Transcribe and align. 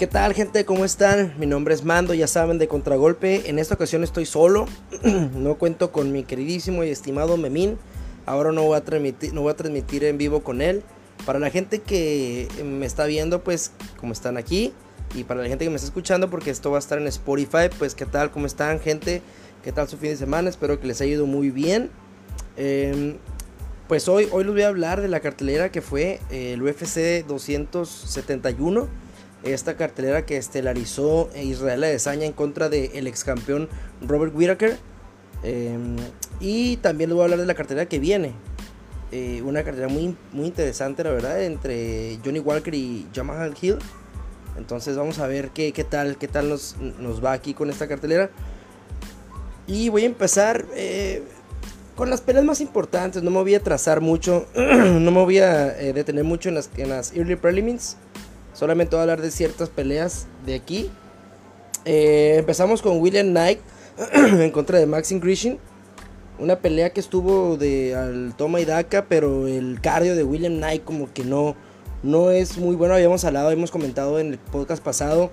¿Qué 0.00 0.06
tal 0.06 0.32
gente? 0.32 0.64
¿Cómo 0.64 0.86
están? 0.86 1.34
Mi 1.38 1.44
nombre 1.44 1.74
es 1.74 1.84
Mando, 1.84 2.14
ya 2.14 2.26
saben, 2.26 2.56
de 2.56 2.68
Contragolpe. 2.68 3.50
En 3.50 3.58
esta 3.58 3.74
ocasión 3.74 4.02
estoy 4.02 4.24
solo, 4.24 4.64
no 5.34 5.58
cuento 5.58 5.92
con 5.92 6.10
mi 6.10 6.24
queridísimo 6.24 6.82
y 6.84 6.88
estimado 6.88 7.36
Memín. 7.36 7.76
Ahora 8.24 8.50
no 8.50 8.62
voy, 8.62 8.78
a 8.78 8.80
transmitir, 8.82 9.34
no 9.34 9.42
voy 9.42 9.50
a 9.52 9.56
transmitir 9.56 10.04
en 10.04 10.16
vivo 10.16 10.42
con 10.42 10.62
él. 10.62 10.82
Para 11.26 11.38
la 11.38 11.50
gente 11.50 11.80
que 11.80 12.48
me 12.64 12.86
está 12.86 13.04
viendo, 13.04 13.44
pues 13.44 13.72
como 13.98 14.14
están 14.14 14.38
aquí. 14.38 14.72
Y 15.14 15.24
para 15.24 15.42
la 15.42 15.48
gente 15.48 15.66
que 15.66 15.68
me 15.70 15.76
está 15.76 15.88
escuchando, 15.88 16.30
porque 16.30 16.48
esto 16.48 16.70
va 16.70 16.78
a 16.78 16.80
estar 16.80 16.96
en 16.98 17.06
Spotify, 17.06 17.68
pues 17.78 17.94
qué 17.94 18.06
tal, 18.06 18.30
cómo 18.30 18.46
están 18.46 18.80
gente, 18.80 19.20
qué 19.62 19.70
tal 19.70 19.86
su 19.86 19.98
fin 19.98 20.12
de 20.12 20.16
semana. 20.16 20.48
Espero 20.48 20.80
que 20.80 20.86
les 20.86 21.02
haya 21.02 21.12
ido 21.12 21.26
muy 21.26 21.50
bien. 21.50 21.90
Em, 22.56 23.18
pues 23.86 24.08
hoy, 24.08 24.30
hoy 24.32 24.44
les 24.44 24.52
voy 24.54 24.62
a 24.62 24.68
hablar 24.68 25.02
de 25.02 25.08
la 25.08 25.20
cartelera 25.20 25.70
que 25.70 25.82
fue 25.82 26.20
eh, 26.30 26.54
el 26.54 26.62
UFC 26.62 27.26
271 27.26 29.09
esta 29.42 29.76
cartelera 29.76 30.26
que 30.26 30.36
estelarizó 30.36 31.30
Israel 31.34 31.84
Adesanya 31.84 32.26
en 32.26 32.32
contra 32.32 32.68
del 32.68 33.06
ex 33.06 33.24
campeón 33.24 33.68
Robert 34.06 34.34
Whittaker. 34.34 34.76
Em, 35.42 35.96
y 36.40 36.76
también 36.78 37.10
les 37.10 37.14
voy 37.14 37.22
a 37.22 37.24
hablar 37.24 37.40
de 37.40 37.46
la 37.46 37.54
cartelera 37.54 37.86
que 37.86 37.98
viene. 37.98 38.34
Eh, 39.12 39.42
una 39.44 39.64
cartelera 39.64 39.88
muy, 39.88 40.16
muy 40.32 40.46
interesante, 40.46 41.02
la 41.02 41.10
verdad, 41.10 41.42
entre 41.42 42.18
Johnny 42.24 42.38
Walker 42.38 42.74
y 42.74 43.06
Jamal 43.14 43.54
Hill. 43.60 43.78
Entonces 44.56 44.96
vamos 44.96 45.18
a 45.18 45.26
ver 45.26 45.50
qué, 45.50 45.72
qué 45.72 45.84
tal, 45.84 46.16
qué 46.16 46.28
tal 46.28 46.48
nos, 46.48 46.76
nos, 46.98 47.24
va 47.24 47.32
aquí 47.32 47.54
con 47.54 47.70
esta 47.70 47.88
cartelera. 47.88 48.30
Y 49.66 49.88
voy 49.88 50.02
a 50.02 50.06
empezar 50.06 50.66
eh, 50.74 51.22
con 51.96 52.10
las 52.10 52.20
peleas 52.20 52.44
más 52.44 52.60
importantes. 52.60 53.22
No 53.22 53.30
me 53.30 53.40
voy 53.40 53.54
a 53.54 53.60
trazar 53.60 54.00
mucho, 54.00 54.46
no 54.54 55.10
me 55.10 55.24
voy 55.24 55.38
a 55.38 55.80
eh, 55.80 55.92
detener 55.92 56.24
mucho 56.24 56.48
en 56.48 56.56
las, 56.56 56.70
en 56.76 56.90
las 56.90 57.12
early 57.16 57.36
prelims. 57.36 57.96
Solamente 58.60 58.94
voy 58.94 58.98
a 58.98 59.02
hablar 59.04 59.22
de 59.22 59.30
ciertas 59.30 59.70
peleas 59.70 60.26
de 60.44 60.54
aquí. 60.54 60.90
Eh, 61.86 62.34
empezamos 62.36 62.82
con 62.82 63.00
William 63.00 63.28
Knight 63.28 63.58
en 64.12 64.50
contra 64.50 64.78
de 64.78 64.84
Maxim 64.84 65.18
Grishin. 65.18 65.58
Una 66.38 66.56
pelea 66.56 66.90
que 66.90 67.00
estuvo 67.00 67.56
de 67.56 67.96
al 67.96 68.34
toma 68.36 68.60
y 68.60 68.66
daca, 68.66 69.06
pero 69.08 69.48
el 69.48 69.80
cardio 69.80 70.14
de 70.14 70.24
William 70.24 70.56
Knight 70.56 70.84
como 70.84 71.10
que 71.10 71.24
no, 71.24 71.56
no 72.02 72.32
es 72.32 72.58
muy 72.58 72.76
bueno. 72.76 72.92
Habíamos 72.92 73.24
hablado, 73.24 73.46
habíamos 73.46 73.70
comentado 73.70 74.20
en 74.20 74.32
el 74.32 74.38
podcast 74.38 74.84
pasado, 74.84 75.30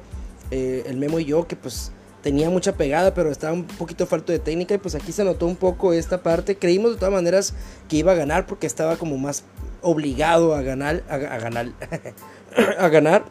eh, 0.50 0.84
el 0.86 0.96
Memo 0.96 1.20
y 1.20 1.26
yo, 1.26 1.50
que 1.50 1.58
pues 1.58 1.92
tenía 2.22 2.50
mucha 2.50 2.76
pegada, 2.76 3.14
pero 3.14 3.30
estaba 3.30 3.52
un 3.52 3.66
poquito 3.66 4.06
falto 4.06 4.32
de 4.32 4.40
técnica. 4.40 4.74
Y 4.74 4.78
pues 4.78 4.96
aquí 4.96 5.12
se 5.12 5.26
notó 5.26 5.48
un 5.48 5.58
poco 5.58 5.92
esta 5.92 6.24
parte. 6.24 6.56
Creímos 6.56 6.92
de 6.92 6.98
todas 6.98 7.14
maneras 7.14 7.54
que 7.90 7.98
iba 7.98 8.14
a 8.14 8.16
ganar 8.16 8.48
porque 8.48 8.68
estaba 8.68 8.96
como 8.96 9.18
más 9.18 9.44
obligado 9.82 10.56
a 10.56 10.62
ganar. 10.62 11.04
A, 11.10 11.16
a 11.16 11.40
ganar. 11.40 11.74
a 12.80 12.88
ganar. 12.90 13.26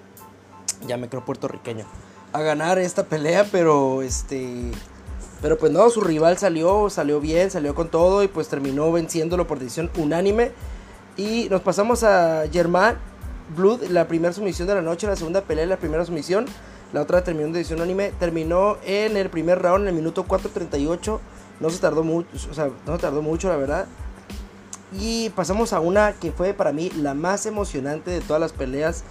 Ya 0.86 0.96
me 0.96 1.08
creo 1.08 1.24
puertorriqueño. 1.24 1.84
A 2.32 2.42
ganar 2.42 2.78
esta 2.78 3.04
pelea, 3.04 3.46
pero 3.50 4.02
este. 4.02 4.70
Pero 5.42 5.58
pues 5.58 5.70
no, 5.72 5.88
su 5.90 6.00
rival 6.00 6.38
salió, 6.38 6.88
salió 6.90 7.20
bien, 7.20 7.50
salió 7.50 7.74
con 7.74 7.88
todo 7.88 8.22
y 8.22 8.28
pues 8.28 8.48
terminó 8.48 8.90
venciéndolo 8.90 9.46
por 9.46 9.58
decisión 9.58 9.90
unánime. 9.98 10.52
Y 11.16 11.48
nos 11.50 11.62
pasamos 11.62 12.04
a 12.04 12.44
Germán 12.52 12.98
Blood, 13.54 13.84
la 13.84 14.08
primera 14.08 14.32
sumisión 14.32 14.66
de 14.68 14.74
la 14.74 14.82
noche, 14.82 15.06
la 15.06 15.16
segunda 15.16 15.42
pelea, 15.42 15.66
la 15.66 15.76
primera 15.76 16.04
sumisión. 16.04 16.46
La 16.92 17.02
otra 17.02 17.22
terminó 17.24 17.46
en 17.46 17.52
decisión 17.52 17.80
unánime. 17.80 18.12
Terminó 18.18 18.78
en 18.84 19.16
el 19.16 19.28
primer 19.30 19.60
round, 19.60 19.82
en 19.82 19.88
el 19.88 19.94
minuto 19.94 20.24
4.38. 20.26 21.18
No 21.60 21.70
se 21.70 21.78
tardó 21.78 22.02
mucho, 22.02 22.28
no 22.86 22.96
se 22.96 23.02
tardó 23.02 23.22
mucho, 23.22 23.48
la 23.48 23.56
verdad. 23.56 23.86
Y 24.92 25.30
pasamos 25.30 25.72
a 25.72 25.80
una 25.80 26.12
que 26.12 26.30
fue 26.30 26.54
para 26.54 26.72
mí 26.72 26.90
la 26.90 27.14
más 27.14 27.46
emocionante 27.46 28.10
de 28.10 28.20
todas 28.20 28.40
las 28.40 28.52
peleas 28.52 29.02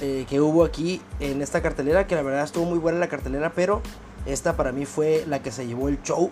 eh, 0.00 0.26
que 0.28 0.40
hubo 0.40 0.64
aquí 0.64 1.02
en 1.20 1.42
esta 1.42 1.60
cartelera. 1.60 2.06
Que 2.06 2.14
la 2.14 2.22
verdad 2.22 2.44
estuvo 2.44 2.64
muy 2.64 2.78
buena 2.78 2.98
la 2.98 3.08
cartelera, 3.08 3.52
pero 3.54 3.82
esta 4.26 4.56
para 4.56 4.72
mí 4.72 4.86
fue 4.86 5.24
la 5.26 5.42
que 5.42 5.52
se 5.52 5.66
llevó 5.66 5.88
el 5.88 6.02
show. 6.02 6.30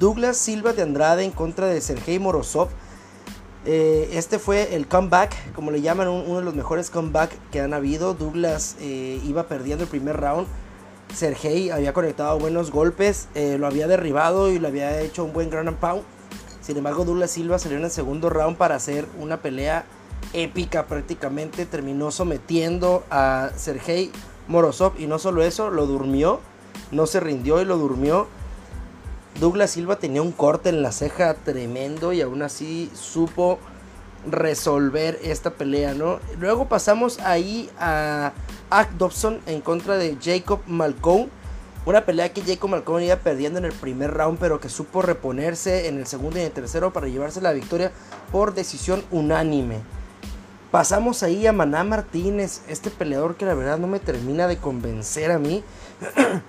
Douglas 0.00 0.36
Silva 0.36 0.72
de 0.72 0.82
Andrade 0.82 1.24
en 1.24 1.30
contra 1.30 1.66
de 1.66 1.80
Sergei 1.80 2.18
Morozov. 2.18 2.68
Eh, 3.66 4.10
este 4.12 4.38
fue 4.38 4.74
el 4.74 4.86
comeback, 4.86 5.52
como 5.52 5.70
le 5.70 5.80
llaman, 5.80 6.08
uno 6.08 6.38
de 6.38 6.44
los 6.44 6.54
mejores 6.54 6.90
comeback 6.90 7.30
que 7.50 7.60
han 7.60 7.72
habido. 7.72 8.14
Douglas 8.14 8.76
eh, 8.80 9.20
iba 9.24 9.46
perdiendo 9.46 9.84
el 9.84 9.90
primer 9.90 10.16
round. 10.16 10.46
Sergei 11.14 11.70
había 11.70 11.92
conectado 11.92 12.38
buenos 12.38 12.70
golpes, 12.70 13.28
lo 13.34 13.66
había 13.66 13.88
derribado 13.88 14.50
y 14.50 14.58
lo 14.58 14.68
había 14.68 15.00
hecho 15.00 15.24
un 15.24 15.32
buen 15.32 15.48
ground 15.48 15.74
pound 15.76 16.04
sin 16.68 16.76
embargo, 16.76 17.06
Douglas 17.06 17.30
Silva 17.30 17.58
salió 17.58 17.78
en 17.78 17.84
el 17.84 17.90
segundo 17.90 18.28
round 18.28 18.58
para 18.58 18.74
hacer 18.74 19.06
una 19.18 19.38
pelea 19.38 19.86
épica 20.34 20.84
prácticamente. 20.84 21.64
Terminó 21.64 22.10
sometiendo 22.10 23.04
a 23.08 23.52
Sergei 23.56 24.12
Morozov 24.48 24.92
y 25.00 25.06
no 25.06 25.18
solo 25.18 25.42
eso, 25.42 25.70
lo 25.70 25.86
durmió. 25.86 26.40
No 26.92 27.06
se 27.06 27.20
rindió 27.20 27.62
y 27.62 27.64
lo 27.64 27.78
durmió. 27.78 28.26
Douglas 29.40 29.70
Silva 29.70 29.96
tenía 29.96 30.20
un 30.20 30.30
corte 30.30 30.68
en 30.68 30.82
la 30.82 30.92
ceja 30.92 31.32
tremendo 31.32 32.12
y 32.12 32.20
aún 32.20 32.42
así 32.42 32.90
supo 32.92 33.58
resolver 34.30 35.18
esta 35.22 35.54
pelea, 35.54 35.94
¿no? 35.94 36.18
Luego 36.38 36.68
pasamos 36.68 37.18
ahí 37.20 37.70
a 37.80 38.34
Ack 38.68 38.90
Dobson 38.98 39.40
en 39.46 39.62
contra 39.62 39.96
de 39.96 40.18
Jacob 40.22 40.60
Malcone. 40.66 41.30
Una 41.88 42.04
pelea 42.04 42.34
que 42.34 42.42
Jacob 42.42 42.68
Malcolm 42.68 43.02
iba 43.02 43.16
perdiendo 43.16 43.58
en 43.58 43.64
el 43.64 43.72
primer 43.72 44.12
round, 44.12 44.38
pero 44.38 44.60
que 44.60 44.68
supo 44.68 45.00
reponerse 45.00 45.88
en 45.88 45.96
el 45.96 46.06
segundo 46.06 46.36
y 46.36 46.40
en 46.42 46.48
el 46.48 46.52
tercero 46.52 46.92
para 46.92 47.08
llevarse 47.08 47.40
la 47.40 47.54
victoria 47.54 47.92
por 48.30 48.52
decisión 48.52 49.02
unánime. 49.10 49.78
Pasamos 50.70 51.22
ahí 51.22 51.46
a 51.46 51.52
Maná 51.54 51.84
Martínez, 51.84 52.60
este 52.68 52.90
peleador 52.90 53.36
que 53.36 53.46
la 53.46 53.54
verdad 53.54 53.78
no 53.78 53.86
me 53.86 54.00
termina 54.00 54.46
de 54.46 54.58
convencer 54.58 55.30
a 55.30 55.38
mí. 55.38 55.64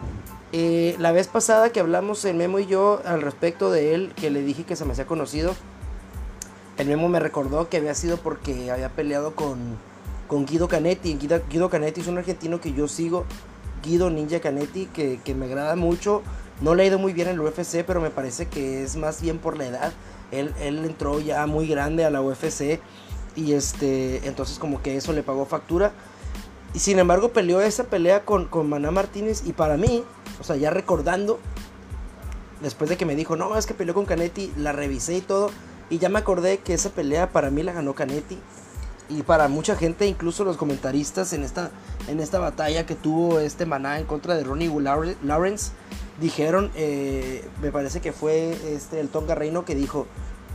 Eh, 0.51 0.95
la 0.97 1.11
vez 1.11 1.27
pasada 1.27 1.71
que 1.71 1.79
hablamos 1.79 2.25
el 2.25 2.35
Memo 2.35 2.57
y 2.57 2.65
yo 2.65 3.03
al 3.05 3.21
respecto 3.21 3.69
de 3.69 3.93
él, 3.93 4.13
que 4.15 4.31
le 4.31 4.41
dije 4.41 4.63
que 4.63 4.75
se 4.75 4.83
me 4.83 4.93
hacía 4.93 5.05
conocido, 5.05 5.53
el 6.79 6.87
Memo 6.87 7.07
me 7.07 7.19
recordó 7.19 7.69
que 7.69 7.77
había 7.77 7.93
sido 7.93 8.17
porque 8.17 8.71
había 8.71 8.89
peleado 8.89 9.35
con, 9.35 9.77
con 10.27 10.47
Guido 10.47 10.67
Canetti. 10.67 11.19
Guido 11.19 11.69
Canetti 11.69 12.01
es 12.01 12.07
un 12.07 12.17
argentino 12.17 12.59
que 12.59 12.73
yo 12.73 12.87
sigo 12.87 13.25
Guido 13.83 14.09
Ninja 14.09 14.39
Canetti, 14.39 14.85
que, 14.87 15.35
me 15.35 15.45
agrada 15.45 15.75
mucho. 15.75 16.21
No 16.61 16.75
le 16.75 16.83
ha 16.83 16.85
ido 16.87 16.99
muy 16.99 17.13
bien 17.13 17.27
en 17.29 17.35
el 17.35 17.41
UFC, 17.41 17.83
pero 17.85 18.01
me 18.01 18.09
parece 18.09 18.47
que 18.47 18.83
es 18.83 18.95
más 18.95 19.21
bien 19.21 19.37
por 19.37 19.57
la 19.57 19.67
edad. 19.67 19.93
Él, 20.31 20.53
él 20.61 20.83
entró 20.85 21.19
ya 21.19 21.45
muy 21.47 21.67
grande 21.67 22.05
a 22.05 22.09
la 22.09 22.21
UFC 22.21 22.79
y 23.35 23.53
este, 23.53 24.27
entonces 24.27 24.59
como 24.59 24.81
que 24.81 24.97
eso 24.97 25.13
le 25.13 25.23
pagó 25.23 25.45
factura. 25.45 25.91
Y 26.73 26.79
sin 26.79 26.99
embargo 26.99 27.29
peleó 27.29 27.61
esa 27.61 27.85
pelea 27.85 28.25
con, 28.25 28.45
con 28.45 28.69
Maná 28.69 28.91
Martínez 28.91 29.43
y 29.45 29.53
para 29.53 29.77
mí, 29.77 30.03
o 30.39 30.43
sea, 30.43 30.55
ya 30.55 30.69
recordando, 30.69 31.39
después 32.61 32.89
de 32.89 32.97
que 32.97 33.05
me 33.05 33.15
dijo, 33.15 33.35
no, 33.35 33.57
es 33.57 33.65
que 33.65 33.73
peleó 33.73 33.93
con 33.95 34.05
Canetti, 34.05 34.51
la 34.55 34.71
revisé 34.71 35.17
y 35.17 35.21
todo, 35.21 35.49
y 35.89 35.97
ya 35.97 36.09
me 36.09 36.19
acordé 36.19 36.59
que 36.59 36.73
esa 36.73 36.91
pelea 36.91 37.31
para 37.31 37.49
mí 37.49 37.63
la 37.63 37.73
ganó 37.73 37.95
Canetti 37.95 38.37
y 39.09 39.23
para 39.23 39.47
mucha 39.47 39.75
gente, 39.75 40.05
incluso 40.05 40.43
los 40.43 40.55
comentaristas 40.55 41.33
en 41.33 41.43
esta, 41.43 41.71
en 42.07 42.19
esta 42.19 42.37
batalla 42.37 42.85
que 42.85 42.95
tuvo 42.95 43.39
este 43.39 43.65
Maná 43.65 43.99
en 43.99 44.05
contra 44.05 44.35
de 44.35 44.43
Ronnie 44.43 44.71
Lawrence, 45.23 45.71
dijeron, 46.21 46.71
eh, 46.75 47.43
me 47.61 47.71
parece 47.71 48.01
que 48.01 48.13
fue 48.13 48.55
este, 48.73 48.99
el 48.99 49.09
Tonga 49.09 49.33
Reino 49.35 49.65
que 49.65 49.73
dijo 49.73 50.05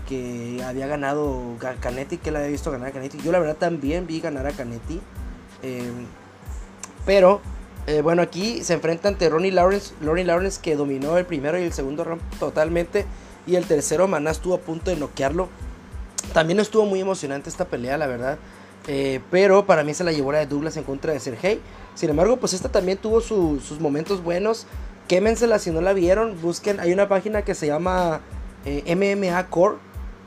que 0.08 0.62
había 0.64 0.86
ganado 0.86 1.56
Canetti, 1.80 2.18
que 2.18 2.28
él 2.28 2.36
había 2.36 2.48
visto 2.48 2.70
ganar 2.70 2.88
a 2.88 2.92
Canetti. 2.92 3.18
Yo 3.18 3.32
la 3.32 3.40
verdad 3.40 3.56
también 3.56 4.06
vi 4.06 4.20
ganar 4.20 4.46
a 4.46 4.52
Canetti. 4.52 5.00
Em, 5.62 6.06
pero, 7.06 7.40
eh, 7.86 8.02
bueno, 8.02 8.22
aquí 8.22 8.62
se 8.62 8.74
enfrenta 8.74 9.08
ante 9.08 9.28
Ronnie 9.28 9.50
Lawrence, 9.50 9.94
Ronnie 10.02 10.24
Lawrence 10.24 10.60
que 10.62 10.76
dominó 10.76 11.16
el 11.16 11.24
primero 11.24 11.58
y 11.58 11.62
el 11.62 11.72
segundo 11.72 12.04
round 12.04 12.22
totalmente. 12.38 13.06
Y 13.46 13.56
el 13.56 13.66
tercero 13.66 14.06
Maná 14.06 14.30
estuvo 14.30 14.54
a 14.54 14.58
punto 14.58 14.90
de 14.90 14.96
noquearlo 14.96 15.48
también 16.32 16.60
estuvo 16.60 16.86
muy 16.86 17.00
emocionante 17.00 17.48
esta 17.48 17.66
pelea, 17.66 17.98
la 17.98 18.06
verdad. 18.06 18.38
Eh, 18.86 19.20
pero 19.30 19.66
para 19.66 19.82
mí 19.82 19.94
se 19.94 20.04
la 20.04 20.12
llevó 20.12 20.32
la 20.32 20.38
de 20.38 20.46
Douglas 20.46 20.76
en 20.76 20.84
contra 20.84 21.12
de 21.12 21.20
Sergey. 21.20 21.60
Sin 21.94 22.10
embargo, 22.10 22.36
pues 22.38 22.52
esta 22.52 22.68
también 22.68 22.98
tuvo 22.98 23.20
sus 23.20 23.80
momentos 23.80 24.22
buenos. 24.22 24.66
Quémensela 25.08 25.58
si 25.58 25.70
no 25.70 25.80
la 25.80 25.92
vieron. 25.92 26.40
Busquen, 26.40 26.80
hay 26.80 26.92
una 26.92 27.08
página 27.08 27.42
que 27.42 27.54
se 27.54 27.66
llama 27.66 28.20
eh, 28.64 28.94
MMA 28.94 29.48
Core. 29.48 29.76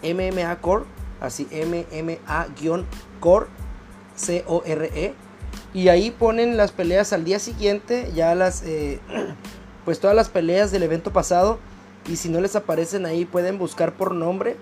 MMA 0.03 0.55
Core. 0.61 0.85
Así, 1.19 1.47
MMA-Core. 1.51 3.47
C-O-R-E. 4.15 5.13
Y 5.73 5.89
ahí 5.89 6.11
ponen 6.11 6.57
las 6.57 6.71
peleas 6.71 7.13
al 7.13 7.23
día 7.23 7.39
siguiente. 7.39 8.11
Ya 8.15 8.33
las. 8.35 8.63
Eh, 8.63 8.99
pues 9.85 9.99
todas 9.99 10.15
las 10.15 10.29
peleas 10.29 10.71
del 10.71 10.83
evento 10.83 11.11
pasado. 11.11 11.59
Y 12.07 12.15
si 12.15 12.29
no 12.29 12.39
les 12.39 12.55
aparecen 12.55 13.05
ahí, 13.05 13.25
pueden 13.25 13.57
buscar 13.57 13.93
por 13.93 14.13
nombre 14.13 14.55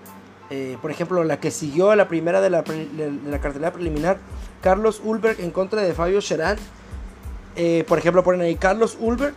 eh, 0.50 0.78
por 0.80 0.90
ejemplo, 0.90 1.24
la 1.24 1.40
que 1.40 1.50
siguió 1.50 1.90
a 1.90 1.96
la 1.96 2.08
primera 2.08 2.40
de 2.40 2.50
la, 2.50 2.62
de 2.62 3.40
cartelera 3.40 3.72
preliminar, 3.72 4.18
Carlos 4.62 5.00
Ulberg 5.04 5.40
en 5.40 5.50
contra 5.50 5.82
de 5.82 5.92
Fabio 5.92 6.20
Cheran. 6.20 6.56
Eh, 7.56 7.84
por 7.88 7.98
ejemplo, 7.98 8.22
ponen 8.22 8.42
ahí 8.42 8.56
Carlos 8.56 8.96
Ulberg 9.00 9.34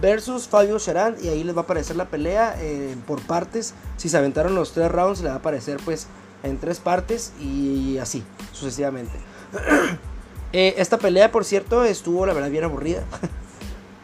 versus 0.00 0.48
Fabio 0.48 0.78
Cheran 0.78 1.16
y 1.20 1.28
ahí 1.28 1.44
les 1.44 1.56
va 1.56 1.60
a 1.60 1.64
aparecer 1.64 1.96
la 1.96 2.04
pelea 2.06 2.56
eh, 2.60 2.94
por 3.06 3.20
partes. 3.22 3.74
Si 3.96 4.08
se 4.08 4.16
aventaron 4.16 4.54
los 4.54 4.72
tres 4.72 4.90
rounds, 4.90 5.22
le 5.22 5.28
va 5.28 5.34
a 5.34 5.38
aparecer 5.38 5.78
pues 5.84 6.06
en 6.42 6.58
tres 6.58 6.78
partes 6.78 7.32
y 7.40 7.98
así 7.98 8.22
sucesivamente. 8.52 9.12
Esta 10.52 10.98
pelea, 10.98 11.32
por 11.32 11.44
cierto, 11.44 11.82
estuvo 11.82 12.26
la 12.26 12.32
verdad 12.32 12.48
bien 12.50 12.62
aburrida. 12.62 13.02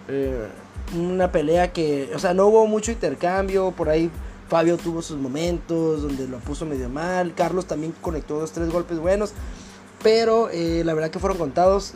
Una 0.98 1.30
pelea 1.30 1.72
que, 1.72 2.10
o 2.12 2.18
sea, 2.18 2.34
no 2.34 2.46
hubo 2.46 2.66
mucho 2.66 2.90
intercambio, 2.90 3.70
por 3.70 3.88
ahí 3.88 4.10
Fabio 4.50 4.76
tuvo 4.76 5.00
sus 5.00 5.16
momentos 5.16 6.02
donde 6.02 6.28
lo 6.28 6.38
puso 6.40 6.66
medio 6.66 6.90
mal, 6.90 7.34
Carlos 7.34 7.64
también 7.64 7.94
conectó 8.02 8.38
dos, 8.38 8.52
tres 8.52 8.70
golpes 8.70 8.98
buenos, 8.98 9.32
pero 10.02 10.50
eh, 10.50 10.82
la 10.84 10.92
verdad 10.92 11.10
que 11.10 11.18
fueron 11.18 11.38
contados, 11.38 11.94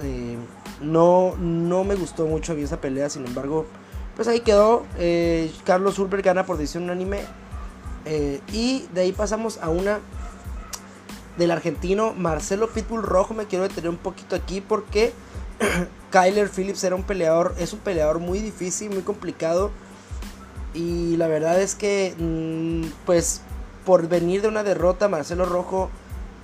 no, 0.80 1.34
no 1.36 1.84
me 1.84 1.96
gustó 1.96 2.26
mucho 2.26 2.52
a 2.52 2.56
esa 2.56 2.80
pelea, 2.80 3.10
sin 3.10 3.26
embargo, 3.26 3.66
pues 4.16 4.28
ahí 4.28 4.40
quedó, 4.40 4.84
Carlos 5.64 5.98
Ulberg 5.98 6.22
gana 6.22 6.46
por 6.46 6.56
decisión 6.56 6.84
unánime, 6.84 7.20
y 8.52 8.86
de 8.94 9.02
ahí 9.02 9.12
pasamos 9.12 9.58
a 9.58 9.68
una 9.68 10.00
del 11.36 11.50
argentino 11.50 12.14
Marcelo 12.14 12.68
Pitbull 12.68 13.02
Rojo. 13.02 13.34
Me 13.34 13.46
quiero 13.46 13.66
detener 13.66 13.90
un 13.90 13.96
poquito 13.96 14.36
aquí 14.36 14.60
porque 14.60 15.12
Kyler 16.10 16.48
Phillips 16.48 16.84
era 16.84 16.94
un 16.94 17.04
peleador, 17.04 17.54
es 17.58 17.72
un 17.72 17.80
peleador 17.80 18.18
muy 18.18 18.38
difícil, 18.38 18.90
muy 18.90 19.02
complicado. 19.02 19.70
Y 20.74 21.16
la 21.16 21.28
verdad 21.28 21.60
es 21.60 21.74
que, 21.74 22.14
mm, 22.18 22.90
pues, 23.06 23.40
por 23.84 24.08
venir 24.08 24.42
de 24.42 24.48
una 24.48 24.62
derrota, 24.64 25.08
Marcelo 25.08 25.46
Rojo 25.46 25.90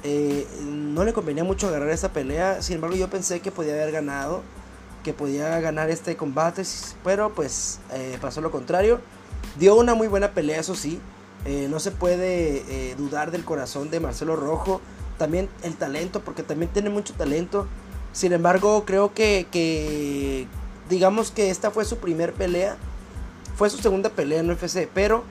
eh, 0.03 0.47
no 0.65 1.05
le 1.05 1.13
convenía 1.13 1.45
mucho 1.45 1.69
agarrar 1.69 1.91
esa 1.91 2.13
pelea. 2.13 2.63
Sin 2.63 2.77
embargo, 2.77 2.97
yo 2.97 3.11
pensé 3.11 3.41
que 3.41 3.51
podía 3.51 3.75
haber 3.75 3.93
ganado, 3.93 4.43
que 5.05 5.13
podía 5.13 5.61
ganar 5.61 5.91
este 5.91 6.17
combate, 6.17 6.63
pero 7.05 7.35
pues 7.35 7.81
eh, 7.93 8.17
pasó 8.21 8.41
lo 8.41 8.51
contrario. 8.51 9.01
Dio 9.59 9.75
una 9.75 9.95
muy 9.95 10.09
buena 10.09 10.33
pelea, 10.33 10.61
eso 10.61 10.75
sí. 10.75 11.01
Eh, 11.45 11.69
no 11.71 11.81
se 11.81 11.91
puede 11.91 12.95
dudar 12.97 13.31
del 13.31 13.45
corazón 13.45 13.91
de 13.91 14.01
Marcelo 14.01 14.37
Rojo. 14.37 14.81
También 15.19 15.49
el 15.63 15.77
talento, 15.77 16.21
porque 16.21 16.43
también 16.43 16.71
tiene 16.73 16.89
mucho 16.89 17.15
talento. 17.15 17.67
Sin 18.13 18.33
embargo, 18.33 18.85
creo 18.87 19.13
que, 19.15 20.47
digamos 20.89 21.31
que 21.31 21.51
esta 21.51 21.71
fue 21.71 21.85
su 21.85 21.99
primer 21.99 22.33
pelea. 22.33 22.77
Fue 23.61 23.69
su 23.69 23.77
segunda 23.77 24.09
pelea 24.09 24.41
en 24.41 24.51
UFC, 24.51 24.89
pero 24.95 25.23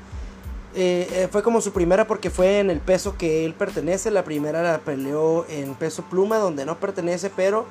eh, 0.76 1.28
fue 1.32 1.42
como 1.42 1.62
su 1.62 1.72
primera 1.74 2.06
porque 2.06 2.30
fue 2.30 2.60
en 2.60 2.70
el 2.70 2.80
peso 2.80 3.18
que 3.18 3.44
él 3.44 3.56
pertenece. 3.56 4.12
La 4.12 4.24
primera 4.24 4.62
la 4.62 4.78
peleó 4.78 5.48
en 5.50 5.74
peso 5.74 6.04
pluma, 6.04 6.38
donde 6.38 6.64
no 6.64 6.80
pertenece, 6.80 7.32
pero 7.36 7.66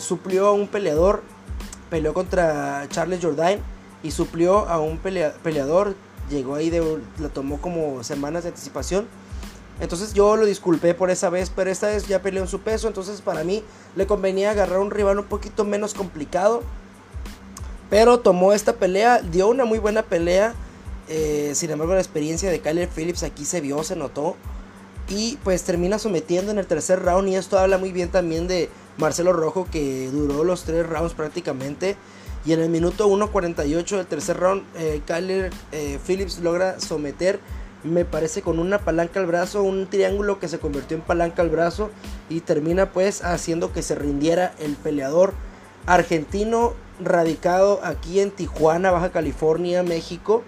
suplió 0.00 0.46
a 0.46 0.52
un 0.52 0.68
peleador. 0.68 1.22
Peleó 1.90 2.14
contra 2.14 2.86
Charles 2.88 3.20
Jourdain 3.22 3.60
y 4.02 4.10
suplió 4.10 4.66
a 4.68 4.80
un 4.80 4.96
peleador 4.96 5.94
llegó 6.30 6.54
ahí, 6.54 6.70
de, 6.70 7.00
lo 7.18 7.28
tomó 7.28 7.60
como 7.60 8.02
semanas 8.04 8.44
de 8.44 8.50
anticipación. 8.50 9.06
Entonces 9.80 10.12
yo 10.12 10.36
lo 10.36 10.44
disculpé 10.44 10.94
por 10.94 11.10
esa 11.10 11.30
vez, 11.30 11.52
pero 11.54 11.70
esta 11.70 11.88
vez 11.88 12.08
ya 12.08 12.20
peleó 12.20 12.42
en 12.42 12.48
su 12.48 12.60
peso, 12.60 12.88
entonces 12.88 13.20
para 13.20 13.44
mí 13.44 13.62
le 13.94 14.06
convenía 14.06 14.50
agarrar 14.50 14.80
un 14.80 14.90
rival 14.90 15.18
un 15.18 15.26
poquito 15.26 15.64
menos 15.64 15.92
complicado. 15.94 16.62
Pero 17.90 18.20
tomó 18.20 18.52
esta 18.52 18.74
pelea, 18.74 19.20
dio 19.20 19.48
una 19.48 19.64
muy 19.64 19.78
buena 19.78 20.02
pelea. 20.02 20.54
Eh, 21.08 21.52
sin 21.54 21.70
embargo, 21.70 21.94
la 21.94 22.00
experiencia 22.00 22.50
de 22.50 22.60
Kyler 22.60 22.88
Phillips 22.88 23.22
aquí 23.22 23.44
se 23.44 23.60
vio, 23.60 23.82
se 23.82 23.96
notó. 23.96 24.36
Y 25.08 25.38
pues 25.42 25.62
termina 25.62 25.98
sometiendo 25.98 26.52
en 26.52 26.58
el 26.58 26.66
tercer 26.66 27.02
round. 27.02 27.28
Y 27.28 27.36
esto 27.36 27.58
habla 27.58 27.78
muy 27.78 27.92
bien 27.92 28.10
también 28.10 28.46
de 28.46 28.68
Marcelo 28.98 29.32
Rojo, 29.32 29.66
que 29.70 30.10
duró 30.12 30.44
los 30.44 30.64
tres 30.64 30.86
rounds 30.86 31.14
prácticamente. 31.14 31.96
Y 32.44 32.52
en 32.52 32.60
el 32.60 32.68
minuto 32.68 33.08
1.48 33.08 33.96
del 33.96 34.06
tercer 34.06 34.38
round, 34.38 34.62
eh, 34.76 35.00
Kyler 35.06 35.50
eh, 35.72 35.98
Phillips 36.06 36.38
logra 36.38 36.78
someter, 36.78 37.40
me 37.84 38.04
parece, 38.04 38.42
con 38.42 38.58
una 38.58 38.78
palanca 38.78 39.20
al 39.20 39.26
brazo, 39.26 39.62
un 39.62 39.86
triángulo 39.88 40.38
que 40.38 40.48
se 40.48 40.58
convirtió 40.58 40.96
en 40.96 41.02
palanca 41.02 41.42
al 41.42 41.50
brazo 41.50 41.90
y 42.28 42.40
termina 42.40 42.92
pues 42.92 43.24
haciendo 43.24 43.72
que 43.72 43.82
se 43.82 43.94
rindiera 43.94 44.54
el 44.58 44.76
peleador 44.76 45.34
argentino 45.86 46.74
radicado 47.00 47.80
aquí 47.84 48.20
en 48.20 48.30
Tijuana, 48.30 48.90
Baja 48.90 49.10
California, 49.10 49.82
México. 49.82 50.42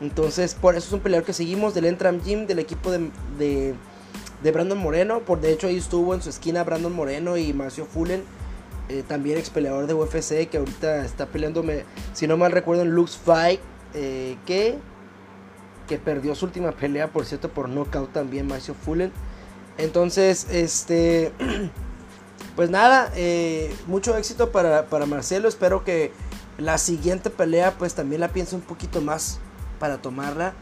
Entonces, 0.00 0.54
por 0.54 0.74
eso 0.74 0.88
es 0.88 0.92
un 0.92 1.00
peleador 1.00 1.24
que 1.24 1.32
seguimos 1.32 1.74
del 1.74 1.86
Entram 1.86 2.20
Gym, 2.20 2.46
del 2.46 2.58
equipo 2.58 2.90
de, 2.90 3.10
de, 3.38 4.52
Brandon 4.52 4.78
Moreno. 4.78 5.20
Por 5.20 5.40
de 5.40 5.52
hecho, 5.52 5.68
ahí 5.68 5.76
estuvo 5.76 6.14
en 6.14 6.22
su 6.22 6.30
esquina 6.30 6.64
Brandon 6.64 6.92
Moreno 6.92 7.36
y 7.36 7.52
Marcio 7.52 7.86
Fullen 7.86 8.22
eh, 8.90 9.02
también 9.06 9.38
ex 9.38 9.48
peleador 9.48 9.86
de 9.86 9.94
UFC 9.94 10.46
que 10.50 10.58
ahorita 10.58 11.06
está 11.06 11.24
peleándome, 11.26 11.84
si 12.12 12.26
no 12.26 12.36
mal 12.36 12.52
recuerdo, 12.52 12.82
en 12.82 12.90
Lux 12.90 13.16
Fight, 13.16 13.60
eh, 13.94 14.36
que, 14.44 14.76
que 15.88 15.96
perdió 15.96 16.34
su 16.34 16.44
última 16.44 16.72
pelea, 16.72 17.08
por 17.08 17.24
cierto, 17.24 17.48
por 17.48 17.70
knockout 17.70 18.12
también, 18.12 18.46
Marcio 18.46 18.74
Fullen. 18.74 19.10
Entonces, 19.78 20.48
este, 20.50 21.32
pues 22.56 22.70
nada, 22.70 23.10
eh, 23.16 23.74
mucho 23.86 24.16
éxito 24.16 24.52
para, 24.52 24.86
para, 24.86 25.06
Marcelo. 25.06 25.48
Espero 25.48 25.84
que 25.84 26.12
la 26.58 26.78
siguiente 26.78 27.30
pelea, 27.30 27.74
pues 27.78 27.94
también 27.94 28.20
la 28.20 28.28
piense 28.28 28.54
un 28.54 28.62
poquito 28.62 29.00
más 29.00 29.38
para 29.78 29.98
tomarla. 29.98 30.54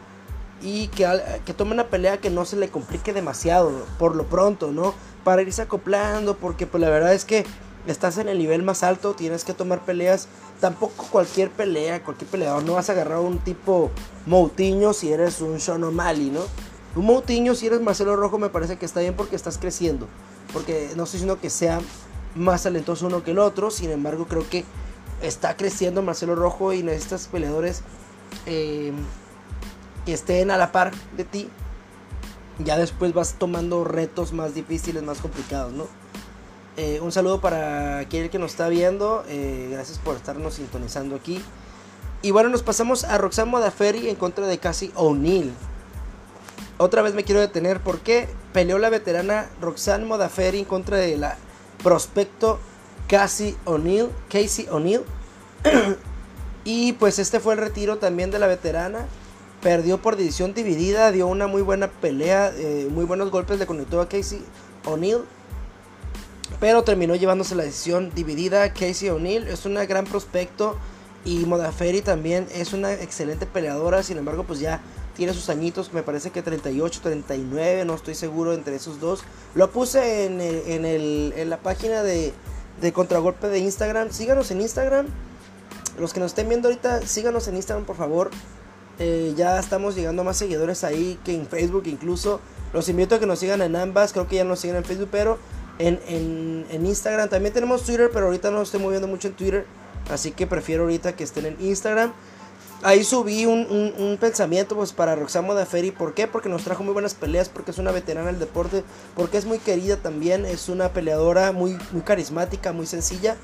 Y 0.61 0.87
que, 0.87 1.05
que 1.45 1.53
tome 1.53 1.73
una 1.73 1.87
pelea 1.89 2.17
que 2.17 2.29
no 2.29 2.45
se 2.45 2.55
le 2.55 2.69
complique 2.69 3.13
demasiado, 3.13 3.85
por 3.99 4.15
lo 4.15 4.25
pronto, 4.25 4.71
¿no? 4.71 4.93
Para 5.23 5.41
irse 5.41 5.61
acoplando, 5.61 6.37
porque 6.37 6.65
pues 6.65 6.81
la 6.81 6.89
verdad 6.89 7.13
es 7.13 7.25
que 7.25 7.45
estás 7.85 8.17
en 8.17 8.29
el 8.29 8.37
nivel 8.37 8.63
más 8.63 8.81
alto, 8.81 9.13
tienes 9.13 9.43
que 9.43 9.53
tomar 9.53 9.83
peleas. 9.83 10.27
Tampoco 10.61 11.05
cualquier 11.11 11.51
pelea, 11.51 12.03
cualquier 12.03 12.29
peleador, 12.29 12.63
no 12.63 12.73
vas 12.73 12.89
a 12.89 12.93
agarrar 12.93 13.19
un 13.19 13.39
tipo 13.39 13.91
Moutinho 14.25 14.93
si 14.93 15.11
eres 15.11 15.41
un 15.41 15.59
Sean 15.59 15.83
O'Malley, 15.83 16.29
¿no? 16.29 16.41
Un 16.95 17.05
Moutinho 17.05 17.55
si 17.55 17.67
eres 17.67 17.81
Marcelo 17.81 18.15
Rojo 18.15 18.37
me 18.37 18.49
parece 18.49 18.77
que 18.77 18.85
está 18.85 19.01
bien 19.01 19.15
porque 19.15 19.35
estás 19.35 19.57
creciendo. 19.57 20.07
Porque 20.53 20.91
no 20.95 21.03
estoy 21.03 21.19
diciendo 21.19 21.41
que 21.41 21.49
sea 21.49 21.81
más 22.35 22.63
talentoso 22.63 23.07
uno 23.07 23.23
que 23.23 23.31
el 23.31 23.39
otro, 23.39 23.71
sin 23.71 23.91
embargo 23.91 24.27
creo 24.27 24.47
que 24.49 24.63
está 25.21 25.57
creciendo 25.57 26.01
Marcelo 26.01 26.35
Rojo 26.35 26.73
y 26.73 26.83
necesitas 26.83 27.27
peleadores 27.27 27.81
eh, 28.45 28.91
que 30.05 30.13
estén 30.13 30.51
a 30.51 30.57
la 30.57 30.71
par 30.71 30.91
de 31.17 31.23
ti. 31.23 31.49
Ya 32.59 32.77
después 32.77 33.13
vas 33.13 33.35
tomando 33.39 33.83
retos 33.83 34.31
más 34.31 34.53
difíciles, 34.53 35.01
más 35.01 35.19
complicados, 35.19 35.73
¿no? 35.73 35.87
Eh, 36.75 36.99
un 37.01 37.11
saludo 37.11 37.39
para 37.39 37.99
aquel 37.99 38.29
que 38.29 38.39
nos 38.39 38.51
está 38.51 38.67
viendo. 38.67 39.23
Eh, 39.27 39.69
gracias 39.71 39.99
por 39.99 40.15
estarnos 40.15 40.55
sintonizando 40.55 41.15
aquí. 41.15 41.41
Y 42.21 42.31
bueno, 42.31 42.49
nos 42.49 42.63
pasamos 42.63 43.03
a 43.03 43.17
Roxanne 43.17 43.51
Modaferi 43.51 44.09
en 44.09 44.15
contra 44.15 44.47
de 44.47 44.57
Cassie 44.57 44.91
O'Neill. 44.95 45.51
Otra 46.77 47.01
vez 47.01 47.13
me 47.13 47.23
quiero 47.23 47.41
detener 47.41 47.79
porque 47.79 48.27
peleó 48.51 48.79
la 48.79 48.89
veterana 48.89 49.47
Roxanne 49.61 50.05
Modaferi 50.05 50.59
en 50.59 50.65
contra 50.65 50.97
de 50.97 51.17
la 51.17 51.37
prospecto 51.83 52.59
Cassie 53.07 53.55
O'Neill. 53.65 54.09
Casey 54.29 54.67
O'Neill. 54.69 55.03
y 56.65 56.93
pues 56.93 57.19
este 57.19 57.39
fue 57.39 57.53
el 57.53 57.59
retiro 57.59 57.97
también 57.97 58.31
de 58.31 58.39
la 58.39 58.47
veterana. 58.47 59.05
Perdió 59.61 60.01
por 60.01 60.17
división 60.17 60.53
dividida, 60.53 61.11
dio 61.11 61.27
una 61.27 61.47
muy 61.47 61.61
buena 61.61 61.87
pelea, 61.87 62.51
eh, 62.55 62.87
muy 62.91 63.05
buenos 63.05 63.31
golpes 63.31 63.59
de 63.59 63.65
conectó 63.65 64.01
a 64.01 64.09
Casey 64.09 64.43
O'Neill 64.85 65.21
pero 66.59 66.83
terminó 66.83 67.15
llevándose 67.15 67.55
la 67.55 67.63
decisión 67.63 68.11
dividida. 68.13 68.73
Casey 68.73 69.09
O'Neill 69.09 69.47
es 69.47 69.65
una 69.65 69.85
gran 69.85 70.05
prospecto 70.05 70.77
y 71.25 71.45
Modaferi 71.45 72.01
también 72.01 72.47
es 72.53 72.73
una 72.73 72.93
excelente 72.93 73.45
peleadora. 73.45 74.03
Sin 74.03 74.17
embargo, 74.17 74.43
pues 74.43 74.59
ya 74.59 74.81
tiene 75.15 75.33
sus 75.33 75.49
añitos, 75.49 75.93
me 75.93 76.03
parece 76.03 76.31
que 76.31 76.41
38, 76.41 76.99
39, 77.01 77.85
no 77.85 77.93
estoy 77.93 78.15
seguro 78.15 78.53
entre 78.53 78.75
esos 78.75 78.99
dos. 78.99 79.23
Lo 79.55 79.69
puse 79.71 80.25
en, 80.25 80.41
en, 80.41 81.49
la 81.49 81.57
página 81.57 82.03
de, 82.03 82.33
de 82.81 82.93
Contragolpe 82.93 83.47
de 83.47 83.59
Instagram. 83.59 84.11
Síganos 84.11 84.51
en 84.51 84.61
Instagram. 84.61 85.07
Los 85.99 86.13
que 86.13 86.19
nos 86.19 86.31
estén 86.31 86.49
viendo 86.49 86.67
ahorita, 86.67 87.05
síganos 87.05 87.47
en 87.47 87.55
Instagram, 87.55 87.85
por 87.85 87.95
favor. 87.95 88.31
Eh, 88.99 89.33
ya 89.35 89.59
estamos 89.59 89.95
llegando 89.95 90.21
a 90.21 90.25
más 90.25 90.37
seguidores 90.37 90.83
ahí 90.83 91.19
que 91.23 91.35
en 91.35 91.47
Facebook 91.47 91.83
incluso. 91.85 92.39
Los 92.73 92.89
invito 92.89 93.15
a 93.15 93.19
que 93.19 93.27
nos 93.27 93.39
sigan 93.39 93.61
en 93.61 93.75
ambas. 93.75 94.13
Creo 94.13 94.27
que 94.27 94.37
ya 94.37 94.43
nos 94.43 94.59
siguen 94.59 94.77
en 94.77 94.83
Facebook, 94.83 95.09
pero 95.11 95.37
en, 95.77 95.99
en, 96.07 96.85
Instagram. 96.85 97.29
También 97.29 97.53
tenemos 97.53 97.83
Twitter, 97.83 98.09
pero 98.11 98.25
ahorita 98.25 98.49
no 98.51 98.61
estoy 98.61 98.79
moviendo 98.79 99.07
mucho 99.07 99.27
en 99.27 99.35
Twitter. 99.35 99.65
Así 100.09 100.31
que 100.31 100.47
prefiero 100.47 100.83
ahorita 100.83 101.15
que 101.15 101.23
estén 101.23 101.45
en 101.45 101.57
Instagram. 101.59 102.13
Ahí 102.83 103.05
subí 103.05 103.45
un, 103.45 104.17
pensamiento 104.19 104.75
pues 104.75 104.91
para 104.91 105.15
Roxana 105.15 105.47
Modaferi. 105.47 105.91
¿Por 105.91 106.13
qué? 106.13 106.27
Porque 106.27 106.49
nos 106.49 106.63
trajo 106.63 106.83
muy 106.83 106.91
buenas 106.91 107.13
peleas, 107.13 107.47
porque 107.47 107.71
es 107.71 107.77
una 107.77 107.91
veterana 107.91 108.27
del 108.27 108.39
deporte, 108.39 108.83
porque 109.15 109.37
es 109.37 109.45
muy 109.45 109.59
querida 109.59 109.95
también, 109.95 110.45
es 110.45 110.67
una 110.67 110.89
peleadora 110.89 111.53
muy, 111.53 111.77
muy 111.91 112.01
carismática, 112.01 112.73
muy 112.73 112.85
sencilla. 112.85 113.37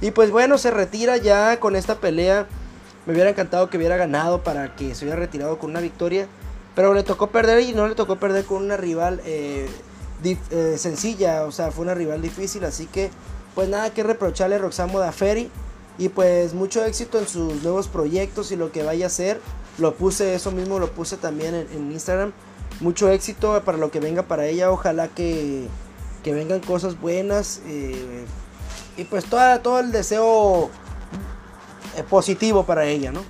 Y 0.00 0.12
pues 0.12 0.30
bueno, 0.30 0.56
se 0.56 0.70
retira 0.70 1.18
ya 1.18 1.60
con 1.60 1.76
esta 1.76 1.96
pelea. 1.96 2.46
Me 3.04 3.12
hubiera 3.12 3.30
encantado 3.30 3.68
que 3.68 3.76
hubiera 3.76 3.98
ganado 3.98 4.42
para 4.42 4.74
que 4.74 4.94
se 4.94 5.04
hubiera 5.04 5.20
retirado 5.20 5.58
con 5.58 5.70
una 5.70 5.80
victoria. 5.80 6.26
Pero 6.74 6.94
le 6.94 7.02
tocó 7.02 7.28
perder 7.28 7.60
y 7.60 7.72
no 7.72 7.88
le 7.88 7.94
tocó 7.94 8.16
perder 8.16 8.44
con 8.44 8.62
una 8.62 8.76
rival 8.78 9.20
eh, 9.24 9.66
eh, 10.24 10.76
sencilla, 10.78 11.44
o 11.44 11.52
sea, 11.52 11.70
fue 11.70 11.84
una 11.84 11.94
rival 11.94 12.20
difícil, 12.20 12.64
así 12.64 12.86
que 12.86 13.10
pues 13.54 13.68
nada 13.68 13.90
que 13.90 14.02
reprocharle 14.02 14.56
a 14.56 14.58
Roxanne 14.58 14.92
Modaferi 14.92 15.50
y 15.98 16.08
pues 16.10 16.52
mucho 16.54 16.84
éxito 16.84 17.18
en 17.18 17.26
sus 17.26 17.62
nuevos 17.62 17.88
proyectos 17.88 18.52
y 18.52 18.56
lo 18.56 18.72
que 18.72 18.82
vaya 18.82 19.06
a 19.06 19.08
hacer. 19.08 19.40
Lo 19.78 19.94
puse, 19.94 20.34
eso 20.34 20.50
mismo 20.50 20.78
lo 20.78 20.90
puse 20.90 21.16
también 21.16 21.54
en, 21.54 21.92
Instagram. 21.92 22.32
Mucho 22.80 23.10
éxito 23.10 23.62
para 23.64 23.78
lo 23.78 23.90
que 23.90 24.00
venga 24.00 24.22
para 24.22 24.46
ella, 24.46 24.70
ojalá 24.70 25.08
que, 25.08 25.66
que 26.22 26.34
vengan 26.34 26.60
cosas 26.60 27.00
buenas. 27.00 27.60
Eh, 27.66 28.24
y 28.96 29.04
pues 29.04 29.24
toda, 29.24 29.62
todo 29.62 29.80
el 29.80 29.92
deseo 29.92 30.70
eh, 31.96 32.02
positivo 32.08 32.64
para 32.64 32.86
ella, 32.86 33.12
¿no? 33.12 33.22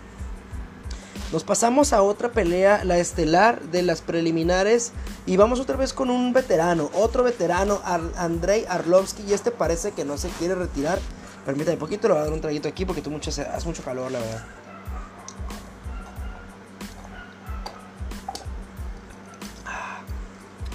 Nos 1.33 1.43
pasamos 1.43 1.93
a 1.93 2.03
otra 2.03 2.31
pelea, 2.31 2.85
la 2.85 2.99
estelar 2.99 3.61
de 3.61 3.83
las 3.83 4.01
preliminares. 4.01 4.93
Y 5.27 5.37
vamos 5.37 5.59
otra 5.59 5.77
vez 5.77 5.93
con 5.93 6.09
un 6.09 6.33
veterano, 6.33 6.91
otro 6.95 7.25
veterano, 7.25 7.81
Andrei 8.17 8.65
Arlovsky. 8.69 9.25
Y 9.29 9.33
este 9.33 9.51
parece 9.51 9.91
que 9.91 10.05
no 10.05 10.19
se 10.19 10.29
quiere 10.31 10.55
retirar. 10.55 11.01
Permítame 11.47 11.77
poquito, 11.77 12.09
le 12.09 12.15
voy 12.15 12.21
a 12.21 12.25
dar 12.25 12.33
un 12.33 12.41
traguito 12.41 12.67
aquí 12.67 12.85
porque 12.85 13.01
tú 13.01 13.11
mucho, 13.11 13.31
hace 13.31 13.67
mucho 13.67 13.83
calor, 13.85 14.11
la 14.11 14.19
verdad. 14.19 14.45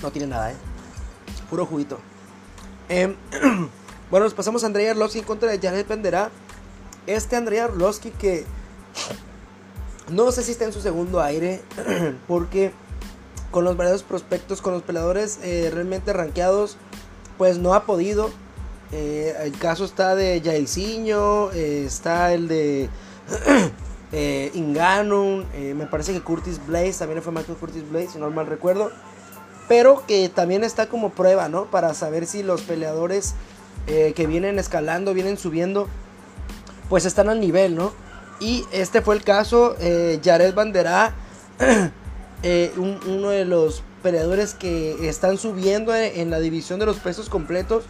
No 0.01 0.11
tiene 0.11 0.27
nada, 0.27 0.51
¿eh? 0.53 0.55
Puro 1.49 1.65
juguito. 1.65 1.99
Em, 2.87 3.15
bueno, 4.09 4.23
nos 4.23 4.33
pasamos 4.33 4.63
a 4.63 4.67
Andrei 4.67 4.87
Arlovsky 4.87 5.19
en 5.19 5.25
contra 5.25 5.51
de 5.51 5.59
Jared 5.59 5.85
Penderá. 5.85 6.31
Este 7.05 7.35
Andrei 7.35 7.59
Arlovsky 7.59 8.11
que 8.11 8.45
no 10.09 10.31
sé 10.31 10.43
si 10.43 10.51
está 10.51 10.65
en 10.65 10.73
su 10.73 10.81
segundo 10.81 11.21
aire, 11.21 11.61
porque 12.27 12.71
con 13.51 13.65
los 13.65 13.75
varios 13.75 14.03
prospectos, 14.03 14.61
con 14.61 14.73
los 14.73 14.83
peleadores 14.83 15.39
eh, 15.43 15.69
realmente 15.73 16.13
rankeados, 16.13 16.77
pues 17.37 17.57
no 17.57 17.73
ha 17.73 17.85
podido. 17.85 18.29
Eh, 18.91 19.35
el 19.43 19.57
caso 19.57 19.85
está 19.85 20.15
de 20.15 20.41
Jairzinho, 20.43 21.51
eh, 21.51 21.85
está 21.85 22.33
el 22.33 22.47
de 22.47 22.89
eh, 24.11 24.51
Inganum, 24.53 25.45
me 25.53 25.85
parece 25.85 26.13
que 26.13 26.21
Curtis 26.21 26.59
Blaze, 26.65 26.99
también 26.99 27.21
fue 27.21 27.31
Michael 27.31 27.57
Curtis 27.57 27.89
Blaze, 27.89 28.09
si 28.13 28.19
no 28.19 28.29
mal 28.31 28.47
recuerdo. 28.47 28.91
Pero 29.67 30.05
que 30.05 30.27
también 30.27 30.63
está 30.63 30.87
como 30.89 31.11
prueba, 31.11 31.47
¿no? 31.47 31.65
Para 31.71 31.93
saber 31.93 32.25
si 32.25 32.43
los 32.43 32.61
peleadores 32.61 33.35
que 33.87 34.27
vienen 34.27 34.59
escalando, 34.59 35.13
vienen 35.13 35.37
subiendo, 35.37 35.87
pues 36.89 37.05
están 37.05 37.29
al 37.29 37.39
nivel, 37.39 37.75
¿no? 37.75 37.93
Y 38.41 38.65
este 38.71 39.01
fue 39.01 39.15
el 39.15 39.23
caso, 39.23 39.75
eh, 39.79 40.19
Jared 40.23 40.55
Bandera, 40.55 41.13
eh, 42.43 42.73
uno 42.75 43.29
de 43.29 43.45
los 43.45 43.83
peleadores 44.01 44.55
que 44.55 45.07
están 45.07 45.37
subiendo 45.37 45.95
en 45.95 46.31
la 46.31 46.39
división 46.39 46.79
de 46.79 46.87
los 46.87 46.97
pesos 46.97 47.29
completos, 47.29 47.83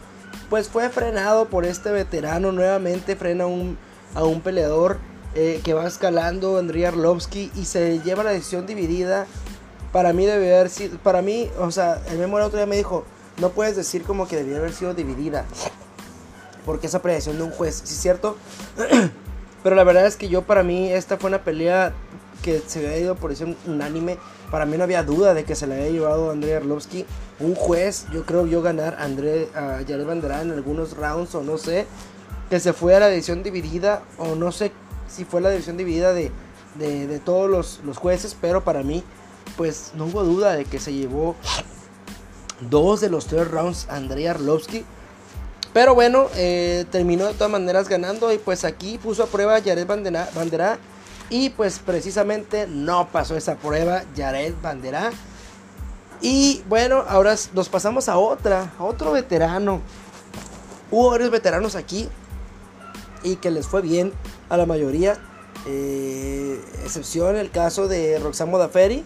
pues 0.51 0.67
fue 0.67 0.89
frenado 0.89 1.45
por 1.45 1.63
este 1.63 1.91
veterano 1.91 2.51
nuevamente, 2.51 3.15
frena 3.15 3.45
un, 3.45 3.77
a 4.13 4.25
un 4.25 4.41
peleador 4.41 4.97
eh, 5.33 5.61
que 5.63 5.73
va 5.73 5.87
escalando, 5.87 6.57
Andriy 6.57 6.83
Arlovsky, 6.83 7.49
y 7.55 7.63
se 7.63 8.01
lleva 8.01 8.25
la 8.25 8.31
decisión 8.31 8.65
dividida. 8.65 9.27
Para 9.93 10.11
mí 10.11 10.25
debe 10.25 10.53
haber 10.53 10.69
sido, 10.69 10.97
para 10.97 11.21
mí, 11.21 11.49
o 11.57 11.71
sea, 11.71 12.01
el 12.09 12.19
el 12.19 12.33
otro 12.33 12.57
día 12.57 12.65
me 12.65 12.75
dijo, 12.75 13.05
no 13.39 13.51
puedes 13.51 13.77
decir 13.77 14.03
como 14.03 14.27
que 14.27 14.35
debía 14.35 14.57
haber 14.57 14.73
sido 14.73 14.93
dividida, 14.93 15.45
porque 16.65 16.87
es 16.87 16.95
apreciación 16.95 17.37
de 17.37 17.43
un 17.43 17.51
juez, 17.51 17.75
¿sí 17.85 17.93
es 17.93 18.01
cierto? 18.01 18.35
Pero 19.63 19.77
la 19.77 19.85
verdad 19.85 20.05
es 20.05 20.17
que 20.17 20.27
yo 20.27 20.41
para 20.41 20.63
mí 20.63 20.91
esta 20.91 21.15
fue 21.15 21.29
una 21.29 21.45
pelea 21.45 21.93
que 22.41 22.61
se 22.65 22.79
había 22.79 22.97
ido 22.97 23.15
por 23.15 23.31
eso 23.31 23.45
unánime. 23.65 24.17
Para 24.49 24.65
mí 24.65 24.75
no 24.75 24.83
había 24.83 25.03
duda 25.03 25.33
de 25.33 25.45
que 25.45 25.55
se 25.55 25.65
la 25.65 25.75
había 25.75 25.91
llevado 25.91 26.29
Andrei 26.29 26.55
Arlovsky. 26.55 27.05
Un 27.41 27.55
juez, 27.55 28.05
yo 28.13 28.25
creo 28.25 28.45
yo 28.45 28.61
ganar 28.61 28.95
a, 28.95 29.03
André, 29.03 29.49
a 29.55 29.81
Bandera 30.05 30.41
en 30.41 30.51
algunos 30.51 30.95
rounds 30.95 31.35
o 31.35 31.43
no 31.43 31.57
sé. 31.57 31.87
Que 32.49 32.59
se 32.59 32.73
fue 32.73 32.95
a 32.95 32.99
la 32.99 33.07
división 33.07 33.43
dividida 33.43 34.03
o 34.17 34.35
no 34.35 34.51
sé 34.51 34.71
si 35.07 35.25
fue 35.25 35.41
la 35.41 35.49
división 35.49 35.77
dividida 35.77 36.13
de, 36.13 36.31
de, 36.75 37.19
todos 37.19 37.49
los, 37.49 37.79
los, 37.85 37.97
jueces. 37.97 38.35
Pero 38.39 38.63
para 38.63 38.83
mí 38.83 39.03
pues 39.57 39.91
no 39.95 40.05
hubo 40.05 40.23
duda 40.23 40.55
de 40.55 40.65
que 40.65 40.79
se 40.79 40.93
llevó 40.93 41.35
dos 42.69 43.01
de 43.01 43.09
los 43.09 43.25
tres 43.27 43.49
rounds 43.49 43.87
Andrei 43.89 44.27
Arlovsky. 44.27 44.85
Pero 45.73 45.95
bueno, 45.95 46.27
eh, 46.35 46.85
terminó 46.91 47.27
de 47.27 47.33
todas 47.33 47.51
maneras 47.51 47.87
ganando 47.87 48.31
y 48.33 48.37
pues 48.37 48.65
aquí 48.65 48.97
puso 48.97 49.23
a 49.23 49.27
prueba 49.27 49.55
a 49.55 49.61
Jared 49.61 49.87
Bandera, 49.87 50.77
y 51.29 51.49
pues 51.51 51.79
precisamente 51.79 52.67
no 52.67 53.07
pasó 53.07 53.37
esa 53.37 53.55
prueba 53.55 54.03
Jared 54.15 54.53
Bandera. 54.61 55.11
Y 56.21 56.63
bueno, 56.69 57.03
ahora 57.07 57.35
nos 57.53 57.67
pasamos 57.67 58.07
a 58.07 58.17
otra, 58.17 58.71
a 58.77 58.83
otro 58.83 59.11
veterano. 59.11 59.81
Hubo 60.91 61.09
varios 61.09 61.31
veteranos 61.31 61.75
aquí 61.75 62.07
y 63.23 63.37
que 63.37 63.49
les 63.49 63.67
fue 63.67 63.81
bien 63.81 64.13
a 64.49 64.57
la 64.57 64.65
mayoría. 64.67 65.17
Eh, 65.65 66.63
excepción 66.83 67.37
el 67.37 67.49
caso 67.49 67.87
de 67.87 68.19
Roxanne 68.19 68.51
Modaferi. 68.51 69.03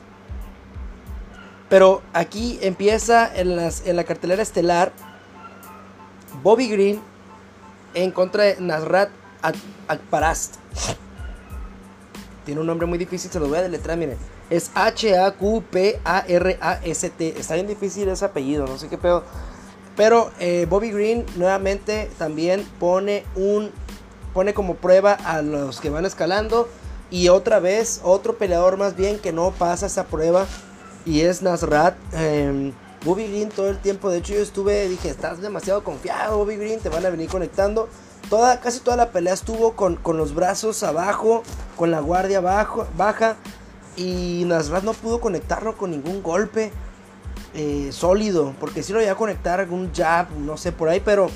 Pero 1.69 2.01
aquí 2.13 2.59
empieza 2.61 3.33
en, 3.33 3.57
en 3.59 3.95
la 3.95 4.03
cartelera 4.03 4.43
estelar 4.43 4.91
Bobby 6.43 6.67
Green 6.67 7.01
en 7.93 8.11
contra 8.11 8.43
de 8.43 8.57
Nasrat 8.59 9.09
Akparast. 9.87 10.55
Tiene 12.45 12.61
un 12.61 12.67
nombre 12.67 12.85
muy 12.85 12.97
difícil, 12.97 13.31
se 13.31 13.39
lo 13.39 13.47
voy 13.47 13.57
a 13.57 13.61
deletrar, 13.63 13.97
miren. 13.97 14.17
Es 14.49 14.71
H-A-Q-P-A-R-A-S-T. 14.75 15.39
Está 17.39 17.55
bien 17.55 17.67
difícil 17.67 18.09
ese 18.09 18.25
apellido, 18.25 18.67
no 18.67 18.77
sé 18.77 18.87
qué 18.89 18.97
pedo. 18.97 19.23
Pero 19.95 20.31
eh, 20.39 20.67
Bobby 20.69 20.91
Green 20.91 21.25
nuevamente 21.35 22.09
también 22.17 22.67
pone 22.79 23.23
un. 23.35 23.71
Pone 24.33 24.53
como 24.53 24.75
prueba 24.75 25.13
a 25.13 25.41
los 25.41 25.79
que 25.79 25.89
van 25.89 26.05
escalando. 26.05 26.67
Y 27.09 27.29
otra 27.29 27.59
vez, 27.59 28.01
otro 28.03 28.37
peleador 28.37 28.77
más 28.77 28.95
bien 28.97 29.19
que 29.19 29.31
no 29.31 29.51
pasa 29.51 29.85
esa 29.85 30.05
prueba. 30.05 30.45
Y 31.05 31.21
es 31.21 31.41
Nasrat. 31.41 31.95
Em, 32.13 32.73
Bobby 33.05 33.27
Green 33.27 33.49
todo 33.49 33.69
el 33.69 33.77
tiempo. 33.77 34.09
De 34.09 34.17
hecho, 34.17 34.33
yo 34.33 34.41
estuve, 34.41 34.89
dije, 34.89 35.09
estás 35.09 35.39
demasiado 35.39 35.83
confiado, 35.83 36.39
Bobby 36.39 36.57
Green, 36.57 36.79
te 36.79 36.89
van 36.89 37.05
a 37.05 37.09
venir 37.09 37.29
conectando. 37.29 37.87
Toda, 38.29 38.59
casi 38.59 38.79
toda 38.79 38.97
la 38.97 39.11
pelea 39.11 39.33
estuvo 39.33 39.73
con, 39.73 39.99
los 40.17 40.33
brazos 40.33 40.81
abajo, 40.81 41.43
con 41.77 41.91
la 41.91 41.99
guardia 41.99 42.39
abajo, 42.39 42.87
baja. 42.97 43.35
Y 43.95 44.43
Nasrat 44.45 44.83
no 44.83 44.93
pudo 44.93 45.19
conectarlo 45.19 45.77
con 45.77 45.91
ningún 45.91 46.21
golpe 46.21 46.71
eh, 47.53 47.89
sólido. 47.91 48.53
Porque 48.59 48.83
si 48.83 48.93
lo 48.93 49.01
iba 49.01 49.11
a 49.11 49.15
conectar 49.15 49.59
algún 49.59 49.91
jab, 49.93 50.31
no 50.37 50.57
sé, 50.57 50.71
por 50.71 50.89
ahí. 50.89 51.01
Pero 51.03 51.29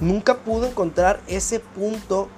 nunca 0.00 0.38
pudo 0.38 0.66
encontrar 0.66 1.20
ese 1.26 1.60
punto 1.60 2.28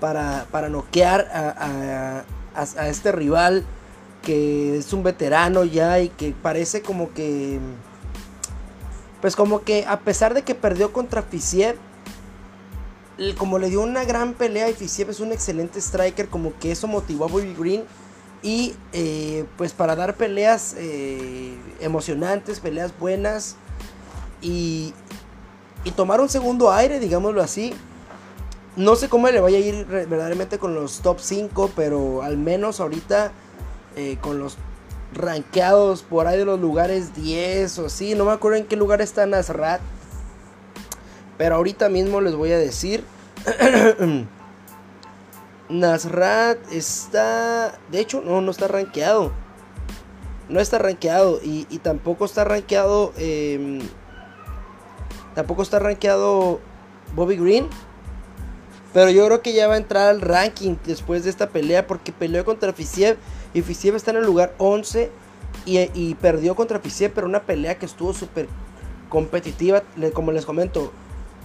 para, 0.00 0.46
para 0.50 0.68
noquear 0.68 1.28
a, 1.32 2.24
a 2.54 2.88
este 2.88 3.12
rival 3.12 3.64
que 4.22 4.76
es 4.76 4.92
un 4.92 5.02
veterano 5.02 5.64
ya 5.64 6.00
y 6.00 6.08
que 6.08 6.34
parece 6.42 6.82
como 6.82 7.12
que 7.14 7.60
pues 9.20 9.34
como 9.36 9.62
que 9.62 9.84
a 9.86 10.00
pesar 10.00 10.34
de 10.34 10.42
que 10.42 10.54
perdió 10.54 10.92
contra 10.92 11.22
Fisiev, 11.22 11.76
como 13.36 13.58
le 13.58 13.68
dio 13.68 13.80
una 13.82 14.04
gran 14.04 14.34
pelea 14.34 14.70
y 14.70 14.74
Fisiev 14.74 15.10
es 15.10 15.20
un 15.20 15.32
excelente 15.32 15.80
striker, 15.80 16.28
como 16.28 16.52
que 16.58 16.70
eso 16.70 16.86
motivó 16.86 17.24
a 17.24 17.28
Bobby 17.28 17.54
Green. 17.58 17.84
Y 18.42 18.74
eh, 18.92 19.44
pues 19.56 19.72
para 19.72 19.96
dar 19.96 20.14
peleas 20.14 20.74
eh, 20.78 21.56
emocionantes, 21.80 22.60
peleas 22.60 22.96
buenas 22.98 23.56
y, 24.40 24.94
y 25.84 25.90
tomar 25.90 26.20
un 26.20 26.28
segundo 26.28 26.70
aire, 26.70 27.00
digámoslo 27.00 27.42
así. 27.42 27.74
No 28.76 28.94
sé 28.94 29.08
cómo 29.08 29.28
le 29.28 29.40
vaya 29.40 29.58
a 29.58 29.60
ir 29.60 29.86
verdaderamente 29.86 30.58
con 30.58 30.72
los 30.72 31.00
top 31.00 31.18
5, 31.18 31.72
pero 31.74 32.22
al 32.22 32.38
menos 32.38 32.78
ahorita 32.78 33.32
eh, 33.96 34.18
con 34.20 34.38
los 34.38 34.56
rankeados 35.12 36.02
por 36.02 36.28
ahí 36.28 36.38
de 36.38 36.44
los 36.44 36.60
lugares 36.60 37.12
10 37.16 37.76
o 37.80 37.86
así. 37.86 38.14
No 38.14 38.24
me 38.24 38.30
acuerdo 38.30 38.58
en 38.58 38.66
qué 38.66 38.76
lugar 38.76 39.00
está 39.00 39.26
Nasrat. 39.26 39.80
Pero 41.36 41.56
ahorita 41.56 41.88
mismo 41.88 42.20
les 42.20 42.36
voy 42.36 42.52
a 42.52 42.58
decir. 42.58 43.02
Nasrat 45.68 46.58
está... 46.72 47.78
De 47.90 48.00
hecho, 48.00 48.22
no, 48.22 48.40
no 48.40 48.50
está 48.50 48.68
rankeado. 48.68 49.32
No 50.48 50.60
está 50.60 50.78
rankeado. 50.78 51.40
Y, 51.42 51.64
tampoco 51.78 52.24
está 52.24 52.44
rankeado... 52.44 53.12
Em, 53.16 53.80
tampoco 55.34 55.62
está 55.62 55.78
rankeado 55.78 56.60
Bobby 57.14 57.36
Green. 57.36 57.68
Pero 58.94 59.10
yo 59.10 59.26
creo 59.26 59.42
que 59.42 59.52
ya 59.52 59.68
va 59.68 59.74
a 59.74 59.78
entrar 59.78 60.08
al 60.08 60.20
ranking 60.20 60.76
después 60.84 61.24
de 61.24 61.30
esta 61.30 61.50
pelea. 61.50 61.86
Porque 61.86 62.12
peleó 62.12 62.44
contra 62.44 62.72
Fisiev 62.72 63.18
y 63.54 63.62
Fisiev 63.62 63.96
está 63.96 64.10
en 64.10 64.18
el 64.18 64.24
lugar 64.24 64.54
11 64.58 65.10
y, 65.64 66.14
perdió 66.16 66.54
contra 66.54 66.78
Fisiev, 66.78 67.12
pero 67.14 67.26
una 67.26 67.42
pelea 67.42 67.78
que 67.78 67.86
estuvo 67.86 68.12
súper 68.12 68.48
competitiva. 69.08 69.82
como 70.14 70.32
les 70.32 70.46
comento, 70.46 70.92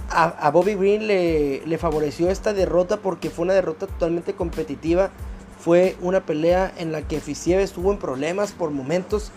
a, 0.09 0.49
Bobby 0.51 0.75
Green 0.75 1.07
le, 1.07 1.65
le, 1.65 1.77
favoreció 1.77 2.29
esta 2.29 2.53
derrota 2.53 2.97
porque 2.97 3.29
fue 3.29 3.43
una 3.43 3.53
derrota 3.53 3.87
totalmente 3.87 4.33
competitiva. 4.33 5.11
Fue 5.59 5.95
una 6.01 6.25
pelea 6.25 6.73
en 6.77 6.91
la 6.91 7.01
que 7.01 7.19
Fisiev 7.19 7.59
estuvo 7.59 7.91
en 7.91 7.97
problemas 7.97 8.51
por 8.51 8.71
momentos 8.71 9.31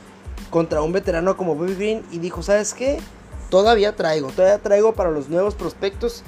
contra 0.51 0.83
un 0.83 0.93
veterano 0.93 1.37
como 1.37 1.55
Bobby 1.55 1.75
Green 1.75 2.03
y 2.11 2.19
dijo, 2.19 2.43
¿sabes 2.43 2.75
qué? 2.75 2.99
Todavía 3.49 3.95
traigo, 3.95 4.29
todavía 4.29 4.59
traigo 4.59 4.93
para 4.95 5.11
los 5.11 5.29
nuevos 5.29 5.55
prospectos. 5.55 6.23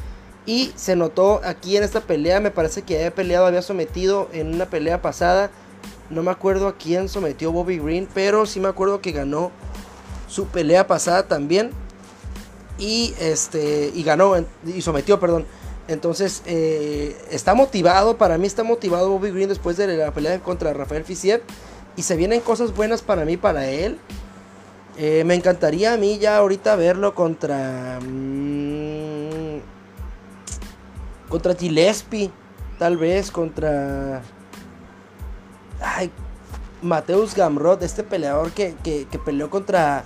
Y 0.47 0.73
se 0.77 0.97
notó 0.97 1.43
aquí 1.45 1.77
en 1.77 1.83
esta 1.83 2.01
pelea, 2.01 2.41
me 2.41 2.51
parece 2.51 2.83
que 2.83 2.97
había 2.97 3.15
peleado, 3.15 3.45
había 3.45 3.61
sometido 3.61 4.29
en 4.33 4.55
una 4.55 4.67
pelea 4.67 5.03
pasada 5.03 5.51
no 6.11 6.23
me 6.23 6.31
acuerdo 6.31 6.69
a 6.69 6.77
quién 6.77 7.09
sometió 7.09 7.53
Bobby 7.53 7.79
Green, 7.79 8.09
pero 8.15 8.47
sí 8.47 8.61
me 8.61 8.69
acuerdo 8.69 9.01
que 9.01 9.13
ganó 9.13 9.51
su 10.27 10.47
pelea 10.47 10.87
pasada 10.87 11.25
también. 11.25 11.71
Y 12.79 13.15
este 13.19 13.91
y 13.95 14.03
ganó 14.03 14.35
y 14.65 14.83
sometió, 14.83 15.19
perdón. 15.19 15.47
Entonces, 15.89 16.43
eh, 16.47 17.17
está 17.31 17.55
motivado, 17.55 18.19
para 18.19 18.37
mí 18.37 18.47
está 18.47 18.63
motivado 18.63 19.09
Bobby 19.09 19.31
Green 19.31 19.49
después 19.49 19.77
de 19.79 19.97
la 19.97 20.13
pelea 20.13 20.39
contra 20.41 20.73
Rafael 20.75 21.05
Fisiev. 21.05 21.43
Y 21.97 22.03
se 22.03 22.15
vienen 22.15 22.41
cosas 22.41 22.75
buenas 22.77 23.03
para 23.03 23.25
mí, 23.25 23.37
para 23.37 23.69
él. 23.69 23.99
Eh, 24.99 25.25
me 25.25 25.35
encantaría 25.35 25.95
a 25.95 25.97
mí 25.97 26.19
ya 26.19 26.37
ahorita 26.37 26.77
verlo 26.77 27.15
contra... 27.15 27.99
Mmm, 28.01 29.61
contra 31.29 31.55
Gillespie, 31.55 32.31
tal 32.79 32.97
vez, 32.97 33.31
contra... 33.31 34.23
Ay, 35.81 36.11
Mateus 36.83 37.35
Gamrot, 37.35 37.83
este 37.83 38.03
peleador 38.03 38.51
que, 38.51 38.75
que, 38.83 39.07
que 39.11 39.19
peleó 39.19 39.51
contra 39.51 40.05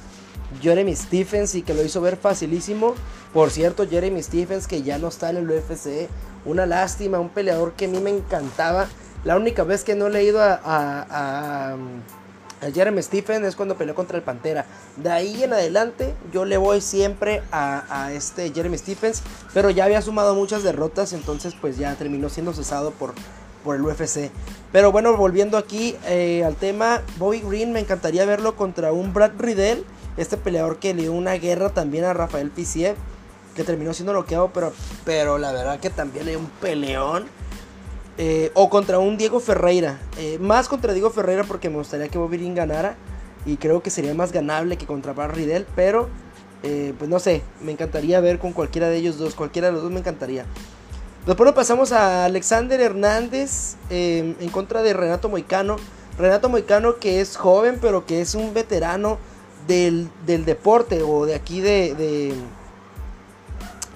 Jeremy 0.60 0.94
Stephens 0.94 1.54
y 1.54 1.62
que 1.62 1.74
lo 1.74 1.82
hizo 1.82 2.00
ver 2.00 2.16
facilísimo. 2.16 2.94
Por 3.32 3.50
cierto, 3.50 3.88
Jeremy 3.88 4.22
Stephens 4.22 4.66
que 4.66 4.82
ya 4.82 4.98
no 4.98 5.08
está 5.08 5.30
en 5.30 5.38
el 5.38 5.50
UFC. 5.50 6.08
Una 6.44 6.66
lástima, 6.66 7.20
un 7.20 7.28
peleador 7.28 7.72
que 7.72 7.86
a 7.86 7.88
mí 7.88 7.98
me 8.00 8.10
encantaba. 8.10 8.88
La 9.24 9.36
única 9.36 9.62
vez 9.62 9.84
que 9.84 9.94
no 9.94 10.08
he 10.08 10.10
leído 10.10 10.40
a, 10.42 11.76
Jeremy 12.74 13.02
Stephens 13.02 13.44
es 13.44 13.56
cuando 13.56 13.76
peleó 13.76 13.94
contra 13.94 14.16
el 14.16 14.22
Pantera. 14.22 14.66
De 14.96 15.10
ahí 15.10 15.42
en 15.42 15.52
adelante 15.52 16.14
yo 16.32 16.44
le 16.44 16.56
voy 16.56 16.80
siempre 16.80 17.42
a, 17.50 17.84
a, 17.88 18.12
este 18.12 18.52
Jeremy 18.52 18.78
Stephens. 18.78 19.22
Pero 19.52 19.70
ya 19.70 19.84
había 19.84 20.02
sumado 20.02 20.34
muchas 20.34 20.62
derrotas. 20.62 21.12
Entonces 21.12 21.54
pues 21.60 21.76
ya 21.76 21.94
terminó 21.94 22.28
siendo 22.28 22.52
cesado 22.52 22.92
por, 22.92 23.14
por 23.62 23.76
el 23.76 23.82
UFC. 23.82 24.30
Pero 24.72 24.92
bueno, 24.92 25.16
volviendo 25.16 25.58
aquí 25.58 25.96
eh, 26.06 26.44
al 26.44 26.56
tema. 26.56 27.02
Bobby 27.18 27.40
Green 27.40 27.72
me 27.72 27.80
encantaría 27.80 28.24
verlo 28.24 28.56
contra 28.56 28.92
un 28.92 29.12
Brad 29.12 29.32
Riddell. 29.38 29.84
Este 30.16 30.36
peleador 30.36 30.78
que 30.78 30.94
le 30.94 31.02
dio 31.02 31.12
una 31.12 31.34
guerra 31.34 31.70
también 31.70 32.04
a 32.04 32.12
Rafael 32.12 32.50
Fisiev. 32.50 32.96
Que 33.54 33.64
terminó 33.64 33.92
siendo 33.92 34.12
bloqueado, 34.12 34.50
pero, 34.52 34.72
pero 35.04 35.36
la 35.36 35.52
verdad 35.52 35.78
que 35.78 35.90
también 35.90 36.26
hay 36.28 36.36
un 36.36 36.46
peleón. 36.60 37.26
Eh, 38.18 38.50
o 38.54 38.70
contra 38.70 38.98
un 38.98 39.16
Diego 39.16 39.40
Ferreira. 39.40 39.98
Eh, 40.18 40.38
más 40.38 40.68
contra 40.68 40.92
Diego 40.92 41.10
Ferreira 41.10 41.44
porque 41.44 41.70
me 41.70 41.76
gustaría 41.76 42.08
que 42.08 42.18
Bobby 42.18 42.52
ganara. 42.54 42.96
Y 43.44 43.56
creo 43.56 43.82
que 43.82 43.90
sería 43.90 44.14
más 44.14 44.32
ganable 44.32 44.76
que 44.76 44.86
contra 44.86 45.12
Brad 45.12 45.30
Riddell. 45.30 45.66
Pero, 45.74 46.08
eh, 46.62 46.94
pues 46.98 47.10
no 47.10 47.18
sé. 47.18 47.42
Me 47.60 47.72
encantaría 47.72 48.20
ver 48.20 48.38
con 48.38 48.52
cualquiera 48.52 48.88
de 48.88 48.96
ellos 48.96 49.18
dos. 49.18 49.34
Cualquiera 49.34 49.68
de 49.68 49.74
los 49.74 49.82
dos 49.82 49.90
me 49.90 50.00
encantaría. 50.00 50.46
Después 51.26 51.52
pasamos 51.52 51.92
a 51.92 52.24
Alexander 52.24 52.80
Hernández 52.80 53.76
en 53.90 54.48
contra 54.50 54.82
de 54.82 54.92
Renato 54.92 55.28
Moicano. 55.28 55.76
Renato 56.18 56.48
Moicano 56.48 56.96
que 56.96 57.20
es 57.20 57.36
joven 57.36 57.78
pero 57.80 58.06
que 58.06 58.20
es 58.20 58.34
un 58.34 58.52
veterano 58.52 59.18
del, 59.66 60.10
deporte 60.26 61.02
o 61.02 61.26
de 61.26 61.34
aquí 61.34 61.60
de, 61.60 62.34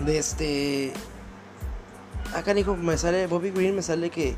de, 0.00 0.18
este... 0.18 0.92
Acá, 2.34 2.58
hijo, 2.58 2.76
me 2.76 2.98
sale 2.98 3.26
Bobby 3.26 3.50
Green, 3.50 3.74
me 3.74 3.82
sale 3.82 4.10
que... 4.10 4.36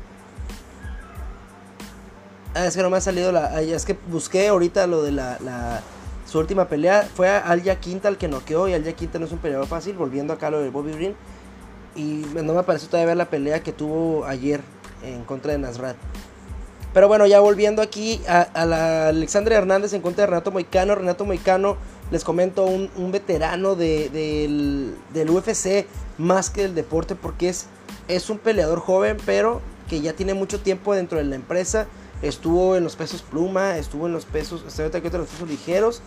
Ah, 2.55 2.65
es 2.65 2.75
que 2.75 2.81
no 2.81 2.89
me 2.89 2.97
ha 2.97 3.01
salido 3.01 3.31
la... 3.31 3.61
Es 3.61 3.85
que 3.85 3.97
busqué 4.09 4.47
ahorita 4.47 4.87
lo 4.87 5.03
de 5.03 5.11
la, 5.11 5.81
su 6.25 6.39
última 6.39 6.67
pelea. 6.67 7.07
Fue 7.13 7.29
a 7.29 7.39
Alja 7.39 7.75
Quinta 7.75 8.09
el 8.09 8.17
que 8.17 8.27
noqueó 8.27 8.67
y 8.67 8.73
Alja 8.73 8.93
Quinta 8.93 9.19
no 9.19 9.25
es 9.25 9.31
un 9.31 9.39
peleador 9.39 9.67
fácil. 9.67 9.95
Volviendo 9.95 10.33
acá 10.33 10.47
a 10.47 10.51
lo 10.51 10.61
de 10.61 10.69
Bobby 10.69 10.93
Green. 10.93 11.15
Y 11.95 12.25
no 12.33 12.53
me 12.53 12.63
pareció 12.63 12.87
todavía 12.87 13.07
ver 13.07 13.17
la 13.17 13.29
pelea 13.29 13.61
que 13.61 13.73
tuvo 13.73 14.25
ayer 14.25 14.61
en 15.03 15.23
contra 15.23 15.51
de 15.51 15.59
Nasrat. 15.59 15.97
Pero 16.93 17.07
bueno, 17.07 17.27
ya 17.27 17.39
volviendo 17.39 17.81
aquí 17.81 18.21
a, 18.27 18.65
la 18.65 19.09
Alexandre 19.09 19.55
Hernández 19.55 19.93
en 19.93 20.01
contra 20.01 20.23
de 20.23 20.27
Renato 20.27 20.51
Moicano. 20.51 20.95
Renato 20.95 21.25
Moicano, 21.25 21.77
les 22.11 22.23
comento, 22.23 22.65
un, 22.65 23.11
veterano 23.11 23.75
del, 23.75 24.95
UFC 25.13 25.85
más 26.17 26.49
que 26.49 26.63
del 26.63 26.75
deporte 26.75 27.15
porque 27.15 27.49
es, 27.49 27.67
es 28.07 28.29
un 28.29 28.39
peleador 28.39 28.79
joven, 28.79 29.17
pero 29.25 29.61
que 29.87 30.01
ya 30.01 30.13
tiene 30.13 30.33
mucho 30.33 30.59
tiempo 30.59 30.95
dentro 30.95 31.19
de 31.19 31.25
la 31.25 31.35
empresa. 31.35 31.87
Estuvo 32.21 32.75
en 32.75 32.83
los 32.83 32.95
pesos 32.95 33.21
pluma, 33.21 33.77
estuvo 33.77 34.07
en 34.07 34.13
los 34.13 34.25
pesos, 34.25 34.63
está 34.67 34.83
ahorita 34.83 35.17
los 35.17 35.29
pesos 35.29 35.47
ligeros. 35.47 36.01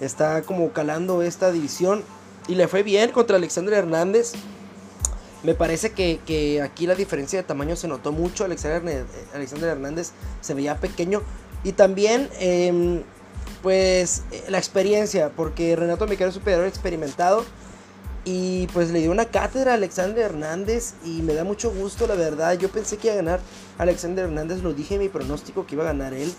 Está 0.00 0.42
como 0.42 0.70
calando 0.72 1.22
esta 1.22 1.52
división 1.52 2.02
y 2.48 2.54
le 2.54 2.68
fue 2.68 2.82
bien 2.82 3.10
contra 3.10 3.36
Alexandre 3.36 3.76
Hernández. 3.76 4.32
Me 5.42 5.54
parece 5.54 5.92
que, 5.92 6.60
aquí 6.62 6.86
la 6.86 6.94
diferencia 6.94 7.38
de 7.38 7.42
tamaño 7.42 7.74
se 7.76 7.88
notó 7.88 8.12
mucho. 8.12 8.44
Alexander, 8.44 9.04
Alexander 9.34 9.70
Hernández 9.70 10.10
se 10.40 10.54
veía 10.54 10.76
pequeño. 10.76 11.22
Y 11.64 11.72
también, 11.72 12.28
em, 12.38 13.02
pues, 13.62 14.22
la 14.48 14.58
experiencia. 14.58 15.30
Porque 15.34 15.76
Renato 15.76 16.06
Miquel 16.06 16.28
es 16.28 16.36
un 16.36 16.42
peleador 16.42 16.66
experimentado. 16.66 17.44
Y 18.26 18.66
pues 18.74 18.90
le 18.90 19.00
dio 19.00 19.10
una 19.10 19.24
cátedra 19.24 19.72
a 19.72 19.74
Alexander 19.74 20.26
Hernández. 20.26 20.92
Y 21.04 21.22
me 21.22 21.32
da 21.32 21.44
mucho 21.44 21.70
gusto, 21.70 22.06
la 22.06 22.16
verdad. 22.16 22.58
Yo 22.58 22.68
pensé 22.68 22.98
que 22.98 23.08
iba 23.08 23.14
a 23.14 23.16
ganar 23.16 23.40
Alexander 23.78 24.26
Hernández. 24.26 24.62
Lo 24.62 24.74
dije 24.74 24.96
en 24.96 25.00
mi 25.00 25.08
pronóstico 25.08 25.66
que 25.66 25.74
iba 25.74 25.84
a 25.84 25.86
ganar 25.86 26.12
él. 26.12 26.30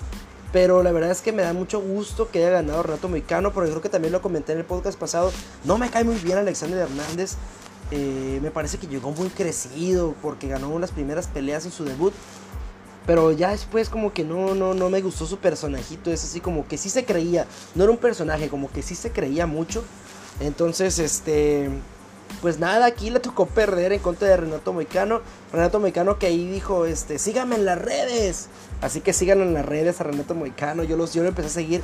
Pero 0.53 0.83
la 0.83 0.91
verdad 0.91 1.11
es 1.11 1.21
que 1.21 1.31
me 1.31 1.41
da 1.41 1.53
mucho 1.53 1.79
gusto 1.81 2.29
que 2.29 2.39
haya 2.39 2.51
ganado 2.51 2.83
Renato 2.83 3.09
Mexicano. 3.09 3.51
Porque 3.51 3.71
creo 3.71 3.81
que 3.81 3.89
también 3.89 4.11
lo 4.11 4.21
comenté 4.21 4.51
en 4.51 4.59
el 4.59 4.65
podcast 4.65 4.99
pasado. 4.99 5.31
No 5.63 5.79
me 5.79 5.89
cae 5.89 6.03
muy 6.03 6.17
bien 6.17 6.37
Alexander 6.37 6.81
Hernández. 6.81 7.35
Eh, 7.91 8.39
me 8.41 8.51
parece 8.51 8.77
que 8.77 8.87
llegó 8.87 9.11
muy 9.11 9.27
crecido 9.29 10.15
porque 10.21 10.47
ganó 10.47 10.69
unas 10.69 10.91
primeras 10.91 11.27
peleas 11.27 11.65
en 11.65 11.71
su 11.71 11.83
debut. 11.83 12.13
Pero 13.05 13.31
ya 13.31 13.51
después 13.51 13.89
como 13.89 14.13
que 14.13 14.23
no, 14.23 14.55
no, 14.55 14.73
no 14.73 14.89
me 14.89 15.01
gustó 15.01 15.25
su 15.25 15.37
personajito. 15.37 16.11
Es 16.11 16.23
así 16.23 16.39
como 16.39 16.67
que 16.67 16.77
sí 16.77 16.89
se 16.89 17.03
creía. 17.05 17.45
No 17.75 17.83
era 17.83 17.91
un 17.91 17.97
personaje, 17.97 18.47
como 18.47 18.71
que 18.71 18.81
sí 18.81 18.95
se 18.95 19.11
creía 19.11 19.45
mucho. 19.47 19.83
Entonces, 20.39 20.99
este... 20.99 21.69
Pues 22.41 22.59
nada, 22.59 22.85
aquí 22.85 23.09
le 23.09 23.19
tocó 23.19 23.45
perder 23.45 23.91
en 23.91 23.99
contra 23.99 24.29
de 24.29 24.37
Renato 24.37 24.71
Moicano. 24.71 25.21
Renato 25.51 25.81
Moicano 25.81 26.17
que 26.17 26.27
ahí 26.27 26.47
dijo, 26.47 26.85
este, 26.85 27.19
síganme 27.19 27.55
en 27.55 27.65
las 27.65 27.77
redes. 27.77 28.47
Así 28.79 29.01
que 29.01 29.11
sigan 29.11 29.41
en 29.41 29.53
las 29.53 29.65
redes 29.65 29.99
a 29.99 30.05
Renato 30.05 30.33
Moicano. 30.33 30.83
Yo, 30.83 30.95
los, 30.95 31.13
yo 31.13 31.23
lo 31.23 31.29
empecé 31.29 31.47
a 31.49 31.51
seguir 31.51 31.81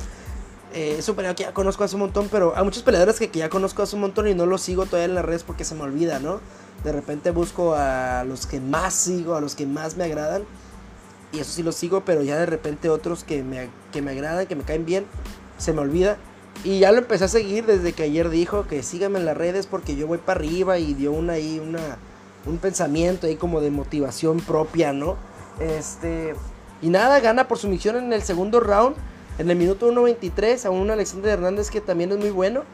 eh, 0.74 0.96
es 0.98 1.08
un 1.08 1.16
peleador 1.16 1.36
que 1.36 1.44
ya 1.44 1.54
conozco 1.54 1.84
hace 1.84 1.96
un 1.96 2.00
montón, 2.00 2.28
pero 2.30 2.54
hay 2.56 2.64
muchos 2.64 2.82
peleadores 2.82 3.18
que, 3.18 3.30
ya 3.30 3.48
conozco 3.48 3.82
hace 3.82 3.96
un 3.96 4.02
montón 4.02 4.28
y 4.28 4.34
no 4.34 4.46
los 4.46 4.60
sigo 4.60 4.86
todavía 4.86 5.06
en 5.06 5.14
las 5.14 5.24
redes 5.24 5.42
porque 5.42 5.64
se 5.64 5.74
me 5.74 5.82
olvida, 5.82 6.18
¿no? 6.18 6.40
De 6.84 6.92
repente 6.92 7.30
busco 7.30 7.74
a 7.74 8.24
los 8.24 8.46
que 8.46 8.60
más 8.60 8.94
sigo, 8.94 9.34
a 9.34 9.40
los 9.40 9.54
que 9.54 9.66
más 9.66 9.96
me 9.96 10.04
agradan. 10.04 10.44
Y 11.32 11.40
eso 11.40 11.52
sí 11.52 11.62
los 11.62 11.74
sigo, 11.74 12.04
pero 12.04 12.22
ya 12.22 12.38
de 12.38 12.46
repente 12.46 12.88
otros 12.88 13.24
que 13.24 13.42
me, 13.42 13.68
que 13.92 14.00
me 14.00 14.12
agradan, 14.12 14.46
que 14.46 14.56
me 14.56 14.62
caen 14.62 14.86
bien, 14.86 15.06
se 15.58 15.72
me 15.72 15.80
olvida. 15.80 16.16
Y 16.64 16.80
ya 16.80 16.92
lo 16.92 16.98
empecé 16.98 17.24
a 17.24 17.28
seguir 17.28 17.66
desde 17.66 17.92
que 17.92 18.04
ayer 18.04 18.30
dijo 18.30 18.66
que 18.66 18.82
síganme 18.82 19.18
en 19.18 19.26
las 19.26 19.36
redes 19.36 19.66
porque 19.66 19.96
yo 19.96 20.06
voy 20.06 20.18
para 20.18 20.40
arriba 20.40 20.78
y 20.78 20.94
dio 20.94 21.12
una 21.12 21.34
ahí, 21.34 21.60
una, 21.60 21.98
un 22.46 22.58
pensamiento 22.58 23.26
ahí 23.26 23.36
como 23.36 23.60
de 23.60 23.70
motivación 23.70 24.40
propia, 24.40 24.92
¿no? 24.92 25.16
Este, 25.60 26.34
y 26.82 26.88
nada, 26.88 27.20
gana 27.20 27.48
por 27.48 27.58
sumisión 27.58 27.96
en 27.96 28.12
el 28.12 28.22
segundo 28.22 28.60
round. 28.60 28.96
En 29.38 29.48
el 29.48 29.56
minuto 29.56 29.90
1.23 29.92 30.64
a 30.64 30.70
un 30.70 30.90
Alexander 30.90 31.34
Hernández 31.34 31.70
que 31.70 31.80
también 31.80 32.10
es 32.10 32.18
muy 32.18 32.30
bueno. 32.30 32.64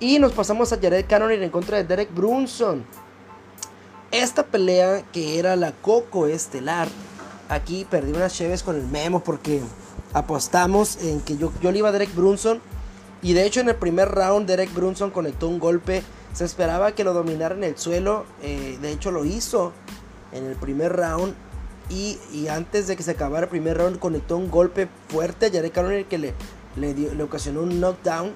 Y 0.00 0.18
nos 0.18 0.32
pasamos 0.32 0.72
a 0.72 0.78
Jared 0.80 1.06
Cannonier 1.08 1.42
en 1.42 1.50
contra 1.50 1.76
de 1.76 1.84
Derek 1.84 2.12
Brunson. 2.12 2.84
Esta 4.10 4.44
pelea 4.44 5.04
que 5.12 5.38
era 5.38 5.54
la 5.54 5.72
Coco 5.72 6.26
estelar. 6.26 6.88
Aquí 7.48 7.86
perdí 7.88 8.12
unas 8.12 8.34
cheves 8.34 8.64
con 8.64 8.74
el 8.74 8.86
memo 8.88 9.22
porque 9.22 9.60
apostamos 10.12 11.02
en 11.02 11.20
que 11.20 11.36
yo, 11.36 11.52
yo 11.62 11.70
le 11.70 11.78
iba 11.78 11.88
a 11.88 11.92
Derek 11.92 12.14
Brunson. 12.14 12.60
Y 13.22 13.34
de 13.34 13.46
hecho 13.46 13.60
en 13.60 13.68
el 13.68 13.76
primer 13.76 14.08
round 14.08 14.48
Derek 14.48 14.74
Brunson 14.74 15.10
conectó 15.10 15.48
un 15.48 15.60
golpe. 15.60 16.02
Se 16.32 16.44
esperaba 16.44 16.92
que 16.92 17.04
lo 17.04 17.14
dominara 17.14 17.54
en 17.54 17.62
el 17.62 17.78
suelo. 17.78 18.24
Eh, 18.42 18.76
de 18.82 18.90
hecho 18.90 19.12
lo 19.12 19.24
hizo 19.24 19.72
en 20.32 20.46
el 20.46 20.56
primer 20.56 20.96
round. 20.96 21.34
Y, 21.90 22.48
antes 22.48 22.86
de 22.86 22.96
que 22.96 23.02
se 23.02 23.12
acabara 23.12 23.44
el 23.44 23.50
primer 23.50 23.78
round 23.78 23.98
conectó 23.98 24.36
un 24.36 24.50
golpe 24.50 24.88
fuerte 25.08 25.46
a 25.46 25.50
Jared 25.50 25.72
Cannonier 25.72 26.04
que 26.04 26.18
le, 26.18 26.34
le, 26.76 27.22
ocasionó 27.22 27.62
un 27.62 27.80
knockdown. 27.80 28.32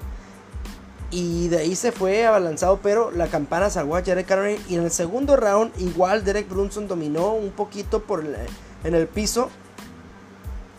Y 1.10 1.48
de 1.48 1.58
ahí 1.58 1.76
se 1.76 1.92
fue 1.92 2.24
abalanzado, 2.24 2.80
pero 2.82 3.10
la 3.10 3.26
campana 3.26 3.68
salvó 3.68 3.96
a 3.96 4.02
Jared 4.02 4.24
Cannonier. 4.24 4.58
Y 4.68 4.76
en 4.76 4.84
el 4.84 4.90
segundo 4.90 5.36
round, 5.36 5.72
igual 5.78 6.24
Derek 6.24 6.48
Brunson 6.48 6.88
dominó 6.88 7.34
un 7.34 7.50
poquito 7.50 8.02
por 8.02 8.24
en 8.84 8.94
el 8.94 9.06
piso. 9.06 9.50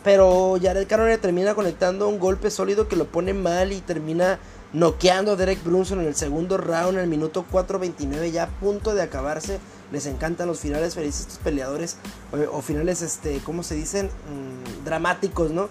Pero 0.02 0.58
Jared 0.60 0.88
Cannonier 0.88 1.20
termina 1.20 1.54
conectando 1.54 2.08
un 2.08 2.18
golpe 2.18 2.50
sólido 2.50 2.88
que 2.88 2.96
lo 2.96 3.06
pone 3.06 3.32
mal 3.32 3.72
y 3.72 3.80
termina 3.80 4.38
noqueando 4.74 5.32
a 5.32 5.36
Derek 5.36 5.62
Brunson 5.62 6.00
en 6.00 6.08
el 6.08 6.16
segundo 6.16 6.58
round, 6.58 6.98
en 6.98 7.04
el 7.04 7.08
minuto 7.08 7.44
4.29, 7.50 8.32
ya 8.32 8.42
a 8.42 8.48
punto 8.48 8.94
de 8.94 9.02
acabarse 9.02 9.60
les 9.94 10.06
encantan 10.06 10.48
los 10.48 10.60
finales 10.60 10.94
felices 10.94 11.22
estos 11.22 11.38
peleadores 11.38 11.96
o, 12.52 12.60
finales, 12.60 13.00
este, 13.00 13.38
¿cómo 13.38 13.62
se 13.62 13.76
dicen? 13.76 14.06
Mm, 14.06 14.84
dramáticos, 14.84 15.50
¿no? 15.52 15.68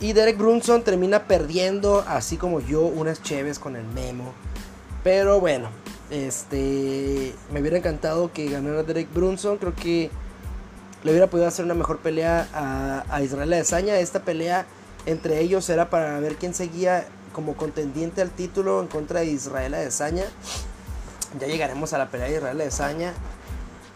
Y 0.00 0.12
Derek 0.12 0.36
Brunson 0.36 0.82
termina 0.82 1.26
perdiendo, 1.26 2.04
así 2.06 2.36
como 2.36 2.60
yo, 2.60 2.82
unas 2.82 3.22
cheves 3.22 3.58
con 3.58 3.74
el 3.74 3.84
memo. 3.84 4.32
Pero 5.02 5.40
bueno, 5.40 5.68
este, 6.10 7.34
me 7.52 7.60
hubiera 7.60 7.78
encantado 7.78 8.32
que 8.32 8.50
ganara 8.50 8.82
Derek 8.82 9.12
Brunson. 9.14 9.58
Creo 9.58 9.74
que 9.74 10.10
le 11.04 11.10
hubiera 11.10 11.28
podido 11.28 11.48
hacer 11.48 11.64
una 11.64 11.74
mejor 11.74 11.98
pelea 11.98 12.48
a, 12.52 13.04
a 13.08 13.22
Israel 13.22 13.52
Adesanya. 13.52 13.98
Esta 13.98 14.22
pelea 14.22 14.66
entre 15.06 15.40
ellos 15.40 15.68
era 15.70 15.88
para 15.88 16.20
ver 16.20 16.36
quién 16.36 16.52
seguía 16.52 17.06
como 17.32 17.54
contendiente 17.54 18.20
al 18.22 18.30
título 18.30 18.80
en 18.82 18.88
contra 18.88 19.20
de 19.20 19.26
Israel 19.26 19.74
Adesanya. 19.74 20.24
Ya 21.40 21.46
llegaremos 21.46 21.92
a 21.92 21.98
la 21.98 22.08
pelea 22.10 22.28
de 22.28 22.36
Israel 22.36 22.60
Adesanya. 22.60 23.12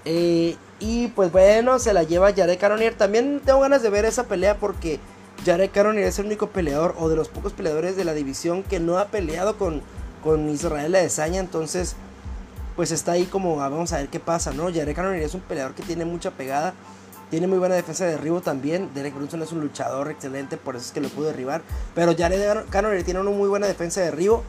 Eh, 0.05 0.57
y 0.79 1.09
pues 1.09 1.33
bueno, 1.33 1.79
se 1.79 1.93
la 1.93 2.03
lleva 2.03 2.33
Jared 2.33 2.59
Cannonier. 2.59 2.95
También 2.95 3.41
tengo 3.45 3.61
ganas 3.61 3.83
de 3.83 3.91
ver 3.91 4.05
esa 4.05 4.25
pelea 4.25 4.57
porque 4.57 5.01
Jared 5.45 5.71
Cannonier 5.71 6.07
es 6.07 6.19
el 6.19 6.27
único 6.27 6.49
peleador 6.49 6.95
o 6.99 7.09
de 7.09 7.17
los 7.17 7.29
pocos 7.29 7.53
peleadores 7.53 7.97
de 7.97 8.05
la 8.05 8.15
división 8.15 8.63
que 8.63 8.81
no 8.81 8.99
ha 8.99 9.07
peleado 9.07 9.59
con, 9.59 9.83
con 10.23 10.49
Israel 10.49 10.95
Adesanya. 10.95 11.41
Entonces, 11.41 11.97
pues 12.77 12.91
está 12.91 13.13
ahí 13.13 13.25
como 13.25 13.63
ah, 13.63 13.69
vamos 13.69 13.93
a 13.93 13.99
ver 13.99 14.09
qué 14.09 14.21
pasa, 14.21 14.53
¿no? 14.53 14.65
Jared 14.73 14.95
Cannonier 14.95 15.23
es 15.23 15.35
un 15.35 15.41
peleador 15.41 15.75
que 15.75 15.83
tiene 15.83 16.05
mucha 16.05 16.31
pegada. 16.31 16.75
Tiene 17.31 17.49
muy 17.49 17.59
buena 17.59 17.75
defensa 17.75 18.05
de 18.05 18.13
derribo 18.13 18.41
también. 18.41 18.91
Derek 18.95 19.15
Brunson 19.15 19.43
es 19.43 19.51
un 19.51 19.61
luchador 19.61 20.11
excelente, 20.11 20.57
por 20.57 20.77
eso 20.77 20.87
es 20.87 20.93
que 20.93 21.01
lo 21.01 21.09
pudo 21.09 21.27
derribar. 21.27 21.63
Pero 21.95 22.15
Jared 22.17 22.67
Cannonier 22.71 23.03
tiene 23.03 23.19
una 23.19 23.31
muy 23.31 23.49
buena 23.49 23.67
defensa 23.67 24.01
de 24.01 24.07
derribo. 24.07 24.45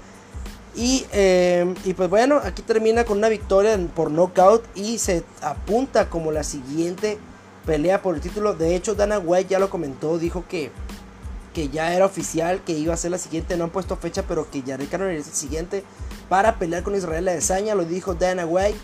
Y, 0.77 1.07
eh, 1.11 1.73
y, 1.85 1.95
pues 1.95 2.07
bueno, 2.07 2.39
aquí 2.43 2.61
termina 2.61 3.03
con 3.03 3.17
una 3.17 3.29
victoria 3.29 3.75
por 3.95 4.11
knockout 4.11 4.63
y 4.75 4.99
se 4.99 5.23
apunta 5.41 6.07
como 6.07 6.31
la 6.31 6.43
siguiente 6.43 7.17
pelea 7.65 8.03
por 8.03 8.13
el 8.13 8.21
título. 8.21 8.53
De 8.53 8.75
hecho, 8.75 8.93
Dana 8.93 9.17
White 9.17 9.49
ya 9.49 9.57
lo 9.57 9.71
comentó, 9.71 10.19
dijo 10.19 10.45
que, 10.47 10.69
que 11.55 11.69
ya 11.69 11.95
era 11.95 12.05
oficial, 12.05 12.61
que 12.63 12.73
iba 12.73 12.93
a 12.93 12.97
ser 12.97 13.09
la 13.09 13.17
siguiente. 13.17 13.57
No 13.57 13.63
han 13.63 13.69
puesto 13.71 13.95
fecha, 13.95 14.21
pero 14.27 14.51
que 14.51 14.61
Jared 14.61 14.87
Cannonier 14.87 15.17
es 15.17 15.27
el 15.27 15.33
siguiente 15.33 15.83
para 16.29 16.59
pelear 16.59 16.83
con 16.83 16.93
Israel 16.93 17.27
Adesanya. 17.27 17.73
Lo 17.73 17.83
dijo 17.83 18.13
Dana 18.13 18.45
White. 18.45 18.77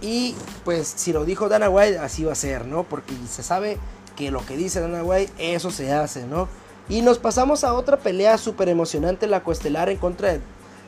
Y 0.00 0.34
pues 0.64 0.92
si 0.96 1.12
lo 1.12 1.24
dijo 1.24 1.48
Dana 1.48 1.70
White, 1.70 2.00
así 2.00 2.24
va 2.24 2.32
a 2.32 2.34
ser, 2.34 2.66
¿no? 2.66 2.82
Porque 2.82 3.14
se 3.30 3.44
sabe 3.44 3.78
que 4.16 4.32
lo 4.32 4.44
que 4.44 4.56
dice 4.56 4.80
Dana 4.80 5.04
White, 5.04 5.32
eso 5.38 5.70
se 5.70 5.92
hace, 5.92 6.26
¿no? 6.26 6.48
Y 6.88 7.02
nos 7.02 7.20
pasamos 7.20 7.62
a 7.62 7.74
otra 7.74 7.96
pelea 7.96 8.38
súper 8.38 8.68
emocionante, 8.68 9.28
la 9.28 9.44
coestelar 9.44 9.88
en 9.88 9.98
contra 9.98 10.32
de 10.32 10.40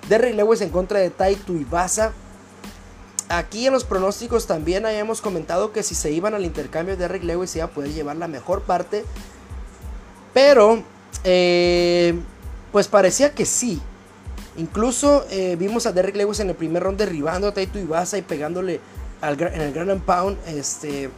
Derrick 0.09 0.35
Lewis 0.35 0.61
en 0.61 0.71
contra 0.71 0.99
de 0.99 1.11
Taito 1.11 1.55
Ibasa. 1.55 2.12
Aquí 3.29 3.67
en 3.67 3.73
los 3.73 3.85
pronósticos 3.85 4.47
también 4.47 4.85
habíamos 4.85 5.21
comentado 5.21 5.73
que 5.73 5.83
si 5.83 5.95
se 5.95 6.11
iban 6.12 6.35
al 6.35 6.45
intercambio, 6.45 6.97
Derrick 6.97 7.25
Lewis 7.25 7.57
iba 7.57 7.64
a 7.64 7.71
poder 7.71 7.93
llevar 7.93 8.17
la 8.17 8.29
mejor 8.29 8.62
parte. 8.62 9.05
Pero, 10.35 10.83
eh, 11.25 12.14
pues 12.71 12.88
parecía 12.88 13.35
que 13.35 13.47
sí. 13.47 13.81
Incluso 14.57 15.25
eh, 15.31 15.57
vimos 15.59 15.87
a 15.87 15.93
Derrick 15.93 16.17
Lewis 16.17 16.40
en 16.40 16.51
el 16.51 16.55
primer 16.55 16.83
round 16.83 16.99
derribando 16.99 17.49
a 17.49 17.55
Taito 17.55 17.79
Ibasa 17.79 18.19
y 18.19 18.23
pegándole 18.23 18.81
en 19.23 19.61
el 19.61 19.73
Grand 19.73 20.03
Pound, 20.03 20.37
este, 20.47 21.11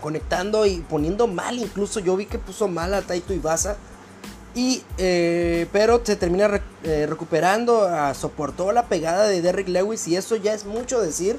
conectando 0.00 0.64
y 0.64 0.78
poniendo 0.80 1.26
mal. 1.26 1.58
Incluso 1.58 2.00
yo 2.00 2.16
vi 2.16 2.26
que 2.26 2.38
puso 2.38 2.66
mal 2.66 2.94
a 2.94 3.02
Taito 3.02 3.34
Ibasa. 3.34 3.76
Y, 4.56 4.82
eh, 4.96 5.66
pero 5.70 6.00
se 6.02 6.16
termina 6.16 6.62
eh, 6.82 7.04
recuperando, 7.06 7.82
ah, 7.82 8.14
soportó 8.14 8.72
la 8.72 8.86
pegada 8.86 9.28
de 9.28 9.42
Derrick 9.42 9.68
Lewis 9.68 10.08
y 10.08 10.16
eso 10.16 10.34
ya 10.34 10.54
es 10.54 10.64
mucho 10.64 10.98
decir. 10.98 11.38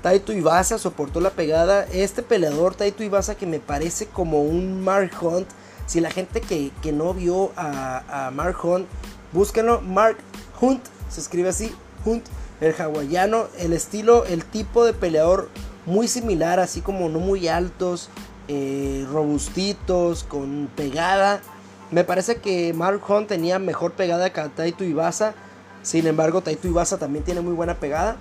Taito 0.00 0.32
Ibasa 0.32 0.78
soportó 0.78 1.20
la 1.20 1.32
pegada. 1.32 1.84
Este 1.92 2.22
peleador, 2.22 2.74
Taito 2.74 3.04
Ibasa, 3.04 3.34
que 3.34 3.44
me 3.44 3.60
parece 3.60 4.06
como 4.06 4.42
un 4.42 4.80
Mark 4.80 5.12
Hunt. 5.20 5.46
Si 5.84 6.00
la 6.00 6.10
gente 6.10 6.40
que, 6.40 6.72
no 6.92 7.12
vio 7.12 7.52
a, 7.58 8.30
Mark 8.32 8.56
Hunt, 8.64 8.86
búsquenlo. 9.32 9.82
Mark 9.82 10.16
Hunt, 10.62 10.82
se 11.10 11.20
escribe 11.20 11.50
así, 11.50 11.74
Hunt, 12.06 12.24
el 12.62 12.74
hawaiano. 12.80 13.48
El 13.58 13.74
estilo, 13.74 14.24
el 14.24 14.46
tipo 14.46 14.86
de 14.86 14.94
peleador 14.94 15.50
muy 15.84 16.08
similar, 16.08 16.58
así 16.58 16.80
como 16.80 17.10
no 17.10 17.18
muy 17.18 17.48
altos, 17.48 18.08
eh, 18.48 19.06
robustitos, 19.12 20.24
con 20.24 20.70
pegada. 20.74 21.42
Me 21.90 22.04
parece 22.04 22.36
que 22.36 22.72
Mark 22.72 23.02
Hunt 23.08 23.26
tenía 23.26 23.58
mejor 23.58 23.92
pegada 23.92 24.32
que 24.32 24.40
Taito 24.54 24.84
Ibasa. 24.84 25.34
Sin 25.82 26.06
embargo, 26.06 26.40
Taito 26.40 26.68
Ibasa 26.68 26.98
también 26.98 27.24
tiene 27.24 27.40
muy 27.40 27.52
buena 27.52 27.80
pegada. 27.80 28.16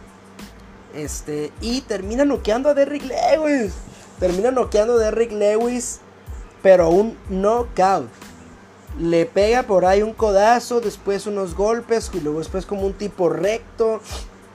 Este, 0.93 1.51
y 1.61 1.81
termina 1.81 2.25
noqueando 2.25 2.69
a 2.69 2.73
Derrick 2.73 3.03
Lewis. 3.03 3.73
Termina 4.19 4.49
noqueando 4.49 4.95
a 4.95 4.97
Derrick 4.97 5.31
Lewis, 5.31 5.99
pero 6.63 6.89
un 6.89 7.15
knockout. 7.29 8.09
Le 8.99 9.27
pega 9.27 9.63
por 9.63 9.85
ahí 9.85 10.01
un 10.01 10.13
codazo, 10.13 10.81
después 10.81 11.27
unos 11.27 11.55
golpes 11.55 12.09
y 12.13 12.19
luego 12.21 12.39
después 12.39 12.65
como 12.65 12.87
un 12.87 12.93
tipo 12.93 13.29
recto 13.29 14.01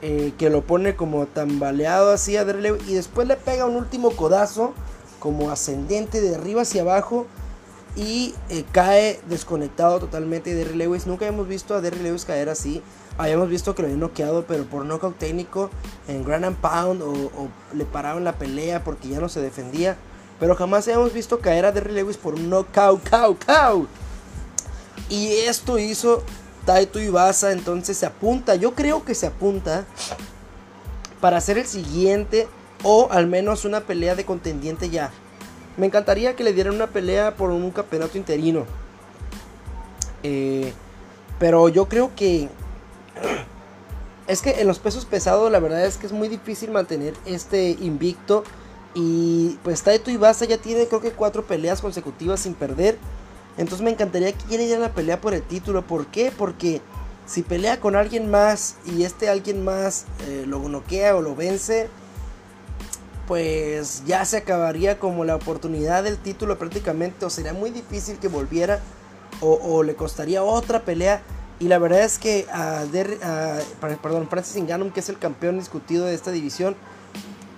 eh, 0.03 0.33
que 0.37 0.51
lo 0.51 0.63
pone 0.63 0.97
como 0.97 1.27
tambaleado 1.27 2.13
así 2.13 2.37
a 2.37 2.45
Derrick 2.45 2.63
Lewis 2.63 2.89
y 2.89 2.95
después 2.95 3.29
le 3.29 3.37
pega 3.37 3.65
un 3.65 3.77
último 3.77 4.11
codazo 4.11 4.75
como 5.21 5.51
ascendente 5.51 6.21
de 6.21 6.35
arriba 6.35 6.63
hacia 6.63 6.83
abajo 6.83 7.27
y 7.97 8.35
eh, 8.49 8.65
cae 8.73 9.21
desconectado 9.29 10.01
totalmente 10.01 10.51
de 10.51 10.65
Derry 10.65 10.77
Lewis. 10.77 11.07
Nunca 11.07 11.27
hemos 11.27 11.47
visto 11.47 11.75
a 11.75 11.81
Derry 11.81 12.01
Lewis 12.01 12.25
caer 12.25 12.49
así. 12.49 12.83
Habíamos 13.17 13.49
visto 13.49 13.75
que 13.75 13.83
lo 13.83 13.87
habían 13.87 14.01
noqueado, 14.01 14.45
pero 14.47 14.65
por 14.65 14.85
knockout 14.85 15.17
técnico 15.19 15.71
en 16.09 16.25
Grand 16.25 16.45
and 16.45 16.57
Pound 16.57 17.03
o, 17.03 17.49
le 17.73 17.85
pararon 17.85 18.25
la 18.25 18.37
pelea 18.37 18.83
porque 18.83 19.09
ya 19.09 19.21
no 19.21 19.29
se 19.29 19.41
defendía. 19.41 19.97
Pero 20.41 20.57
jamás 20.57 20.89
habíamos 20.89 21.13
visto 21.13 21.39
caer 21.39 21.65
a 21.65 21.73
Derry 21.73 21.93
Lewis 21.93 22.17
por 22.17 22.35
un 22.35 22.51
knockout, 22.51 23.09
cow, 23.09 23.37
cow. 23.47 23.87
Y 25.09 25.29
esto 25.29 25.79
hizo 25.79 26.25
Taito 26.65 26.99
Ibasa, 26.99 27.53
entonces 27.53 27.97
se 27.97 28.07
apunta, 28.07 28.57
yo 28.57 28.75
creo 28.75 29.05
que 29.05 29.15
se 29.15 29.27
apunta 29.27 29.85
para 31.21 31.37
hacer 31.37 31.59
el 31.59 31.67
siguiente 31.67 32.49
o 32.83 33.09
al 33.11 33.27
menos 33.27 33.65
una 33.65 33.81
pelea 33.83 34.15
de 34.17 34.25
contendiente 34.25 34.91
ya. 34.91 35.13
Me 35.77 35.87
encantaría 35.87 36.37
que 36.37 36.45
le 36.45 36.53
dieran 36.53 36.75
una 36.75 36.87
pelea 36.87 37.35
por 37.37 37.51
un 37.51 37.71
campeonato 37.71 38.17
interino. 38.17 38.65
Eh, 40.23 40.73
pero 41.39 41.69
yo 41.69 41.89
creo 41.89 42.13
que... 42.15 42.49
Es 44.27 44.41
que 44.41 44.61
en 44.61 44.67
los 44.67 44.79
pesos 44.79 45.05
pesados 45.05 45.53
la 45.53 45.61
verdad 45.61 45.85
es 45.85 45.99
que 45.99 46.07
es 46.07 46.13
muy 46.13 46.29
difícil 46.29 46.71
mantener 46.71 47.15
este 47.27 47.71
invicto. 47.81 48.45
Y 48.95 49.59
pues 49.63 49.83
Taito 49.83 50.11
Ibasa 50.11 50.45
ya 50.45 50.59
tiene 50.59 50.87
creo 50.87 51.01
que 51.01 51.11
cuatro 51.11 51.45
peleas 51.45 51.81
consecutivas 51.81 52.41
sin 52.41 52.55
perder. 52.55 52.97
Entonces 53.59 53.85
me 53.85 53.91
encantaría 53.91 54.33
que 54.33 54.45
quiera 54.45 54.65
ir 54.65 54.75
a 54.77 54.79
la 54.79 54.93
pelea 54.93 55.21
por 55.21 55.35
el 55.35 55.43
título. 55.43 55.83
¿Por 55.83 56.07
qué? 56.07 56.33
Porque 56.37 56.81
si 57.27 57.43
pelea 57.43 57.81
con 57.81 57.97
alguien 57.97 58.31
más 58.31 58.77
y 58.85 59.05
este 59.05 59.29
alguien 59.29 59.65
más 59.65 60.07
eh, 60.29 60.45
lo 60.47 60.61
noquea 60.69 61.17
o 61.17 61.23
lo 61.23 61.35
vence, 61.35 61.89
pues 63.27 64.03
ya 64.07 64.25
se 64.25 64.39
acabaría 64.39 64.99
como 64.99 65.25
la 65.25 65.37
oportunidad 65.37 66.05
del 66.05 66.19
título 66.19 66.59
prácticamente 66.59 67.25
o 67.25 67.31
sería 67.31 67.53
muy 67.53 67.71
difícil 67.71 68.19
que 68.19 68.29
volviera 68.29 68.81
o, 69.41 69.83
le 69.83 69.95
costaría 69.95 70.43
otra 70.43 70.81
pelea. 70.85 71.23
Y 71.61 71.69
la 71.69 71.79
verdad 71.79 72.01
es 72.01 72.19
que 72.19 72.47
a, 72.53 72.85
perdón, 74.03 74.29
Francis 74.29 74.63
Ngannou 74.63 74.93
que 74.93 75.01
es 75.01 75.09
el 75.09 75.19
campeón 75.19 75.59
discutido 75.59 76.07
de 76.07 76.15
esta 76.15 76.31
división 76.31 76.77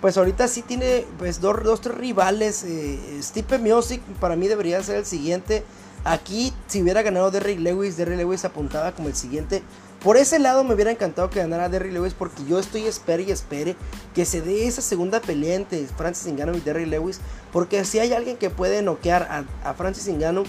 pues 0.01 0.17
ahorita 0.17 0.47
sí 0.47 0.61
tiene 0.61 1.05
pues 1.17 1.41
dos, 1.41 1.63
dos 1.63 1.81
tres 1.81 1.97
rivales 1.97 2.63
eh, 2.63 3.19
Stipe 3.21 3.57
Miocic 3.57 4.01
para 4.19 4.35
mí 4.35 4.47
debería 4.47 4.81
ser 4.83 4.97
el 4.97 5.05
siguiente. 5.05 5.63
Aquí 6.03 6.53
si 6.67 6.81
hubiera 6.81 7.01
ganado 7.01 7.31
Derrick 7.31 7.59
Lewis 7.59 7.97
Derrick 7.97 8.19
Lewis 8.19 8.45
apuntaba 8.45 8.91
como 8.91 9.07
el 9.07 9.15
siguiente 9.15 9.63
por 10.03 10.15
ese 10.17 10.37
lado 10.37 10.63
me 10.63 10.75
hubiera 10.75 10.91
encantado 10.91 11.29
que 11.29 11.39
ganara 11.39 11.69
Derry 11.69 11.91
Lewis 11.91 12.13
porque 12.13 12.45
yo 12.45 12.59
estoy 12.59 12.85
espere 12.85 13.23
y 13.23 13.31
espere 13.31 13.75
que 14.13 14.25
se 14.25 14.41
dé 14.41 14.67
esa 14.67 14.81
segunda 14.81 15.21
pelea 15.21 15.55
entre 15.55 15.85
Francis 15.87 16.31
Ngannou 16.31 16.55
y 16.55 16.59
Derry 16.59 16.85
Lewis. 16.85 17.19
Porque 17.51 17.83
si 17.83 17.99
hay 17.99 18.13
alguien 18.13 18.37
que 18.37 18.49
puede 18.49 18.81
noquear 18.83 19.45
a, 19.63 19.73
Francis 19.73 20.07
Ngannou 20.07 20.45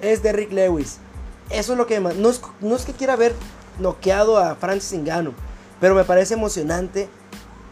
es 0.00 0.22
Derrick 0.22 0.52
Lewis. 0.52 0.98
Eso 1.50 1.72
es 1.72 1.78
lo 1.78 1.86
que 1.86 1.98
más... 2.00 2.14
No 2.14 2.30
es, 2.30 2.40
no 2.60 2.76
es 2.76 2.84
que 2.84 2.92
quiera 2.92 3.16
ver 3.16 3.34
noqueado 3.78 4.38
a 4.38 4.54
Francis 4.54 4.98
Ngannou, 4.98 5.34
pero 5.80 5.94
me 5.94 6.04
parece 6.04 6.34
emocionante 6.34 7.08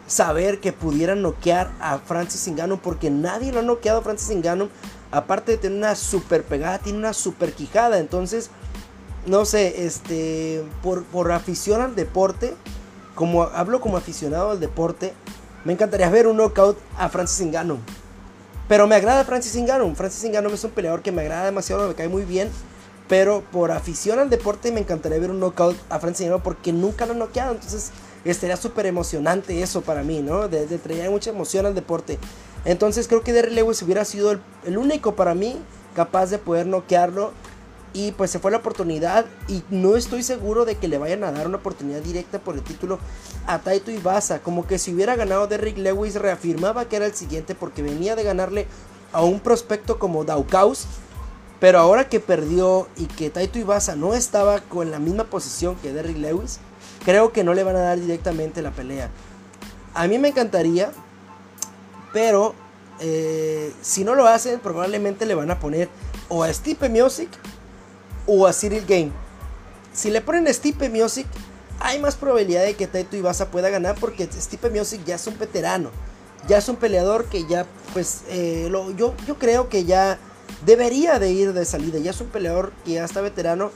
saber 0.07 0.59
que 0.59 0.73
pudieran 0.73 1.21
noquear 1.21 1.71
a 1.79 1.99
Francis 1.99 2.45
Ngannou 2.51 2.79
porque 2.79 3.09
nadie 3.09 3.53
lo 3.53 3.59
ha 3.59 3.63
noqueado 3.63 3.99
a 3.99 4.03
Francis 4.03 4.35
Ngannou. 4.35 4.69
Aparte 5.11 5.53
de 5.53 5.57
tener 5.57 5.77
una 5.77 5.95
super 5.95 6.43
pegada, 6.43 6.79
tiene 6.79 6.97
una 6.97 7.13
super 7.13 7.53
quijada. 7.53 7.99
Entonces 7.99 8.49
no 9.25 9.45
sé, 9.45 9.85
este, 9.85 10.63
por, 10.81 11.03
por 11.03 11.31
afición 11.31 11.81
al 11.81 11.95
deporte, 11.95 12.55
como 13.15 13.43
hablo 13.43 13.81
como 13.81 13.97
aficionado 13.97 14.51
al 14.51 14.59
deporte, 14.59 15.13
me 15.63 15.73
encantaría 15.73 16.09
ver 16.09 16.27
un 16.27 16.37
knockout 16.37 16.77
a 16.97 17.09
Francis 17.09 17.45
Ngannou. 17.45 17.77
Pero 18.67 18.87
me 18.87 18.95
agrada 18.95 19.23
Francis 19.25 19.55
Ngannou. 19.55 19.93
Francis 19.95 20.29
Ngannou 20.29 20.53
es 20.53 20.63
un 20.63 20.71
peleador 20.71 21.01
que 21.01 21.11
me 21.11 21.21
agrada 21.21 21.45
demasiado, 21.45 21.87
me 21.87 21.93
cae 21.93 22.07
muy 22.07 22.23
bien. 22.23 22.49
Pero 23.07 23.43
por 23.51 23.71
afición 23.71 24.19
al 24.19 24.29
deporte 24.29 24.71
me 24.71 24.79
encantaría 24.79 25.19
ver 25.19 25.29
un 25.29 25.39
knockout 25.39 25.75
a 25.89 25.99
Francis 25.99 26.25
Ngannou 26.25 26.41
porque 26.41 26.71
nunca 26.71 27.05
lo 27.05 27.11
han 27.11 27.19
noqueado. 27.19 27.51
Entonces 27.51 27.91
estaría 28.23 28.55
súper 28.55 28.85
emocionante 28.85 29.61
eso 29.61 29.81
para 29.81 30.03
mí, 30.03 30.21
¿no? 30.21 30.47
De, 30.47 30.65
traer 30.77 31.11
mucha 31.11 31.31
emoción 31.31 31.65
al 31.65 31.75
deporte. 31.75 32.17
Entonces 32.63 33.07
creo 33.07 33.21
que 33.23 33.33
Derry 33.33 33.53
Lewis 33.53 33.81
hubiera 33.81 34.05
sido 34.05 34.31
el, 34.31 34.41
el 34.65 34.77
único 34.77 35.15
para 35.15 35.35
mí 35.35 35.57
capaz 35.95 36.27
de 36.27 36.37
poder 36.37 36.67
noquearlo 36.67 37.33
y 37.93 38.11
pues 38.13 38.31
se 38.31 38.39
fue 38.39 38.51
la 38.51 38.57
oportunidad 38.57 39.25
y 39.47 39.63
no 39.69 39.97
estoy 39.97 40.23
seguro 40.23 40.63
de 40.63 40.75
que 40.75 40.87
le 40.87 40.97
vayan 40.97 41.23
a 41.23 41.31
dar 41.31 41.47
una 41.47 41.57
oportunidad 41.57 42.01
directa 42.01 42.39
por 42.39 42.55
el 42.55 42.63
título 42.63 42.99
a 43.47 43.59
Taito 43.59 43.91
Ibasa. 43.91 44.39
Como 44.39 44.65
que 44.65 44.79
si 44.79 44.93
hubiera 44.93 45.15
ganado 45.15 45.47
Derrick 45.47 45.77
Lewis 45.77 46.15
reafirmaba 46.15 46.85
que 46.85 46.95
era 46.95 47.05
el 47.05 47.13
siguiente 47.13 47.53
porque 47.53 47.81
venía 47.81 48.15
de 48.15 48.23
ganarle 48.23 48.67
a 49.11 49.23
un 49.23 49.39
prospecto 49.39 49.99
como 49.99 50.23
Daukaus. 50.23 50.85
Pero 51.59 51.79
ahora 51.79 52.09
que 52.09 52.19
perdió 52.19 52.87
y 52.95 53.05
que 53.05 53.29
Taito 53.29 53.59
Ibasa 53.59 53.95
no 53.95 54.15
estaba 54.15 54.61
con 54.61 54.89
la 54.89 54.97
misma 54.97 55.25
posición 55.25 55.75
que 55.75 55.93
Derrick 55.93 56.17
Lewis, 56.17 56.59
creo 57.05 57.31
que 57.31 57.43
no 57.43 57.53
le 57.53 57.63
van 57.63 57.75
a 57.75 57.81
dar 57.81 57.99
directamente 57.99 58.61
la 58.63 58.71
pelea. 58.71 59.11
A 59.93 60.07
mí 60.07 60.17
me 60.17 60.29
encantaría 60.29 60.91
Pero 62.13 62.55
eh, 62.99 63.73
si 63.81 64.03
no 64.03 64.15
lo 64.15 64.27
hacen, 64.27 64.59
probablemente 64.59 65.25
le 65.25 65.35
van 65.35 65.51
a 65.51 65.59
poner 65.59 65.89
o 66.29 66.43
a 66.43 66.53
Stipe 66.53 66.87
Music 66.87 67.29
o 68.31 68.47
a 68.47 68.53
Cyril 68.53 68.85
Game. 68.87 69.11
Si 69.93 70.09
le 70.09 70.21
ponen 70.21 70.51
Stipe 70.53 70.89
Music, 70.89 71.27
hay 71.81 71.99
más 71.99 72.15
probabilidad 72.15 72.63
de 72.63 72.75
que 72.75 72.87
Taito 72.87 73.17
Ibasa 73.17 73.51
pueda 73.51 73.69
ganar 73.69 73.95
porque 73.99 74.25
Stipe 74.31 74.69
Music 74.69 75.01
ya 75.05 75.15
es 75.15 75.27
un 75.27 75.37
veterano. 75.37 75.91
Ya 76.47 76.57
es 76.57 76.69
un 76.69 76.77
peleador 76.77 77.25
que 77.25 77.45
ya, 77.45 77.65
pues, 77.93 78.21
eh, 78.29 78.67
lo, 78.71 78.91
yo, 78.91 79.13
yo 79.27 79.37
creo 79.37 79.67
que 79.67 79.83
ya 79.83 80.17
debería 80.65 81.19
de 81.19 81.31
ir 81.31 81.51
de 81.51 81.65
salida. 81.65 81.99
Ya 81.99 82.11
es 82.11 82.21
un 82.21 82.27
peleador 82.27 82.71
que 82.85 82.93
ya 82.93 83.03
está 83.03 83.19
veterano. 83.19 83.69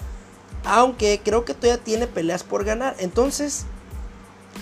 Aunque 0.63 1.19
creo 1.23 1.43
que 1.43 1.53
todavía 1.53 1.83
tiene 1.83 2.07
peleas 2.07 2.43
por 2.43 2.63
ganar. 2.63 2.95
Entonces, 2.99 3.65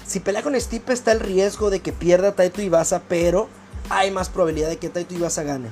si 0.08 0.19
pelea 0.19 0.41
con 0.41 0.60
Stipe 0.60 0.91
está 0.91 1.12
el 1.12 1.19
riesgo 1.19 1.69
de 1.69 1.82
que 1.82 1.93
pierda 1.93 2.34
Taito 2.34 2.63
Ibasa. 2.63 3.03
Pero 3.08 3.47
hay 3.89 4.10
más 4.10 4.29
probabilidad 4.29 4.69
de 4.69 4.77
que 4.77 4.89
Taito 4.89 5.13
Ibasa 5.13 5.43
gane. 5.43 5.69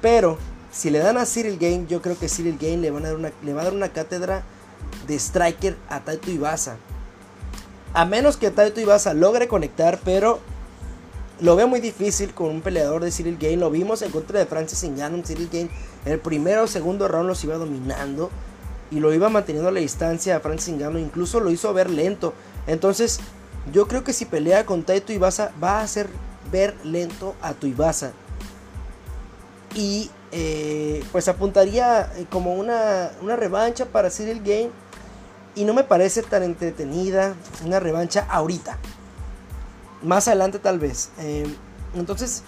Pero, 0.00 0.38
si 0.70 0.90
le 0.90 0.98
dan 0.98 1.16
a 1.16 1.26
Cyril 1.26 1.58
Game, 1.58 1.86
yo 1.88 2.02
creo 2.02 2.18
que 2.18 2.28
Cyril 2.28 2.58
Game 2.60 2.78
le, 2.78 2.90
van 2.90 3.04
a 3.04 3.08
dar 3.08 3.16
una, 3.16 3.32
le 3.42 3.52
va 3.52 3.62
a 3.62 3.64
dar 3.64 3.74
una 3.74 3.88
cátedra 3.88 4.42
de 5.06 5.18
striker 5.18 5.76
a 5.88 6.00
Taito 6.00 6.30
Ibasa. 6.30 6.76
A 7.94 8.04
menos 8.04 8.36
que 8.36 8.50
Taito 8.50 8.80
Ibasa 8.80 9.14
logre 9.14 9.48
conectar, 9.48 9.98
pero 10.04 10.40
lo 11.40 11.56
veo 11.56 11.68
muy 11.68 11.80
difícil 11.80 12.34
con 12.34 12.48
un 12.48 12.60
peleador 12.60 13.02
de 13.02 13.10
Cyril 13.10 13.38
Gain. 13.38 13.60
Lo 13.60 13.70
vimos 13.70 14.02
en 14.02 14.10
contra 14.10 14.38
de 14.38 14.46
Francis 14.46 14.82
Ngannou. 14.84 15.22
Cyril 15.22 15.48
Gain 15.50 15.70
el 16.04 16.18
primero 16.18 16.64
o 16.64 16.66
segundo 16.66 17.08
round 17.08 17.28
los 17.28 17.42
iba 17.44 17.56
dominando 17.56 18.30
y 18.90 19.00
lo 19.00 19.12
iba 19.12 19.28
manteniendo 19.28 19.68
a 19.68 19.72
la 19.72 19.80
distancia 19.80 20.36
a 20.36 20.40
Francis 20.40 20.74
Ngannou. 20.74 21.00
Incluso 21.00 21.40
lo 21.40 21.50
hizo 21.50 21.72
ver 21.72 21.90
lento. 21.90 22.34
Entonces, 22.66 23.20
yo 23.72 23.88
creo 23.88 24.04
que 24.04 24.12
si 24.12 24.24
pelea 24.24 24.66
con 24.66 24.82
Taito 24.82 25.12
Ibasa 25.12 25.52
va 25.62 25.78
a 25.78 25.82
hacer 25.82 26.08
ver 26.50 26.74
lento 26.84 27.34
a 27.40 27.54
Tuibasa. 27.54 28.12
Y 29.74 30.10
eh, 30.32 31.02
pues 31.12 31.28
apuntaría 31.28 32.12
eh, 32.16 32.26
como 32.30 32.54
una, 32.54 33.10
una 33.22 33.36
revancha 33.36 33.86
para 33.86 34.10
Cyril 34.10 34.42
Game. 34.42 34.70
Y 35.54 35.64
no 35.64 35.74
me 35.74 35.82
parece 35.82 36.22
tan 36.22 36.42
entretenida 36.42 37.34
una 37.64 37.80
revancha 37.80 38.26
ahorita. 38.30 38.78
Más 40.02 40.28
adelante 40.28 40.58
tal 40.58 40.78
vez. 40.78 41.10
Eh, 41.18 41.46
entonces, 41.96 42.42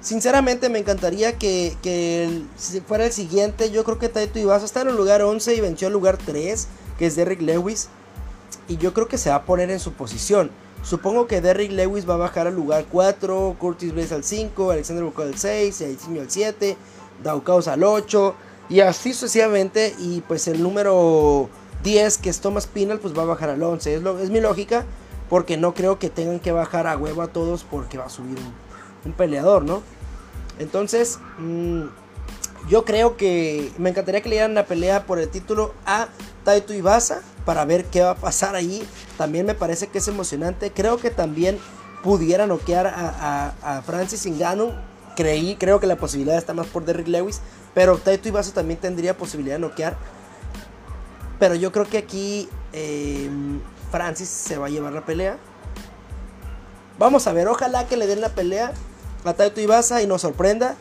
sinceramente 0.00 0.68
me 0.68 0.80
encantaría 0.80 1.38
que, 1.38 1.76
si 2.56 2.80
fuera 2.80 3.04
el 3.04 3.12
siguiente. 3.12 3.70
Yo 3.70 3.84
creo 3.84 3.98
que 3.98 4.08
Taito 4.08 4.38
Ibasa 4.38 4.64
está 4.64 4.80
en 4.80 4.88
el 4.88 4.96
lugar 4.96 5.22
11 5.22 5.54
y 5.54 5.60
venció 5.60 5.86
al 5.86 5.92
lugar 5.92 6.16
3, 6.16 6.66
que 6.98 7.06
es 7.06 7.16
Derrick 7.16 7.42
Lewis. 7.42 7.88
Y 8.66 8.78
yo 8.78 8.94
creo 8.94 9.06
que 9.06 9.18
se 9.18 9.30
va 9.30 9.36
a 9.36 9.44
poner 9.44 9.70
en 9.70 9.78
su 9.78 9.92
posición. 9.92 10.50
Supongo 10.82 11.26
que 11.26 11.40
Derrick 11.40 11.72
Lewis 11.72 12.08
va 12.08 12.14
a 12.14 12.18
bajar 12.18 12.46
al 12.46 12.56
lugar 12.56 12.86
4, 12.90 13.56
Curtis 13.58 13.92
Blaze 13.92 14.14
al 14.14 14.24
5, 14.24 14.70
Alexander 14.70 15.04
Bocó 15.04 15.22
al 15.22 15.36
6, 15.36 15.82
Aicinho 15.82 16.22
al 16.22 16.30
7, 16.30 16.76
Daukaus 17.22 17.68
al 17.68 17.84
8 17.84 18.34
y 18.68 18.80
así 18.80 19.12
sucesivamente 19.12 19.94
y 19.98 20.20
pues 20.22 20.48
el 20.48 20.62
número 20.62 21.48
10 21.82 22.18
que 22.18 22.30
es 22.30 22.40
Thomas 22.40 22.66
Pinal 22.66 22.98
pues 22.98 23.16
va 23.16 23.22
a 23.22 23.26
bajar 23.26 23.50
al 23.50 23.62
11. 23.62 23.94
Es, 23.96 24.02
lo, 24.02 24.18
es 24.18 24.30
mi 24.30 24.40
lógica 24.40 24.84
porque 25.28 25.56
no 25.56 25.74
creo 25.74 25.98
que 25.98 26.10
tengan 26.10 26.40
que 26.40 26.52
bajar 26.52 26.86
a 26.86 26.96
huevo 26.96 27.22
a 27.22 27.28
todos 27.28 27.64
porque 27.64 27.98
va 27.98 28.06
a 28.06 28.10
subir 28.10 28.36
un, 29.04 29.12
peleador, 29.12 29.64
¿no? 29.64 29.82
Entonces, 30.58 31.18
mmm, 31.38 31.84
yo 32.68 32.84
creo 32.84 33.16
que 33.16 33.72
me 33.78 33.90
encantaría 33.90 34.20
que 34.20 34.28
le 34.28 34.36
dieran 34.36 34.54
la 34.54 34.66
pelea 34.66 35.06
por 35.06 35.18
el 35.18 35.28
título 35.28 35.72
a 35.86 36.08
Taito 36.44 36.74
Ibasa 36.74 37.22
para 37.44 37.64
ver 37.64 37.84
qué 37.86 38.02
va 38.02 38.10
a 38.10 38.16
pasar 38.16 38.54
ahí. 38.54 38.86
También 39.16 39.46
me 39.46 39.54
parece 39.54 39.86
que 39.86 39.98
es 39.98 40.08
emocionante. 40.08 40.70
Creo 40.72 40.98
que 40.98 41.10
también 41.10 41.58
pudiera 42.02 42.46
noquear 42.46 42.86
a, 42.86 43.82
Francis 43.86 44.26
Ngannou. 44.26 44.72
Creí, 45.20 45.54
creo 45.56 45.80
que 45.80 45.86
la 45.86 45.96
posibilidad 45.96 46.38
está 46.38 46.54
más 46.54 46.66
por 46.66 46.86
Derrick 46.86 47.06
Lewis. 47.06 47.42
Pero 47.74 47.98
Taito 47.98 48.26
Ibasa 48.26 48.54
también 48.54 48.80
tendría 48.80 49.18
posibilidad 49.18 49.56
de 49.56 49.60
noquear. 49.60 49.98
Pero 51.38 51.54
yo 51.56 51.72
creo 51.72 51.84
que 51.84 51.98
aquí 51.98 52.48
em, 52.72 53.60
Francis 53.90 54.30
se 54.30 54.56
va 54.56 54.68
a 54.68 54.70
llevar 54.70 54.94
la 54.94 55.04
pelea. 55.04 55.36
Vamos 56.98 57.26
a 57.26 57.34
ver, 57.34 57.48
ojalá 57.48 57.86
que 57.86 57.98
le 57.98 58.06
den 58.06 58.22
la 58.22 58.30
pelea 58.30 58.72
a 59.26 59.34
Taito 59.34 59.60
Ibasa 59.60 60.00
y 60.00 60.06
nos 60.06 60.22
sorprenda. 60.22 60.74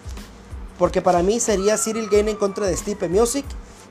Porque 0.77 1.01
para 1.01 1.21
mí 1.21 1.41
sería 1.41 1.77
Cyril 1.77 2.07
Gain 2.09 2.29
en 2.29 2.37
contra 2.37 2.65
de 2.65 2.77
Stipe 2.77 3.09
Music 3.09 3.43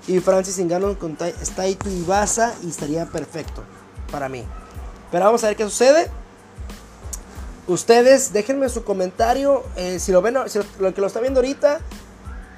y 0.07 0.21
Francis 0.21 0.59
Ngannou 0.59 0.97
con 0.97 1.15
Taito 1.17 1.91
Ibasa 1.91 2.55
y 2.63 2.71
estaría 2.71 3.05
perfecto 3.05 3.65
para 4.11 4.31
mí. 4.31 4.47
Pero 5.11 5.27
vamos 5.27 5.45
a 5.45 5.49
ver 5.49 5.57
qué 5.57 5.65
sucede. 5.65 6.11
Ustedes 7.69 8.33
déjenme 8.33 8.71
su 8.71 8.83
comentario 8.83 9.63
eh, 9.77 9.99
si 9.99 10.11
lo 10.11 10.23
ven, 10.23 10.37
si 10.47 10.59
lo, 10.81 10.95
que 10.95 11.01
lo 11.03 11.07
está 11.07 11.21
viendo 11.21 11.41
ahorita 11.41 11.81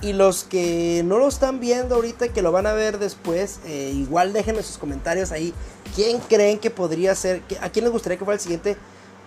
y 0.02 0.12
los 0.12 0.44
que 0.44 1.02
no 1.04 1.18
lo 1.18 1.26
están 1.26 1.58
viendo 1.58 1.96
ahorita 1.96 2.26
y 2.26 2.28
que 2.30 2.42
lo 2.42 2.52
van 2.52 2.68
a 2.68 2.74
ver 2.74 3.00
después, 3.00 3.58
eh, 3.66 3.92
igual 3.92 4.32
déjenme 4.32 4.62
sus 4.62 4.78
comentarios 4.78 5.32
ahí. 5.32 5.52
¿Quién 5.96 6.20
creen 6.20 6.60
que 6.60 6.70
podría 6.70 7.12
ser? 7.16 7.42
¿A 7.60 7.70
quién 7.70 7.84
les 7.84 7.92
gustaría 7.92 8.18
que 8.18 8.24
fuera 8.24 8.36
el 8.36 8.40
siguiente? 8.40 8.76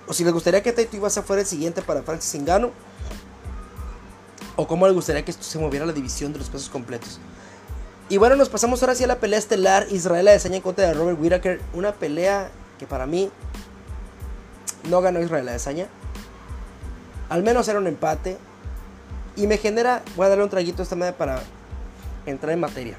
O 0.07 0.13
si 0.13 0.23
les 0.23 0.31
gustaría 0.31 0.63
que 0.63 0.71
Taito 0.71 0.95
Ibasa 0.95 1.21
fuera 1.21 1.41
el 1.41 1.47
siguiente 1.47 1.81
para 1.81 2.01
Francis 2.01 2.41
Ngannou 2.41 2.71
o 4.55 4.67
cómo 4.67 4.87
le 4.87 4.93
gustaría 4.93 5.25
que 5.25 5.31
esto 5.31 5.43
se 5.43 5.59
moviera 5.59 5.85
la 5.85 5.93
división 5.93 6.31
de 6.31 6.39
los 6.39 6.49
pesos 6.49 6.69
completos. 6.69 7.19
Y 8.07 8.17
bueno, 8.17 8.37
nos 8.37 8.47
pasamos 8.47 8.81
ahora 8.81 8.93
hacia 8.93 9.07
la 9.07 9.19
pelea 9.19 9.39
estelar 9.39 9.87
Israel 9.91 10.29
Adesanya 10.29 10.57
en 10.57 10.61
contra 10.61 10.87
de 10.87 10.93
Robert 10.93 11.19
Whittaker. 11.19 11.61
Una 11.73 11.93
pelea 11.93 12.49
que 12.79 12.87
para 12.87 13.05
mí 13.05 13.31
no 14.89 15.01
ganó 15.01 15.19
Israel 15.21 15.49
Adesanya. 15.49 15.87
Al 17.29 17.43
menos 17.43 17.67
era 17.67 17.79
un 17.79 17.87
empate. 17.87 18.37
Y 19.35 19.47
me 19.47 19.57
genera, 19.57 20.03
voy 20.15 20.27
a 20.27 20.29
darle 20.29 20.43
un 20.43 20.49
traguito 20.49 20.81
a 20.81 20.83
esta 20.83 20.95
madre 20.95 21.13
para 21.13 21.41
entrar 22.25 22.53
en 22.53 22.59
materia. 22.59 22.97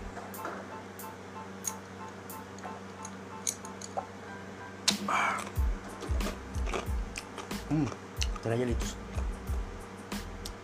Hielitos. 8.53 8.95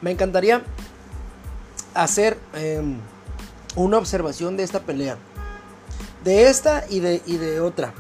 Me 0.00 0.10
encantaría 0.10 0.62
hacer 1.94 2.38
em, 2.54 2.98
una 3.76 3.98
observación 3.98 4.56
de 4.56 4.64
esta 4.64 4.80
pelea. 4.80 5.16
De 6.24 6.48
esta 6.48 6.84
y 6.88 7.00
de, 7.00 7.22
y 7.26 7.38
de 7.38 7.60
otra. 7.60 7.92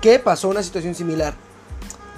¿Qué 0.00 0.18
pasó 0.18 0.48
una 0.48 0.62
situación 0.62 0.94
similar? 0.94 1.34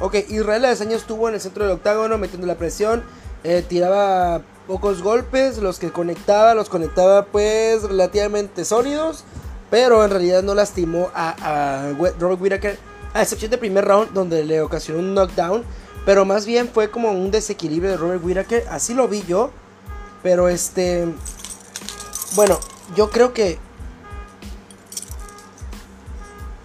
Ok, 0.03 0.17
Israel 0.31 0.65
Adesanya 0.65 0.97
estuvo 0.97 1.29
en 1.29 1.37
el 1.37 1.41
centro 1.41 1.63
del 1.63 1.75
octágono 1.75 2.19
metiendo 2.19 2.45
la 2.49 2.57
presión. 2.57 3.05
Eh, 3.45 3.65
tiraba 3.67 4.43
pocos 4.67 5.01
golpes. 5.01 5.59
Los 5.59 5.79
que 5.79 5.93
conectaba, 5.93 6.55
los 6.55 6.69
conectaba 6.69 7.27
pues 7.27 7.85
relativamente 7.85 8.65
sólidos. 8.65 9.23
Pero 9.71 10.05
en 10.05 10.11
realidad 10.11 10.43
no 10.43 10.57
lastimó 10.57 11.09
a, 11.15 11.93
Robert 12.19 12.41
Whittaker. 12.41 12.79
A 13.15 13.23
excepción 13.23 13.53
del 13.53 13.61
primer 13.61 13.85
round 13.85 14.13
donde 14.13 14.45
le 14.45 14.61
ocasionó 14.61 14.99
un 14.99 15.15
knockdown. 15.15 15.63
Pero 16.05 16.25
más 16.25 16.47
bien 16.47 16.69
fue 16.69 16.91
como 16.91 17.13
un 17.13 17.31
desequilibrio 17.31 17.93
de 17.93 17.97
Robert 17.97 18.25
Whittaker. 18.25 18.67
Así 18.71 18.95
lo 18.95 19.07
vi 19.07 19.23
yo. 19.23 19.53
Pero 20.25 20.49
este. 20.49 21.07
Bueno, 22.35 22.59
yo 22.97 23.09
creo 23.09 23.33
que. 23.33 23.57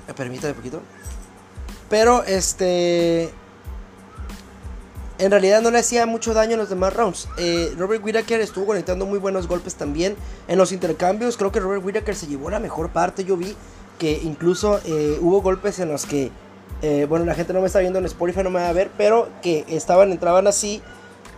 Me 0.08 0.16
permítame 0.16 0.54
un 0.54 0.58
poquito. 0.58 0.82
Pero 1.90 2.24
este. 2.24 3.32
En 5.20 5.32
realidad 5.32 5.62
no 5.62 5.72
le 5.72 5.80
hacía 5.80 6.06
mucho 6.06 6.36
daño 6.36 6.54
en 6.54 6.60
los 6.60 6.70
demás 6.70 6.94
rounds. 6.94 7.28
Eh, 7.38 7.74
Robert 7.76 8.04
Whittaker 8.04 8.40
estuvo 8.40 8.68
conectando 8.68 9.06
muy 9.08 9.18
buenos 9.18 9.48
golpes 9.48 9.74
también. 9.74 10.16
En 10.48 10.60
los 10.60 10.72
intercambios, 10.72 11.38
creo 11.38 11.52
que 11.52 11.60
Robert 11.60 11.84
Whittaker 11.84 12.16
se 12.16 12.28
llevó 12.28 12.52
la 12.52 12.60
mejor 12.60 12.90
parte. 12.90 13.24
Yo 13.24 13.36
vi 13.36 13.56
que 13.98 14.20
incluso 14.24 14.80
eh, 14.86 15.18
hubo 15.20 15.42
golpes 15.42 15.80
en 15.80 15.90
los 15.90 16.06
que 16.06 16.32
eh, 16.84 17.08
bueno, 17.10 17.26
la 17.26 17.34
gente 17.34 17.54
no 17.54 17.62
me 17.62 17.66
está 17.66 17.80
viendo 17.80 17.98
en 17.98 18.06
Spotify, 18.06 18.44
no 18.44 18.52
me 18.52 18.60
va 18.60 18.70
a 18.70 18.74
ver, 18.74 18.92
pero 18.96 19.30
que 19.42 19.66
estaban, 19.68 20.12
entraban 20.12 20.46
así 20.46 20.84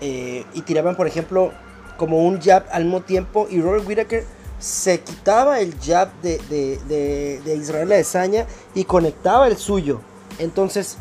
y 0.02 0.62
tiraban, 0.62 0.96
por 0.98 1.08
ejemplo, 1.08 1.54
como 1.96 2.26
un 2.26 2.42
jab 2.42 2.66
al 2.72 2.84
mismo 2.84 3.02
tiempo. 3.02 3.48
Y 3.50 3.62
Robert 3.62 3.88
Whittaker 3.88 4.26
se 4.60 5.00
quitaba 5.00 5.62
el 5.62 5.74
jab 5.80 6.10
de, 6.22 6.38
de, 6.50 7.40
de, 7.44 7.56
Israel 7.56 7.92
Adesanya 7.92 8.46
y 8.76 8.84
conectaba 8.84 9.48
el 9.48 9.58
suyo. 9.58 10.02
Entonces, 10.40 10.98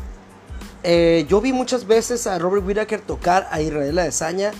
eh, 0.83 1.25
yo 1.27 1.41
vi 1.41 1.53
muchas 1.53 1.87
veces 1.87 2.27
a 2.27 2.37
Robert 2.37 2.65
Whittaker 2.65 3.01
tocar 3.01 3.47
a 3.51 3.61
Israel 3.61 3.97
Adesanya. 3.99 4.51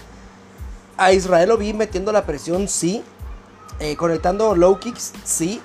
A 0.97 1.13
Israel 1.13 1.49
lo 1.49 1.57
vi 1.57 1.73
metiendo 1.73 2.11
la 2.11 2.25
presión, 2.25 2.67
sí. 2.67 3.03
conectando 3.97 4.55
low 4.55 4.79
kicks, 4.79 5.13
sí. 5.23 5.61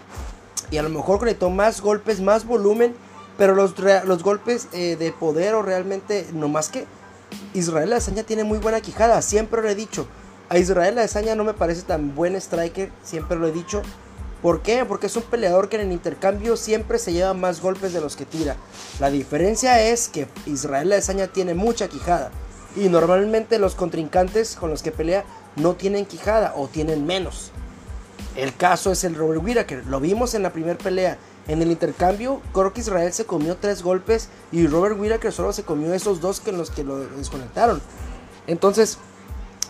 Y 0.70 0.76
a 0.76 0.82
lo 0.82 0.90
mejor 0.90 1.18
conectó 1.18 1.50
más 1.50 1.80
golpes, 1.80 2.20
más 2.20 2.44
volumen 2.46 2.94
pero 3.36 3.54
los, 3.54 3.74
los 3.78 4.22
golpes 4.22 4.68
eh, 4.72 4.96
de 4.96 5.12
poder 5.12 5.54
o 5.54 5.62
realmente, 5.62 6.26
no 6.32 6.48
más 6.48 6.68
que 6.68 6.86
Israel 7.52 7.92
Adesanya 7.92 8.22
tiene 8.22 8.44
muy 8.44 8.58
buena 8.58 8.80
quijada, 8.80 9.20
siempre 9.22 9.62
lo 9.62 9.68
he 9.68 9.74
dicho. 9.74 10.06
A 10.48 10.58
Israel 10.58 10.98
Adesanya 10.98 11.34
no 11.34 11.44
me 11.44 11.54
parece 11.54 11.82
tan 11.82 12.14
buen 12.14 12.36
striker, 12.36 12.90
siempre 13.02 13.36
lo 13.36 13.48
he 13.48 13.52
dicho. 13.52 13.82
¿Por 14.44 14.60
qué? 14.60 14.84
Porque 14.84 15.06
es 15.06 15.16
un 15.16 15.22
peleador 15.22 15.70
que 15.70 15.76
en 15.76 15.86
el 15.86 15.92
intercambio 15.92 16.58
siempre 16.58 16.98
se 16.98 17.14
lleva 17.14 17.32
más 17.32 17.62
golpes 17.62 17.94
de 17.94 18.02
los 18.02 18.14
que 18.14 18.26
tira. 18.26 18.56
La 19.00 19.08
diferencia 19.08 19.80
es 19.80 20.10
que 20.10 20.28
Israel 20.44 20.92
Adesanya 20.92 21.28
tiene 21.28 21.54
mucha 21.54 21.88
quijada. 21.88 22.30
Y 22.76 22.90
normalmente 22.90 23.58
los 23.58 23.74
contrincantes 23.74 24.56
con 24.56 24.68
los 24.68 24.82
que 24.82 24.92
pelea 24.92 25.24
no 25.56 25.76
tienen 25.76 26.04
quijada 26.04 26.52
o 26.56 26.68
tienen 26.68 27.06
menos. 27.06 27.52
El 28.36 28.54
caso 28.54 28.92
es 28.92 29.02
el 29.04 29.14
Robert 29.14 29.42
Whittaker. 29.42 29.86
Lo 29.86 29.98
vimos 29.98 30.34
en 30.34 30.42
la 30.42 30.52
primera 30.52 30.76
pelea. 30.76 31.16
En 31.48 31.62
el 31.62 31.70
intercambio, 31.70 32.42
creo 32.52 32.74
que 32.74 32.82
Israel 32.82 33.14
se 33.14 33.24
comió 33.24 33.56
tres 33.56 33.82
golpes 33.82 34.28
y 34.52 34.66
Robert 34.66 35.00
Whittaker 35.00 35.32
solo 35.32 35.54
se 35.54 35.62
comió 35.62 35.94
esos 35.94 36.20
dos 36.20 36.40
que 36.40 36.52
los 36.52 36.70
que 36.70 36.84
lo 36.84 36.98
desconectaron. 36.98 37.80
Entonces, 38.46 38.98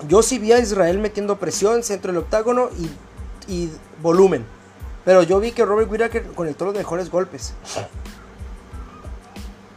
yo 0.09 0.21
sí 0.25 0.41
vi 0.41 0.51
a 0.51 0.59
Israel 0.59 0.99
metiendo 0.99 1.39
presión, 1.39 1.85
centro 1.85 2.11
del 2.11 2.23
octágono 2.23 2.71
y, 3.47 3.53
y 3.53 3.71
volumen. 4.03 4.45
Pero 5.05 5.23
yo 5.23 5.39
vi 5.41 5.53
que 5.53 5.65
Robert 5.65 5.91
Whittaker 5.91 6.27
conectó 6.35 6.65
los 6.65 6.75
mejores 6.75 7.11
golpes. 7.11 7.53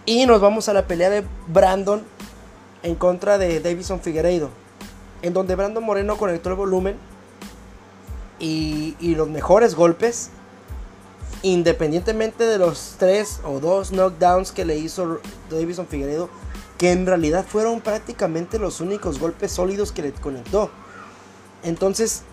Y 0.05 0.25
nos 0.25 0.39
vamos 0.39 0.69
a 0.69 0.73
la 0.73 0.87
pelea 0.87 1.09
de 1.09 1.25
Brandon 1.47 2.01
en 2.83 2.95
contra 2.95 3.37
de 3.37 3.59
Davison 3.59 3.99
Figueiredo. 3.99 4.49
En 5.21 5.33
donde 5.33 5.55
Brandon 5.55 5.83
Moreno 5.83 6.17
conectó 6.17 6.49
el 6.49 6.55
volumen 6.55 6.95
y, 8.39 8.95
y 9.01 9.15
los 9.15 9.27
mejores 9.27 9.75
golpes. 9.75 10.29
Independientemente 11.41 12.45
de 12.45 12.57
los 12.57 12.95
tres 12.97 13.41
o 13.43 13.59
dos 13.59 13.91
knockdowns 13.91 14.53
que 14.53 14.63
le 14.63 14.77
hizo 14.77 15.19
Davison 15.49 15.87
Figueiredo. 15.87 16.29
Que 16.77 16.93
en 16.93 17.05
realidad 17.05 17.43
fueron 17.45 17.81
prácticamente 17.81 18.59
los 18.59 18.79
únicos 18.79 19.19
golpes 19.19 19.51
sólidos 19.51 19.91
que 19.91 20.03
le 20.03 20.13
conectó. 20.13 20.71
Entonces, 21.63 22.23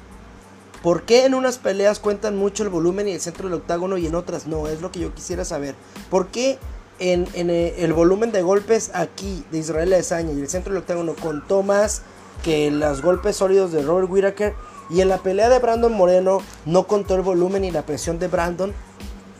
¿por 0.84 1.04
qué 1.04 1.24
en 1.24 1.32
unas 1.32 1.56
peleas 1.56 1.98
cuentan 1.98 2.36
mucho 2.36 2.62
el 2.62 2.68
volumen 2.68 3.08
y 3.08 3.12
el 3.12 3.20
centro 3.22 3.48
del 3.48 3.54
octágono 3.54 3.96
y 3.96 4.06
en 4.06 4.14
otras 4.14 4.46
no? 4.46 4.68
Es 4.68 4.82
lo 4.82 4.92
que 4.92 5.00
yo 5.00 5.14
quisiera 5.14 5.46
saber. 5.46 5.74
¿Por 6.10 6.26
qué 6.26 6.58
en, 6.98 7.26
eh, 7.34 7.76
el 7.78 7.94
volumen 7.94 8.32
de 8.32 8.42
golpes 8.42 8.90
aquí 8.92 9.46
de 9.50 9.60
Israel 9.60 9.94
Adesanya 9.94 10.34
y 10.34 10.40
el 10.40 10.48
centro 10.50 10.74
del 10.74 10.82
octágono 10.82 11.14
contó 11.14 11.62
más 11.62 12.02
que 12.42 12.70
los 12.70 13.00
golpes 13.00 13.36
sólidos 13.36 13.72
de 13.72 13.82
Robert 13.82 14.10
Whittaker. 14.10 14.54
Y 14.90 15.00
en 15.00 15.08
la 15.08 15.22
pelea 15.22 15.48
de 15.48 15.58
Brandon 15.58 15.94
Moreno 15.94 16.42
no 16.66 16.86
contó 16.86 17.14
el 17.14 17.22
volumen 17.22 17.64
y 17.64 17.70
la 17.70 17.86
presión 17.86 18.18
de 18.18 18.28
Brandon 18.28 18.74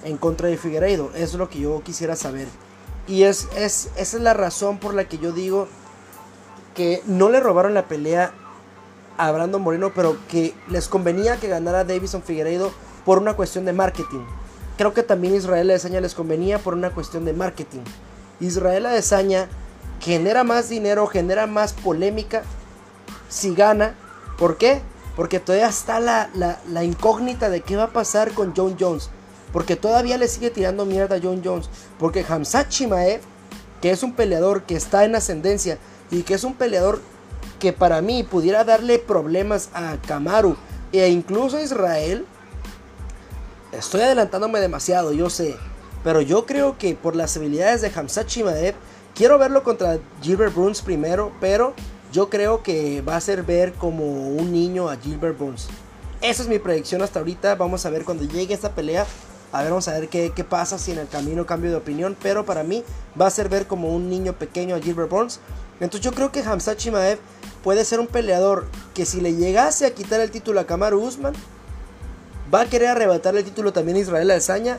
en 0.02 0.16
contra 0.16 0.48
de 0.48 0.56
Figueiredo. 0.56 1.10
Es 1.14 1.34
lo 1.34 1.50
que 1.50 1.60
yo 1.60 1.82
quisiera 1.84 2.16
saber. 2.16 2.48
Y 3.06 3.24
es, 3.24 3.48
esa 3.54 3.90
es 3.98 4.14
la 4.14 4.32
razón 4.32 4.78
por 4.78 4.94
la 4.94 5.06
que 5.06 5.18
yo 5.18 5.32
digo 5.32 5.68
que 6.74 7.02
no 7.04 7.28
le 7.28 7.40
robaron 7.40 7.74
la 7.74 7.86
pelea 7.86 8.32
a 9.16 9.30
Brandon 9.30 9.62
Moreno, 9.62 9.92
pero 9.94 10.16
que 10.28 10.54
les 10.68 10.88
convenía 10.88 11.36
que 11.36 11.48
ganara 11.48 11.84
Davison 11.84 12.22
Figueiredo 12.22 12.72
por 13.04 13.18
una 13.18 13.34
cuestión 13.34 13.64
de 13.64 13.72
marketing. 13.72 14.24
Creo 14.76 14.92
que 14.92 15.02
también 15.02 15.34
Israel 15.34 15.70
Adesanya 15.70 16.00
les 16.00 16.14
convenía 16.14 16.58
por 16.58 16.74
una 16.74 16.90
cuestión 16.90 17.24
de 17.24 17.32
marketing. 17.32 17.82
Israel 18.40 18.86
Adesanya 18.86 19.48
genera 20.00 20.42
más 20.44 20.68
dinero, 20.68 21.06
genera 21.06 21.46
más 21.46 21.72
polémica 21.72 22.42
si 23.28 23.54
gana. 23.54 23.94
¿Por 24.38 24.56
qué? 24.56 24.80
Porque 25.14 25.38
todavía 25.38 25.68
está 25.68 26.00
la, 26.00 26.84
incógnita 26.84 27.48
de 27.50 27.60
qué 27.60 27.76
va 27.76 27.84
a 27.84 27.92
pasar 27.92 28.32
con 28.32 28.52
John 28.56 28.76
Jones. 28.78 29.10
Porque 29.52 29.76
todavía 29.76 30.18
le 30.18 30.26
sigue 30.26 30.50
tirando 30.50 30.84
mierda 30.84 31.16
a 31.16 31.20
John 31.22 31.42
Jones. 31.44 31.70
Porque 31.98 32.24
Hamzat 32.28 32.68
Chimaev, 32.68 33.20
que 33.80 33.92
es 33.92 34.02
un 34.02 34.14
peleador 34.14 34.64
que 34.64 34.74
está 34.74 35.04
en 35.04 35.14
ascendencia 35.14 35.78
y 36.10 36.22
que 36.22 36.34
es 36.34 36.42
un 36.42 36.54
peleador 36.54 37.00
que 37.64 37.72
para 37.72 38.02
mí 38.02 38.24
pudiera 38.24 38.62
darle 38.62 38.98
problemas 38.98 39.70
a 39.72 39.96
Kamaru 40.06 40.54
e 40.92 41.08
incluso 41.08 41.56
a 41.56 41.62
Israel, 41.62 42.26
Estoy 43.72 44.02
adelantándome 44.02 44.60
demasiado, 44.60 45.12
yo 45.12 45.30
sé. 45.30 45.56
Pero 46.04 46.20
yo 46.20 46.46
creo 46.46 46.78
que 46.78 46.94
por 46.94 47.16
las 47.16 47.36
habilidades 47.36 47.80
de 47.80 47.90
Hamzat 47.92 48.26
Chimaev, 48.26 48.74
quiero 49.14 49.38
verlo 49.38 49.64
contra 49.64 49.98
Gilbert 50.22 50.54
Burns 50.54 50.80
primero, 50.80 51.32
pero 51.40 51.74
yo 52.12 52.30
creo 52.30 52.62
que 52.62 53.02
va 53.02 53.16
a 53.16 53.20
ser 53.20 53.42
ver 53.42 53.72
como 53.72 54.28
un 54.28 54.52
niño 54.52 54.88
a 54.88 54.96
Gilbert 54.96 55.36
Burns. 55.36 55.66
Esa 56.20 56.42
es 56.42 56.48
mi 56.48 56.60
predicción 56.60 57.02
hasta 57.02 57.18
ahorita. 57.18 57.56
Vamos 57.56 57.84
a 57.84 57.90
ver 57.90 58.04
cuando 58.04 58.22
llegue 58.24 58.54
esta 58.54 58.76
pelea. 58.76 59.06
A 59.50 59.62
ver, 59.62 59.70
vamos 59.70 59.88
a 59.88 59.94
ver 59.94 60.08
qué, 60.08 60.32
qué, 60.34 60.44
pasa 60.44 60.78
si 60.78 60.92
en 60.92 60.98
el 60.98 61.08
camino 61.08 61.44
cambio 61.44 61.70
de 61.70 61.76
opinión. 61.76 62.16
Pero 62.22 62.44
para 62.44 62.62
mí 62.62 62.84
va 63.20 63.26
a 63.26 63.30
ser 63.30 63.48
ver 63.48 63.66
como 63.66 63.88
un 63.88 64.08
niño 64.08 64.34
pequeño 64.34 64.76
a 64.76 64.80
Gilbert 64.80 65.10
Burns. 65.10 65.40
Entonces 65.80 66.00
yo 66.00 66.12
creo 66.12 66.32
que 66.32 66.40
Hamzat 66.40 66.78
Chimaev 66.78 67.18
puede 67.62 67.84
ser 67.84 68.00
un 68.00 68.06
peleador 68.06 68.66
que 68.94 69.06
si 69.06 69.20
le 69.20 69.34
llegase 69.34 69.86
a 69.86 69.94
quitar 69.94 70.20
el 70.20 70.30
título 70.30 70.60
a 70.60 70.66
Kamaru 70.66 71.02
Usman, 71.02 71.34
Va 72.52 72.62
a 72.62 72.66
querer 72.66 72.88
arrebatar 72.88 73.36
el 73.36 73.44
título 73.44 73.72
también 73.72 73.96
Israel 73.96 74.30
Alzaña. 74.30 74.78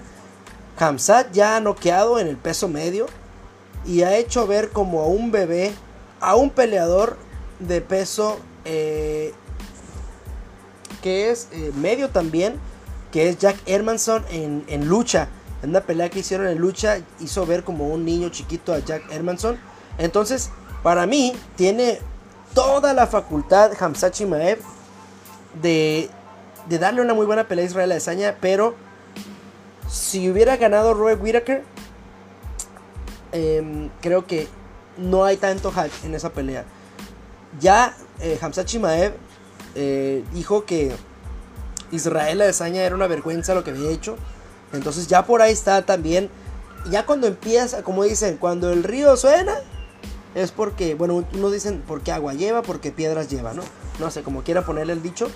Hamzat 0.78 1.32
ya 1.32 1.58
ha 1.58 1.60
noqueado 1.60 2.20
en 2.20 2.28
el 2.28 2.38
peso 2.38 2.68
medio 2.68 3.08
y 3.86 4.04
ha 4.04 4.16
hecho 4.18 4.46
ver 4.48 4.70
como 4.70 5.02
a 5.02 5.08
un 5.08 5.32
bebé, 5.32 5.74
a 6.20 6.36
un 6.36 6.52
peleador 6.52 7.18
de 7.60 7.82
peso 7.82 8.40
eh, 8.66 9.34
que 11.02 11.32
es 11.32 11.50
eh, 11.52 11.72
medio 11.76 12.10
también, 12.10 12.60
que 13.12 13.30
es 13.30 13.38
Jack 13.38 13.58
Hermanson 13.66 14.26
en, 14.30 14.64
en, 14.68 14.88
lucha. 14.88 15.28
En 15.62 15.72
una 15.72 15.82
pelea 15.82 16.10
que 16.10 16.20
hicieron 16.20 16.48
en 16.48 16.58
lucha 16.58 17.00
hizo 17.20 17.46
ver 17.46 17.64
como 17.64 17.90
un 17.90 18.06
niño 18.06 18.30
chiquito 18.30 18.74
a 18.74 18.80
Jack 18.80 19.12
Hermanson. 19.12 19.58
Entonces, 19.98 20.50
para 20.86 21.08
mí, 21.08 21.34
tiene 21.56 21.98
toda 22.54 22.94
la 22.94 23.08
facultad 23.08 23.72
Hamzat 23.80 24.14
Chimaev 24.14 24.60
de 25.60 26.12
darle 26.70 27.02
una 27.02 27.16
muy 27.16 27.26
buena 27.26 27.48
pelea 27.48 27.66
a 27.66 27.68
Israel 27.68 27.92
Adesanya, 27.92 28.38
pero 28.40 28.76
si 29.90 30.30
hubiera 30.30 30.58
ganado 30.58 30.94
Robert 30.94 31.20
Whittaker, 31.20 31.64
em, 33.32 33.90
creo 34.00 34.28
que 34.28 34.48
no 34.98 35.26
hay 35.26 35.38
tanto 35.38 35.72
hype 35.72 36.06
en 36.06 36.14
esa 36.14 36.30
pelea. 36.34 36.66
Ya 37.60 37.98
eh, 38.20 38.38
Hamza 38.40 38.64
Chimaev 38.64 39.14
eh, 39.74 40.24
dijo 40.36 40.66
que 40.66 40.92
Israel 41.90 42.42
Adesanya 42.42 42.84
era 42.84 42.94
una 42.94 43.08
vergüenza 43.08 43.56
lo 43.56 43.64
que 43.64 43.72
había 43.72 43.90
hecho. 43.90 44.18
Entonces 44.72 45.08
ya 45.08 45.26
por 45.26 45.42
ahí 45.42 45.52
está 45.52 45.84
también. 45.84 46.30
Ya 46.92 47.08
cuando 47.08 47.26
empieza, 47.26 47.82
como 47.82 48.04
dicen, 48.04 48.38
cuando 48.38 48.72
el 48.72 48.84
río 48.84 49.18
suena, 49.18 49.56
es 50.36 50.52
porque, 50.52 50.96
bueno, 50.96 51.26
unos 51.34 51.52
dicen 51.52 51.82
porque 51.88 52.12
agua 52.12 52.34
lleva, 52.34 52.62
porque 52.62 52.92
piedras 52.92 53.30
lleva, 53.30 53.54
¿no? 53.54 53.64
No 54.00 54.12
sé, 54.12 54.22
como 54.22 54.44
quiera 54.44 54.66
ponerle 54.66 54.94
el 54.94 55.02
dicho. 55.02 55.30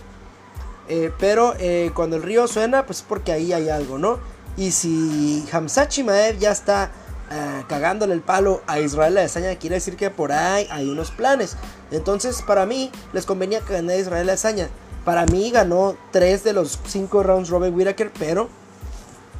Eh, 0.90 1.12
pero 1.20 1.54
eh, 1.60 1.92
cuando 1.96 2.18
el 2.18 2.24
río 2.24 2.48
suena, 2.48 2.86
pues 2.86 3.00
es 3.00 3.06
porque 3.08 3.32
ahí 3.32 3.54
hay 3.54 3.70
algo, 3.70 3.98
¿no? 3.98 4.20
Y 4.58 4.72
si 4.72 5.48
Hamzat 5.52 5.90
Chimaev 5.90 6.38
ya 6.38 6.52
está 6.52 6.92
eh, 7.32 7.64
cagándole 7.70 8.14
el 8.14 8.22
palo 8.22 8.62
a 8.68 8.80
Israel 8.80 9.18
Adesanya, 9.18 9.56
quiere 9.58 9.76
decir 9.76 9.96
que 9.96 10.10
por 10.10 10.34
ahí 10.34 10.68
hay 10.70 10.90
unos 10.90 11.12
planes. 11.12 11.56
Entonces, 11.92 12.42
para 12.42 12.66
mí, 12.66 12.92
les 13.14 13.26
convenía 13.26 13.62
que 13.62 13.74
ganara 13.74 14.00
Israel 14.00 14.28
Adesanya. 14.28 14.68
Para 15.06 15.26
mí 15.28 15.50
ganó 15.50 15.96
3 16.12 16.44
de 16.44 16.54
los 16.54 16.78
5 16.88 17.24
rounds 17.24 17.50
Robert 17.50 17.74
Whittaker, 17.74 18.12
pero 18.20 18.50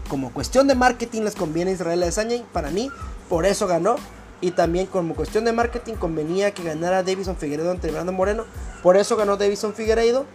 como 0.08 0.32
cuestión 0.32 0.68
de 0.68 0.76
marketing 0.76 1.24
les 1.24 1.36
conviene 1.36 1.72
Israel 1.72 2.02
Adesanya 2.02 2.36
y 2.36 2.46
para 2.54 2.70
mí 2.72 2.90
por 3.28 3.46
eso 3.46 3.68
ganó. 3.68 3.98
Y 4.42 4.52
también 4.52 4.88
como 4.88 5.16
cuestión 5.16 5.44
de 5.46 5.52
marketing 5.52 5.96
convenía 5.96 6.54
que 6.54 6.64
ganara 6.64 7.04
Davison 7.04 7.36
Figueiredo 7.36 7.72
ante 7.72 7.92
Brandon 7.92 8.16
Moreno. 8.16 8.46
Por 8.82 8.96
eso 8.96 9.18
ganó 9.18 9.38
Davison 9.38 9.74
Figueiredo. 9.74 10.26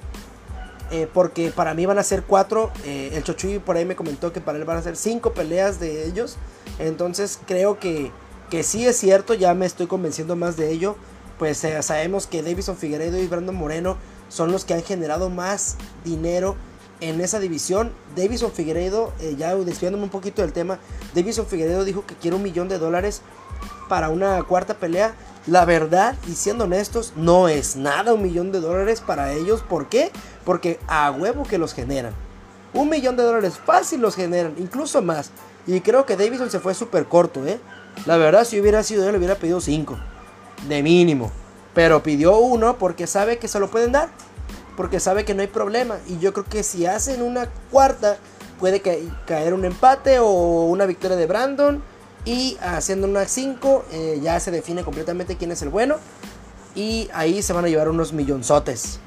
Eh, 0.91 1.09
porque 1.13 1.51
para 1.51 1.75
mí 1.75 1.87
van 1.87 1.99
a 1.99 2.03
ser 2.03 2.23
cuatro. 2.25 2.71
Eh, 2.85 3.13
el 3.15 3.25
Chochuy 3.25 3.59
por 3.59 3.77
ahí 3.77 3.85
me 3.85 3.97
comentó 3.97 4.33
que 4.33 4.41
para 4.41 4.59
él 4.59 4.65
van 4.65 4.77
a 4.77 4.83
ser 4.83 4.97
cinco 4.97 5.33
peleas 5.33 5.81
de 5.81 6.07
ellos. 6.07 6.37
Entonces 6.79 7.39
creo 7.47 7.79
que, 7.79 8.11
que 8.51 8.63
sí 8.63 8.87
es 8.87 8.97
cierto, 8.97 9.35
ya 9.35 9.55
me 9.55 9.67
estoy 9.67 9.87
convenciendo 9.87 10.37
más 10.37 10.57
de 10.57 10.71
ello. 10.71 10.97
Pues 11.39 11.65
eh, 11.65 11.83
sabemos 11.83 12.27
que 12.27 12.43
Davison 12.43 12.77
Figueredo 12.77 13.19
y 13.19 13.27
Brandon 13.27 13.55
Moreno 13.55 13.97
son 14.29 14.53
los 14.53 14.65
que 14.65 14.75
han 14.75 14.83
generado 14.83 15.31
más 15.31 15.77
dinero 16.05 16.57
en 17.01 17.21
esa 17.21 17.41
división. 17.41 17.93
Davison 18.15 18.53
Figueredo, 18.53 19.13
ya 19.37 19.55
desviándome 19.57 20.05
un 20.05 20.11
poquito 20.11 20.43
del 20.43 20.53
tema, 20.53 20.79
Davison 21.15 21.47
Figueredo 21.47 21.85
dijo 21.85 22.07
que 22.07 22.15
quiere 22.15 22.37
un 22.37 22.43
millón 22.43 22.69
de 22.69 22.79
dólares 22.79 23.21
para 23.89 24.09
una 24.09 24.43
cuarta 24.43 24.75
pelea. 24.75 25.15
La 25.47 25.65
verdad, 25.65 26.17
y 26.27 26.33
siendo 26.33 26.65
honestos, 26.65 27.13
no 27.17 27.49
es 27.49 27.77
nada 27.77 28.15
un 28.15 28.23
millón 28.23 28.51
de 28.51 28.61
dólares 28.61 29.03
para 29.03 29.33
ellos. 29.33 29.63
¿Por 29.63 29.89
qué? 29.89 30.11
Porque 30.45 30.81
a 30.87 31.11
huevo 31.11 31.43
que 31.43 31.59
los 31.59 31.75
generan. 31.75 32.15
Un 32.73 32.89
millón 32.89 33.17
de 33.17 33.23
dólares 33.23 33.59
fácil 33.59 34.01
los 34.01 34.17
generan, 34.17 34.55
incluso 34.59 35.03
más. 35.03 35.31
Y 35.67 35.81
creo 35.81 36.07
que 36.07 36.17
Davidson 36.17 36.51
se 36.51 36.61
fue 36.61 36.75
súper 36.75 37.07
corto, 37.07 37.47
¿eh? 37.47 37.61
La 38.07 38.17
verdad, 38.17 38.45
si 38.45 38.61
hubiera 38.61 38.83
sido 38.83 39.05
él, 39.05 39.13
le 39.13 39.19
hubiera 39.19 39.37
pedido 39.37 39.61
cinco. 39.61 39.99
De 40.69 40.83
mínimo. 40.83 41.31
Pero 41.75 42.03
pidió 42.03 42.39
uno 42.39 42.79
porque 42.79 43.07
sabe 43.07 43.39
que 43.39 43.49
se 43.49 43.61
lo 43.61 43.71
pueden 43.71 43.93
dar. 43.93 44.09
Porque 44.77 44.99
sabe 44.99 45.25
que 45.25 45.35
no 45.35 45.43
hay 45.43 45.49
problema. 45.49 45.99
Y 46.07 46.19
yo 46.19 46.33
creo 46.33 46.45
que 46.45 46.63
si 46.63 46.87
hacen 46.87 47.23
una 47.23 47.49
cuarta, 47.71 48.17
puede 48.59 48.81
caer 49.27 49.55
un 49.55 49.65
empate 49.65 50.19
o 50.19 50.65
una 50.65 50.87
victoria 50.87 51.17
de 51.17 51.27
Brandon 51.27 51.83
y 52.25 52.57
haciendo 52.61 53.07
una 53.07 53.27
5 53.27 53.85
eh, 53.93 54.21
ya 54.23 54.41
se 54.41 54.51
define 54.51 54.83
completamente 54.83 55.37
quién 55.37 55.53
es 55.53 55.63
el 55.63 55.69
bueno. 55.69 55.97
Y 56.75 57.09
ahí 57.13 57.43
se 57.43 57.53
van 57.53 57.65
a 57.65 57.69
llevar 57.69 57.89
unos 57.89 58.13
millonzotes. 58.13 58.99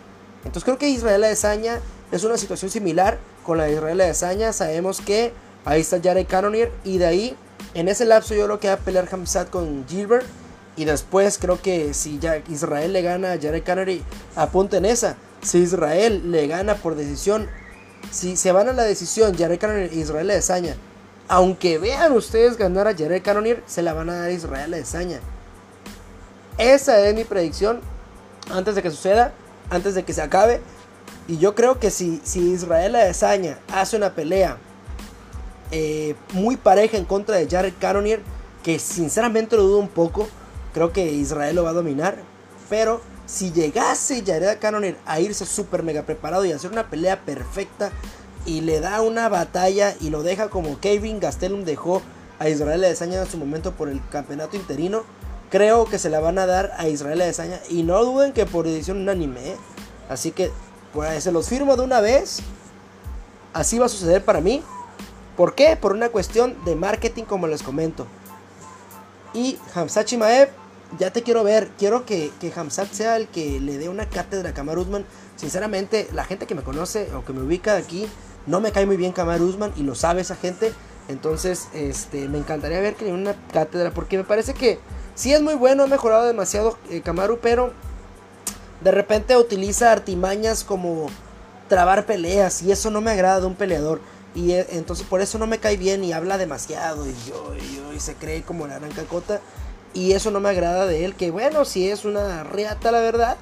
Entonces 0.45 0.63
creo 0.63 0.77
que 0.77 0.89
Israel 0.89 1.23
Adesanya 1.23 1.79
es 2.11 2.23
una 2.23 2.37
situación 2.37 2.71
similar 2.71 3.17
con 3.43 3.57
la 3.57 3.65
de 3.65 3.73
Israel 3.73 3.99
Adesanya. 4.01 4.53
Sabemos 4.53 5.01
que 5.01 5.33
ahí 5.65 5.81
está 5.81 5.99
Jared 6.01 6.27
Cannonier. 6.27 6.71
Y 6.83 6.99
de 6.99 7.07
ahí, 7.07 7.35
en 7.73 7.89
ese 7.89 8.05
lapso 8.05 8.35
yo 8.35 8.47
lo 8.47 8.59
que 8.59 8.67
va 8.67 8.75
a 8.75 8.77
pelear 8.77 9.09
Hamzat 9.11 9.49
con 9.49 9.85
Gilbert. 9.87 10.25
Y 10.77 10.85
después 10.85 11.39
creo 11.39 11.59
que 11.59 11.95
si 11.95 12.19
Israel 12.49 12.93
le 12.93 13.01
gana 13.01 13.33
a 13.33 13.41
Jared 13.41 13.63
Cannonier, 13.63 14.01
apunten 14.35 14.85
esa. 14.85 15.17
Si 15.41 15.57
Israel 15.57 16.31
le 16.31 16.45
gana 16.47 16.75
por 16.75 16.95
decisión, 16.95 17.47
si 18.11 18.37
se 18.37 18.51
van 18.51 18.69
a 18.69 18.73
la 18.73 18.83
decisión 18.83 19.35
Jared 19.35 19.59
Cannonier 19.59 19.91
e 19.91 19.95
Israel 19.95 20.29
Adesanya, 20.29 20.75
aunque 21.27 21.77
vean 21.77 22.13
ustedes 22.13 22.57
ganar 22.57 22.87
a 22.87 22.95
Jared 22.95 23.21
Cannonier, 23.21 23.63
se 23.67 23.81
la 23.81 23.93
van 23.93 24.09
a 24.09 24.15
dar 24.15 24.25
a 24.25 24.31
Israel 24.31 24.73
Adesanya. 24.73 25.19
Esa 26.57 26.99
es 27.01 27.13
mi 27.15 27.23
predicción 27.23 27.81
antes 28.51 28.75
de 28.75 28.81
que 28.81 28.91
suceda, 28.91 29.33
antes 29.69 29.93
de 29.95 30.03
que 30.03 30.13
se 30.13 30.21
acabe. 30.21 30.61
Y 31.27 31.37
yo 31.37 31.55
creo 31.55 31.79
que 31.79 31.91
si, 31.91 32.21
si 32.23 32.51
Israel 32.51 32.95
Adesanya 32.95 33.59
hace 33.73 33.97
una 33.97 34.15
pelea 34.15 34.57
eh, 35.71 36.15
muy 36.33 36.55
pareja 36.55 36.97
en 36.97 37.05
contra 37.05 37.35
de 37.35 37.47
Jared 37.47 37.73
Cannonier, 37.79 38.21
que 38.63 38.79
sinceramente 38.79 39.57
lo 39.57 39.63
dudo 39.63 39.79
un 39.79 39.89
poco, 39.89 40.27
creo 40.73 40.93
que 40.93 41.11
Israel 41.11 41.57
lo 41.57 41.63
va 41.63 41.71
a 41.71 41.73
dominar. 41.73 42.17
Pero 42.69 43.01
si 43.25 43.51
llegase 43.51 44.23
Jared 44.25 44.59
Cannonier 44.59 44.97
a 45.05 45.19
irse 45.19 45.45
súper 45.45 45.83
mega 45.83 46.03
preparado 46.03 46.45
y 46.45 46.53
hacer 46.53 46.71
una 46.71 46.89
pelea 46.89 47.19
perfecta 47.25 47.91
y 48.47 48.61
le 48.61 48.79
da 48.79 49.01
una 49.01 49.29
batalla 49.29 49.93
y 50.01 50.09
lo 50.09 50.23
deja 50.23 50.49
como 50.49 50.79
Kevin 50.79 51.19
Gastelum 51.19 51.65
dejó 51.65 52.01
a 52.39 52.49
Israel 52.49 52.83
Adesanya 52.83 53.21
en 53.21 53.29
su 53.29 53.37
momento 53.37 53.73
por 53.73 53.89
el 53.89 54.01
campeonato 54.09 54.55
interino, 54.55 55.03
creo 55.49 55.85
que 55.85 55.99
se 55.99 56.09
la 56.09 56.19
van 56.19 56.39
a 56.39 56.45
dar 56.45 56.71
a 56.77 56.87
Israel 56.87 57.21
Adesanya 57.21 57.59
y 57.69 57.83
no 57.83 58.03
duden 58.03 58.33
que 58.33 58.45
por 58.45 58.65
edición 58.65 58.97
unánime. 58.97 59.51
¿eh? 59.51 59.57
Así 60.09 60.31
que 60.31 60.51
pues, 60.93 61.23
se 61.23 61.31
los 61.31 61.49
firmo 61.49 61.75
de 61.75 61.83
una 61.83 61.99
vez. 61.99 62.39
Así 63.53 63.77
va 63.79 63.87
a 63.87 63.89
suceder 63.89 64.23
para 64.23 64.39
mí. 64.39 64.63
¿Por 65.35 65.53
qué? 65.53 65.75
Por 65.75 65.93
una 65.93 66.09
cuestión 66.09 66.55
de 66.63 66.75
marketing 66.75 67.23
como 67.23 67.47
les 67.47 67.63
comento. 67.63 68.07
Y 69.33 69.57
Hamzat 69.75 70.05
Chimaev, 70.05 70.49
ya 70.99 71.11
te 71.11 71.21
quiero 71.21 71.43
ver. 71.43 71.69
Quiero 71.77 72.05
que, 72.05 72.31
que 72.39 72.53
Hamzat 72.55 72.91
sea 72.91 73.17
el 73.17 73.27
que 73.27 73.59
le 73.59 73.77
dé 73.77 73.89
una 73.89 74.07
cátedra 74.07 74.51
a 74.51 74.53
Kamar 74.53 74.77
Usman. 74.77 75.05
Sinceramente, 75.35 76.07
la 76.13 76.23
gente 76.23 76.47
que 76.47 76.55
me 76.55 76.63
conoce 76.63 77.13
o 77.13 77.25
que 77.25 77.33
me 77.33 77.41
ubica 77.41 77.75
aquí, 77.75 78.07
no 78.47 78.61
me 78.61 78.71
cae 78.71 78.85
muy 78.85 78.97
bien 78.97 79.11
Kamar 79.11 79.41
Usman 79.41 79.73
y 79.75 79.83
lo 79.83 79.93
sabe 79.93 80.21
esa 80.21 80.35
gente. 80.35 80.73
Entonces, 81.07 81.67
este, 81.73 82.27
me 82.27 82.37
encantaría 82.37 82.81
ver 82.81 82.95
que 82.95 83.05
le 83.05 83.13
una 83.13 83.35
cátedra 83.53 83.91
porque 83.91 84.17
me 84.17 84.23
parece 84.23 84.53
que 84.53 84.79
sí 85.15 85.33
es 85.33 85.41
muy 85.41 85.53
bueno, 85.53 85.83
ha 85.83 85.87
mejorado 85.87 86.25
demasiado 86.25 86.77
eh, 86.89 87.01
Kamaru, 87.01 87.39
pero 87.41 87.71
de 88.81 88.91
repente 88.91 89.37
utiliza 89.37 89.91
artimañas 89.91 90.63
como 90.63 91.07
trabar 91.67 92.05
peleas 92.05 92.61
y 92.61 92.71
eso 92.71 92.89
no 92.91 93.01
me 93.01 93.11
agrada 93.11 93.41
de 93.41 93.47
un 93.47 93.55
peleador. 93.55 93.99
Y 94.35 94.51
eh, 94.51 94.67
entonces 94.71 95.05
por 95.05 95.21
eso 95.21 95.37
no 95.37 95.47
me 95.47 95.59
cae 95.59 95.77
bien 95.77 96.03
y 96.03 96.13
habla 96.13 96.37
demasiado 96.37 97.05
y, 97.07 97.15
yo, 97.27 97.55
y, 97.93 97.99
se 97.99 98.13
cree 98.15 98.43
como 98.43 98.67
la 98.67 98.79
gran 98.79 98.91
cacota. 98.91 99.41
Y 99.93 100.11
eso 100.11 100.29
no 100.29 100.39
me 100.39 100.49
agrada 100.49 100.85
de 100.85 101.05
él, 101.05 101.15
que 101.15 101.31
bueno, 101.31 101.65
sí 101.65 101.89
es 101.89 102.05
una 102.05 102.43
reata 102.43 102.91
la 102.91 102.99
verdad, 102.99 103.37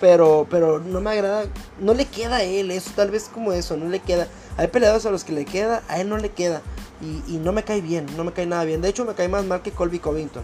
pero, 0.00 0.46
pero 0.50 0.80
no 0.80 1.00
me 1.00 1.10
agrada, 1.10 1.44
no 1.78 1.94
le 1.94 2.06
queda 2.06 2.36
a 2.36 2.42
él, 2.42 2.72
eso 2.72 2.90
tal 2.96 3.12
vez 3.12 3.30
como 3.32 3.52
eso, 3.52 3.76
no 3.76 3.88
le 3.88 4.00
queda. 4.00 4.26
Hay 4.60 4.68
peleadores 4.68 5.06
a 5.06 5.10
los 5.10 5.24
que 5.24 5.32
le 5.32 5.46
queda, 5.46 5.82
a 5.88 6.02
él 6.02 6.10
no 6.10 6.18
le 6.18 6.28
queda. 6.28 6.60
Y, 7.00 7.38
no 7.38 7.50
me 7.50 7.62
cae 7.62 7.80
bien, 7.80 8.04
no 8.14 8.24
me 8.24 8.32
cae 8.34 8.44
nada 8.44 8.62
bien. 8.64 8.82
De 8.82 8.90
hecho 8.90 9.06
me 9.06 9.14
cae 9.14 9.26
más 9.26 9.46
mal 9.46 9.62
que 9.62 9.70
Colby 9.70 10.00
Covington. 10.00 10.42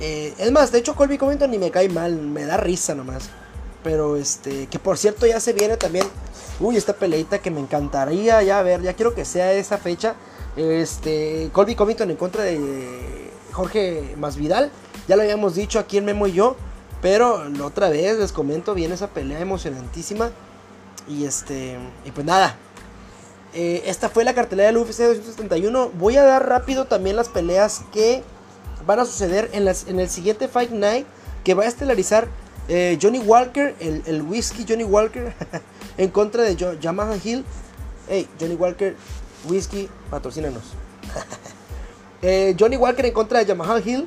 Eh, 0.00 0.32
es 0.38 0.50
más, 0.50 0.72
de 0.72 0.78
hecho 0.78 0.96
Colby 0.96 1.18
Covington 1.18 1.50
ni 1.50 1.58
me 1.58 1.70
cae 1.70 1.90
mal, 1.90 2.16
me 2.16 2.46
da 2.46 2.56
risa 2.56 2.94
nomás. 2.94 3.28
Pero 3.84 4.16
este, 4.16 4.68
que 4.68 4.78
por 4.78 4.96
cierto 4.96 5.26
ya 5.26 5.38
se 5.38 5.52
viene 5.52 5.76
también, 5.76 6.06
uy, 6.60 6.78
esta 6.78 6.94
peleita 6.94 7.40
que 7.40 7.50
me 7.50 7.60
encantaría 7.60 8.42
ya 8.42 8.62
ver, 8.62 8.80
ya 8.80 8.94
quiero 8.94 9.14
que 9.14 9.26
sea 9.26 9.52
esa 9.52 9.76
fecha. 9.76 10.14
Este, 10.56 11.50
Colby 11.52 11.74
Covington 11.74 12.10
en 12.10 12.16
contra 12.16 12.44
de 12.44 13.30
Jorge 13.52 14.14
Masvidal, 14.16 14.70
ya 15.08 15.16
lo 15.16 15.22
habíamos 15.22 15.54
dicho 15.54 15.78
aquí 15.78 15.98
en 15.98 16.06
Memo 16.06 16.26
y 16.26 16.32
yo, 16.32 16.56
pero 17.02 17.42
otra 17.62 17.90
vez 17.90 18.16
les 18.18 18.32
comento, 18.32 18.72
viene 18.72 18.94
esa 18.94 19.08
pelea 19.08 19.40
emocionantísima. 19.40 20.30
Y 21.06 21.24
este, 21.26 21.76
y 22.06 22.12
pues 22.12 22.24
nada, 22.24 22.56
eh, 23.54 23.82
esta 23.86 24.08
fue 24.08 24.24
la 24.24 24.34
cartelera 24.34 24.68
del 24.68 24.76
UFC 24.78 24.98
271. 24.98 25.90
Voy 25.98 26.16
a 26.16 26.24
dar 26.24 26.48
rápido 26.48 26.86
también 26.86 27.16
las 27.16 27.28
peleas 27.28 27.82
que 27.92 28.22
van 28.86 29.00
a 29.00 29.04
suceder 29.04 29.50
en, 29.52 29.64
las, 29.64 29.88
en 29.88 30.00
el 30.00 30.08
siguiente 30.08 30.48
Fight 30.48 30.70
Night 30.70 31.06
que 31.44 31.54
va 31.54 31.64
a 31.64 31.66
estelarizar 31.66 32.28
eh, 32.68 32.98
Johnny 33.00 33.18
Walker, 33.18 33.74
el, 33.80 34.02
el, 34.06 34.22
whisky 34.22 34.64
Johnny 34.68 34.84
Walker, 34.84 35.32
en 35.98 36.10
contra 36.10 36.44
de 36.44 36.56
Yamaha 36.80 37.16
Hill. 37.22 37.44
Hey, 38.08 38.28
Johnny 38.38 38.54
Walker, 38.54 38.94
whisky, 39.48 39.88
patrocínanos. 40.10 40.62
eh, 42.22 42.54
Johnny 42.58 42.76
Walker 42.76 43.04
en 43.04 43.12
contra 43.12 43.40
de 43.40 43.46
Yamaha 43.46 43.80
Hill. 43.80 44.06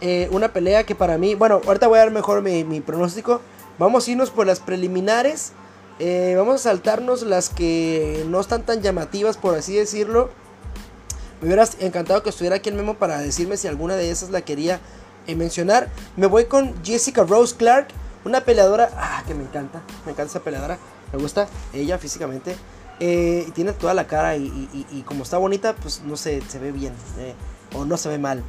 Eh, 0.00 0.28
una 0.30 0.52
pelea 0.52 0.84
que 0.84 0.94
para 0.94 1.18
mí, 1.18 1.34
bueno, 1.34 1.60
ahorita 1.66 1.88
voy 1.88 1.98
a 1.98 2.02
dar 2.02 2.10
mejor 2.10 2.40
mi, 2.42 2.64
mi 2.64 2.80
pronóstico. 2.80 3.42
Vamos 3.78 4.06
a 4.06 4.10
irnos 4.10 4.30
por 4.30 4.46
las 4.46 4.60
preliminares. 4.60 5.52
Eh, 6.00 6.34
vamos 6.36 6.54
a 6.54 6.58
saltarnos 6.70 7.22
las 7.22 7.48
que 7.48 8.24
no 8.28 8.40
están 8.40 8.62
tan 8.62 8.82
llamativas, 8.82 9.36
por 9.36 9.56
así 9.56 9.74
decirlo. 9.74 10.30
Me 11.40 11.46
hubiera 11.48 11.68
encantado 11.80 12.22
que 12.22 12.30
estuviera 12.30 12.56
aquí 12.56 12.68
el 12.68 12.76
memo 12.76 12.94
para 12.94 13.18
decirme 13.18 13.56
si 13.56 13.66
alguna 13.66 13.96
de 13.96 14.10
esas 14.10 14.30
la 14.30 14.42
quería 14.42 14.80
eh, 15.26 15.34
mencionar. 15.34 15.88
Me 16.16 16.26
voy 16.26 16.44
con 16.44 16.74
Jessica 16.84 17.24
Rose 17.24 17.56
Clark, 17.56 17.88
una 18.24 18.42
peleadora 18.42 18.90
ah, 18.96 19.24
que 19.26 19.34
me 19.34 19.42
encanta. 19.42 19.82
Me 20.04 20.12
encanta 20.12 20.30
esa 20.30 20.40
peleadora. 20.40 20.78
Me 21.12 21.18
gusta 21.18 21.48
ella 21.72 21.98
físicamente. 21.98 22.56
Eh, 23.00 23.50
tiene 23.54 23.72
toda 23.72 23.94
la 23.94 24.06
cara 24.06 24.36
y, 24.36 25.04
como 25.06 25.22
está 25.22 25.38
bonita, 25.38 25.74
pues 25.74 26.02
no 26.04 26.16
se 26.16 26.40
ve 26.60 26.72
bien. 26.72 26.92
O 27.74 27.84
no 27.84 27.96
se 27.96 28.08
ve 28.08 28.18
mal. 28.18 28.42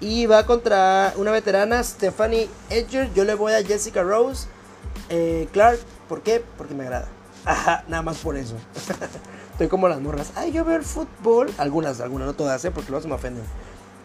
Y 0.00 0.26
va 0.26 0.46
contra 0.46 1.12
una 1.16 1.30
veterana, 1.30 1.82
Stephanie 1.82 2.48
Edger. 2.70 3.12
Yo 3.12 3.24
le 3.24 3.34
voy 3.34 3.52
a 3.52 3.62
Jessica 3.62 4.02
Rose 4.02 4.46
Clark. 5.52 5.78
¿Por 6.08 6.22
qué? 6.22 6.44
Porque 6.56 6.74
me 6.74 6.84
agrada. 6.84 7.08
Ajá, 7.44 7.84
nada 7.88 8.02
más 8.02 8.18
por 8.18 8.36
eso. 8.36 8.54
Estoy 9.52 9.68
como 9.68 9.88
las 9.88 10.00
morras. 10.00 10.32
Ay, 10.36 10.52
yo 10.52 10.64
veo 10.64 10.76
el 10.76 10.84
fútbol. 10.84 11.50
Algunas, 11.58 12.00
algunas, 12.00 12.26
no 12.26 12.34
todas, 12.34 12.64
¿eh? 12.64 12.70
Porque 12.70 12.90
luego 12.90 13.02
se 13.02 13.08
me 13.08 13.14
ofenden. 13.14 13.44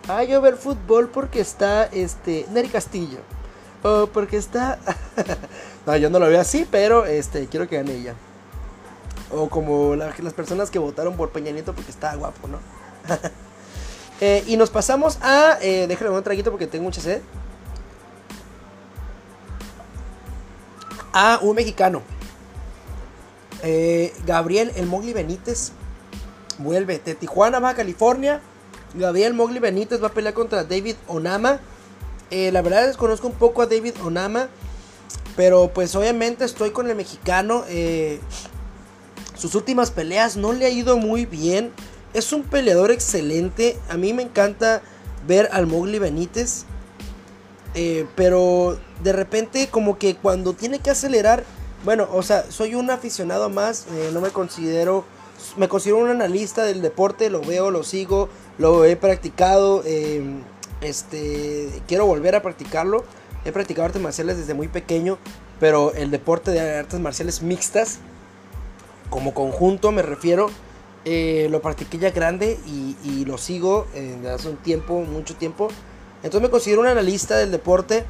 Ay, 0.07 0.27
yo 0.27 0.41
veo 0.41 0.51
el 0.51 0.57
fútbol 0.57 1.09
porque 1.09 1.39
está 1.39 1.85
este 1.85 2.45
Neri 2.51 2.69
Castillo. 2.69 3.19
O 3.81 4.07
porque 4.07 4.37
está. 4.37 4.79
no, 5.85 5.95
yo 5.97 6.09
no 6.09 6.19
lo 6.19 6.27
veo 6.27 6.41
así, 6.41 6.67
pero 6.69 7.05
este 7.05 7.47
quiero 7.47 7.67
que 7.67 7.77
gane 7.77 7.93
ella. 7.93 8.15
O 9.31 9.49
como 9.49 9.95
las 9.95 10.33
personas 10.33 10.69
que 10.69 10.79
votaron 10.79 11.15
por 11.15 11.29
Peña 11.29 11.51
Nieto 11.51 11.73
porque 11.73 11.91
está 11.91 12.15
guapo, 12.15 12.47
¿no? 12.47 12.59
eh, 14.21 14.43
y 14.47 14.57
nos 14.57 14.69
pasamos 14.69 15.17
a. 15.21 15.57
Eh, 15.61 15.85
déjame 15.87 16.11
un 16.11 16.23
traguito 16.23 16.51
porque 16.51 16.67
tengo 16.67 16.83
mucha 16.83 17.01
sed. 17.01 17.21
A 21.17 21.39
un 21.41 21.55
mexicano. 21.55 22.01
Eh, 23.63 24.13
Gabriel 24.25 24.73
El 24.75 24.85
Mogli 24.85 25.13
Benítez 25.13 25.71
vuelve 26.57 26.99
de 26.99 27.15
Tijuana, 27.15 27.61
Baja 27.61 27.75
California. 27.75 28.41
Gabriel 28.93 29.33
Mogli 29.33 29.59
Benítez 29.59 30.03
va 30.03 30.07
a 30.07 30.11
pelear 30.11 30.33
contra 30.33 30.65
David 30.65 30.97
Onama. 31.07 31.61
Eh, 32.31 32.51
la 32.51 32.61
verdad 32.61 32.85
desconozco 32.85 33.27
un 33.27 33.33
poco 33.33 33.61
a 33.61 33.65
David 33.65 33.93
Onama. 34.03 34.49
Pero 35.37 35.71
pues 35.73 35.95
obviamente 35.95 36.43
estoy 36.43 36.71
con 36.71 36.89
el 36.89 36.97
mexicano. 36.97 37.63
Eh, 37.69 38.19
sus 39.37 39.55
últimas 39.55 39.91
peleas 39.91 40.35
no 40.35 40.51
le 40.51 40.65
ha 40.65 40.69
ido 40.69 40.97
muy 40.97 41.25
bien. 41.25 41.71
Es 42.13 42.33
un 42.33 42.43
peleador 42.43 42.91
excelente. 42.91 43.79
A 43.87 43.95
mí 43.95 44.11
me 44.11 44.23
encanta 44.23 44.81
ver 45.25 45.47
al 45.53 45.65
Mogli 45.65 45.97
Benítez. 45.97 46.65
pero 48.17 48.77
de 49.03 49.13
repente 49.13 49.67
como 49.69 49.97
que 49.97 50.15
cuando 50.15 50.53
tiene 50.53 50.79
que 50.79 50.89
acelerar 50.89 51.43
bueno, 51.85 52.07
o 52.11 52.23
sea, 52.23 52.49
soy 52.49 52.73
un 52.73 52.89
aficionado 52.89 53.47
más, 53.47 53.85
eh, 53.91 54.09
no 54.11 54.19
me 54.19 54.31
considero, 54.31 55.05
me 55.55 55.69
considero 55.69 55.99
un 55.99 56.09
analista 56.09 56.63
del 56.63 56.81
deporte, 56.81 57.29
lo 57.29 57.41
veo, 57.41 57.69
lo 57.69 57.83
sigo, 57.83 58.27
lo 58.57 58.85
he 58.85 58.95
practicado, 58.95 59.83
em, 59.85 60.41
este, 60.81 61.69
quiero 61.87 62.07
volver 62.07 62.35
a 62.35 62.41
practicarlo. 62.41 63.05
He 63.45 63.51
practicado 63.51 63.85
artes 63.85 64.01
marciales 64.01 64.37
desde 64.37 64.55
muy 64.55 64.67
pequeño, 64.67 65.19
pero 65.59 65.93
el 65.93 66.09
deporte 66.09 66.49
de 66.49 66.59
artes 66.79 66.99
marciales 66.99 67.43
mixtas, 67.43 67.99
como 69.11 69.35
conjunto 69.35 69.91
me 69.91 70.01
refiero, 70.01 70.49
eh, 71.05 71.47
lo 71.51 71.61
practiqué 71.61 71.99
ya 71.99 72.09
grande 72.09 72.57
y, 72.65 73.25
lo 73.25 73.37
sigo 73.37 73.85
eh, 73.93 74.15
desde 74.17 74.33
hace 74.33 74.49
un 74.49 74.57
tiempo, 74.57 75.01
mucho 75.01 75.35
tiempo. 75.35 75.67
Entonces 76.23 76.41
me 76.41 76.49
considero 76.49 76.81
un 76.81 76.87
analista 76.87 77.37
del 77.37 77.51
deporte 77.51 78.05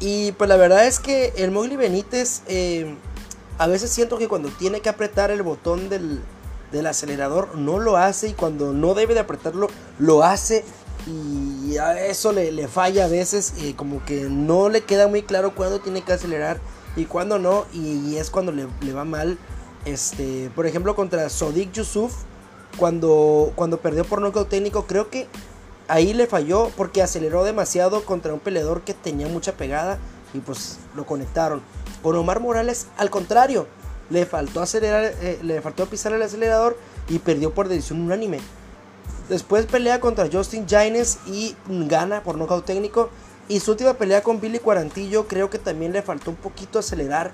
y 0.00 0.32
pues 0.32 0.48
la 0.48 0.56
verdad 0.56 0.86
es 0.86 0.98
que 0.98 1.34
el 1.36 1.50
Mowgli 1.50 1.76
Benítez 1.76 2.42
eh, 2.48 2.96
a 3.58 3.66
veces 3.66 3.90
siento 3.90 4.16
que 4.16 4.26
cuando 4.26 4.48
tiene 4.48 4.80
que 4.80 4.88
apretar 4.88 5.30
el 5.30 5.42
botón 5.42 5.90
del, 5.90 6.22
acelerador 6.86 7.56
no 7.56 7.78
lo 7.78 7.98
hace 7.98 8.28
y 8.28 8.32
cuando 8.32 8.72
no 8.72 8.94
debe 8.94 9.12
de 9.12 9.20
apretarlo 9.20 9.68
lo 9.98 10.22
hace 10.22 10.64
y 11.06 11.76
a 11.76 12.06
eso 12.06 12.32
le, 12.32 12.68
falla 12.68 13.04
a 13.04 13.08
veces 13.08 13.54
como 13.76 14.04
que 14.04 14.28
no 14.30 14.68
le 14.68 14.82
queda 14.82 15.06
muy 15.08 15.22
claro 15.22 15.54
cuándo 15.54 15.80
tiene 15.80 16.02
que 16.02 16.12
acelerar 16.12 16.60
y 16.96 17.04
cuándo 17.04 17.38
no 17.38 17.66
y, 17.72 18.16
es 18.16 18.30
cuando 18.30 18.52
le, 18.52 18.66
va 18.92 19.04
mal. 19.04 19.38
Este 19.84 20.50
por 20.54 20.66
ejemplo 20.66 20.94
contra 20.94 21.28
Sodik 21.28 21.72
Yusuf 21.72 22.12
cuando, 22.76 23.52
cuando 23.56 23.80
perdió 23.80 24.04
por 24.04 24.20
knockout 24.20 24.48
técnico 24.48 24.86
creo 24.86 25.10
que 25.10 25.26
ahí 25.90 26.14
le 26.14 26.26
falló 26.26 26.70
porque 26.76 27.02
aceleró 27.02 27.44
demasiado 27.44 28.04
contra 28.04 28.32
un 28.32 28.40
peleador 28.40 28.82
que 28.82 28.94
tenía 28.94 29.28
mucha 29.28 29.52
pegada 29.52 29.98
y 30.32 30.38
pues 30.38 30.78
lo 30.94 31.04
conectaron. 31.04 31.62
Con 32.02 32.16
Omar 32.16 32.40
Morales, 32.40 32.86
al 32.96 33.10
contrario, 33.10 33.66
le 34.08 34.24
faltó 34.24 34.62
acelerar, 34.62 35.12
eh, 35.20 35.38
le 35.42 35.60
faltó 35.60 35.86
pisar 35.86 36.12
el 36.12 36.22
acelerador 36.22 36.78
y 37.08 37.18
perdió 37.18 37.52
por 37.52 37.68
decisión 37.68 38.00
unánime. 38.00 38.38
Después 39.28 39.66
pelea 39.66 40.00
contra 40.00 40.28
Justin 40.32 40.66
Jaines 40.68 41.18
y 41.26 41.54
gana 41.68 42.22
por 42.22 42.36
nocaut 42.36 42.64
técnico. 42.64 43.10
Y 43.48 43.60
su 43.60 43.72
última 43.72 43.94
pelea 43.94 44.22
con 44.22 44.40
Billy 44.40 44.60
Cuarantillo 44.60 45.26
creo 45.26 45.50
que 45.50 45.58
también 45.58 45.92
le 45.92 46.02
faltó 46.02 46.30
un 46.30 46.36
poquito 46.36 46.78
acelerar 46.78 47.32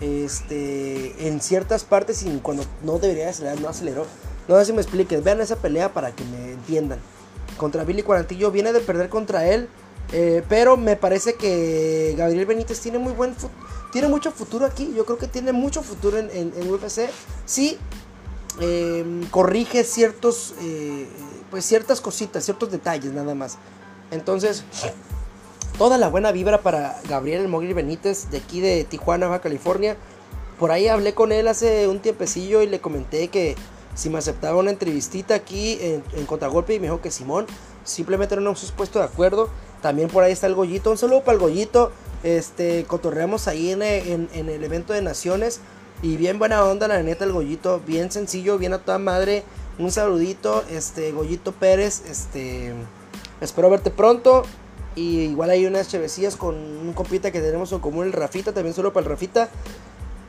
este, 0.00 1.26
en 1.26 1.40
ciertas 1.40 1.84
partes 1.84 2.22
y 2.22 2.38
cuando 2.42 2.64
no 2.82 2.98
debería 2.98 3.30
acelerar 3.30 3.60
no 3.60 3.68
aceleró. 3.68 4.06
No 4.46 4.58
sé 4.58 4.66
si 4.66 4.72
me 4.74 4.82
expliques, 4.82 5.24
vean 5.24 5.40
esa 5.40 5.56
pelea 5.56 5.92
para 5.92 6.12
que 6.12 6.24
me 6.24 6.52
entiendan. 6.52 6.98
Contra 7.56 7.84
Billy 7.84 8.02
Cuarantillo 8.02 8.50
viene 8.50 8.72
de 8.72 8.80
perder 8.80 9.08
contra 9.08 9.46
él, 9.46 9.68
eh, 10.12 10.42
pero 10.48 10.76
me 10.76 10.96
parece 10.96 11.34
que 11.34 12.14
Gabriel 12.16 12.46
Benítez 12.46 12.80
tiene 12.80 12.98
muy 12.98 13.12
buen 13.12 13.34
tiene 13.94 14.08
mucho 14.08 14.32
futuro 14.32 14.66
aquí. 14.66 14.92
Yo 14.96 15.04
creo 15.04 15.18
que 15.18 15.28
tiene 15.28 15.52
mucho 15.52 15.80
futuro 15.82 16.18
en, 16.18 16.52
UFC. 16.68 17.08
Sí, 17.46 17.78
em, 18.60 19.24
corrige 19.26 19.84
ciertos, 19.84 20.54
eh, 20.62 21.06
pues 21.48 21.64
ciertas 21.64 22.00
cositas, 22.00 22.44
ciertos 22.44 22.72
detalles 22.72 23.12
nada 23.12 23.36
más. 23.36 23.56
Entonces, 24.10 24.64
toda 25.78 25.96
la 25.96 26.08
buena 26.08 26.32
vibra 26.32 26.60
para 26.60 27.00
Gabriel 27.08 27.42
El 27.42 27.48
Mogri 27.48 27.72
Benítez 27.72 28.30
de 28.30 28.38
aquí 28.38 28.60
de 28.60 28.82
Tijuana, 28.82 29.28
Baja 29.28 29.42
California. 29.42 29.96
Por 30.58 30.72
ahí 30.72 30.88
hablé 30.88 31.14
con 31.14 31.30
él 31.30 31.46
hace 31.46 31.86
un 31.86 32.00
tiempecillo 32.00 32.62
y 32.62 32.66
le 32.66 32.80
comenté 32.80 33.28
que 33.28 33.54
si 33.94 34.10
me 34.10 34.18
aceptaba 34.18 34.58
una 34.58 34.70
entrevistita 34.70 35.34
aquí 35.34 35.78
en, 35.80 36.26
Contragolpe 36.26 36.74
y 36.74 36.80
me 36.80 36.86
dijo 36.86 37.00
que 37.00 37.10
Simón. 37.10 37.46
Simplemente 37.84 38.34
no 38.34 38.42
nos 38.42 38.60
hemos 38.62 38.72
puesto 38.72 38.98
de 38.98 39.04
acuerdo. 39.04 39.48
También 39.82 40.08
por 40.08 40.24
ahí 40.24 40.32
está 40.32 40.46
el 40.46 40.54
Gollito. 40.54 40.90
Un 40.90 40.98
saludo 40.98 41.20
para 41.20 41.34
el 41.34 41.38
Gollito. 41.38 41.92
Este, 42.22 42.84
cotorreamos 42.84 43.46
ahí 43.46 43.70
en, 43.70 43.82
en, 43.82 44.48
el 44.48 44.64
evento 44.64 44.92
de 44.92 45.02
Naciones. 45.02 45.60
Y 46.02 46.16
bien 46.16 46.38
buena 46.38 46.64
onda, 46.64 46.88
la 46.88 47.02
neta, 47.02 47.24
el 47.24 47.32
Gollito. 47.32 47.80
Bien 47.86 48.10
sencillo, 48.10 48.58
bien 48.58 48.72
a 48.72 48.78
toda 48.78 48.98
madre. 48.98 49.44
Un 49.78 49.90
saludito, 49.92 50.64
este, 50.70 51.12
Gollito 51.12 51.52
Pérez. 51.52 52.02
Este, 52.08 52.72
espero 53.40 53.70
verte 53.70 53.90
pronto. 53.90 54.44
Y 54.96 55.20
igual 55.20 55.50
hay 55.50 55.66
unas 55.66 55.88
chevecillas 55.88 56.36
con 56.36 56.54
un 56.54 56.92
compita 56.94 57.30
que 57.30 57.40
tenemos 57.40 57.72
en 57.72 57.80
común, 57.80 58.06
el 58.06 58.12
Rafita, 58.12 58.52
también 58.52 58.74
solo 58.74 58.92
para 58.92 59.04
el 59.04 59.10
Rafita. 59.10 59.50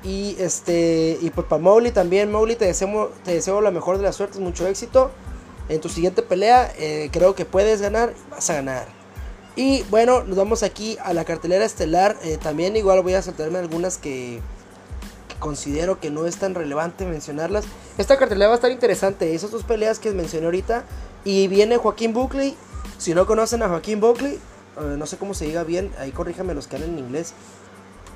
Y 0.05 0.35
este 0.39 1.17
y 1.21 1.31
pues 1.31 1.47
para 1.47 1.61
Mowgli 1.61 1.91
también, 1.91 2.31
Mowgli, 2.31 2.55
te 2.55 2.65
deseo, 2.65 3.11
te 3.23 3.31
deseo 3.31 3.59
la 3.61 3.71
mejor 3.71 3.97
de 3.97 4.03
las 4.03 4.15
suertes, 4.15 4.39
mucho 4.39 4.67
éxito. 4.67 5.11
En 5.67 5.81
tu 5.81 5.89
siguiente 5.89 6.21
pelea, 6.21 6.71
eh, 6.77 7.09
creo 7.11 7.33
que 7.33 7.43
puedes 7.43 7.81
ganar, 7.81 8.13
vas 8.29 8.49
a 8.51 8.53
ganar. 8.53 8.85
Y 9.55 9.83
bueno, 9.83 10.23
nos 10.23 10.37
vamos 10.37 10.61
aquí 10.63 10.97
a 11.03 11.13
la 11.13 11.25
cartelera 11.25 11.65
estelar. 11.65 12.17
Eh, 12.23 12.37
también 12.37 12.75
igual 12.75 13.01
voy 13.01 13.15
a 13.15 13.21
saltarme 13.21 13.57
algunas 13.57 13.97
que, 13.97 14.41
considero 15.39 15.99
que 15.99 16.09
no 16.09 16.25
es 16.25 16.37
tan 16.37 16.55
relevante 16.55 17.05
mencionarlas. 17.05 17.65
Esta 17.97 18.17
cartelera 18.17 18.47
va 18.47 18.53
a 18.53 18.55
estar 18.55 18.71
interesante. 18.71 19.33
Esas 19.33 19.51
dos 19.51 19.63
peleas 19.63 19.99
que 19.99 20.11
mencioné 20.11 20.45
ahorita. 20.45 20.83
Y 21.23 21.47
viene 21.47 21.77
Joaquín 21.77 22.13
Buckley. 22.13 22.55
Si 22.97 23.13
no 23.13 23.25
conocen 23.25 23.63
a 23.63 23.69
Joaquín 23.69 23.99
Buckley, 23.99 24.33
eh, 24.33 24.95
no 24.97 25.05
sé 25.05 25.17
cómo 25.17 25.33
se 25.33 25.45
diga 25.45 25.63
bien, 25.63 25.91
ahí 25.99 26.11
corríjame 26.11 26.53
los 26.53 26.67
que 26.67 26.75
hablan 26.75 26.91
en 26.91 26.99
inglés. 26.99 27.33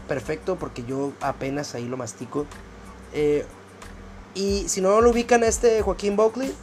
Perfecto, 0.09 0.57
porque 0.57 0.83
yo 0.83 1.13
apenas 1.21 1.73
ahí 1.75 1.87
lo 1.87 1.95
mastico. 1.95 2.45
Eh, 3.13 3.45
y 4.35 4.67
si 4.67 4.81
no 4.81 4.99
lo 4.99 5.11
ubican 5.11 5.43
a 5.43 5.47
este 5.47 5.81
Joaquín 5.81 6.17
Buckley, 6.17 6.53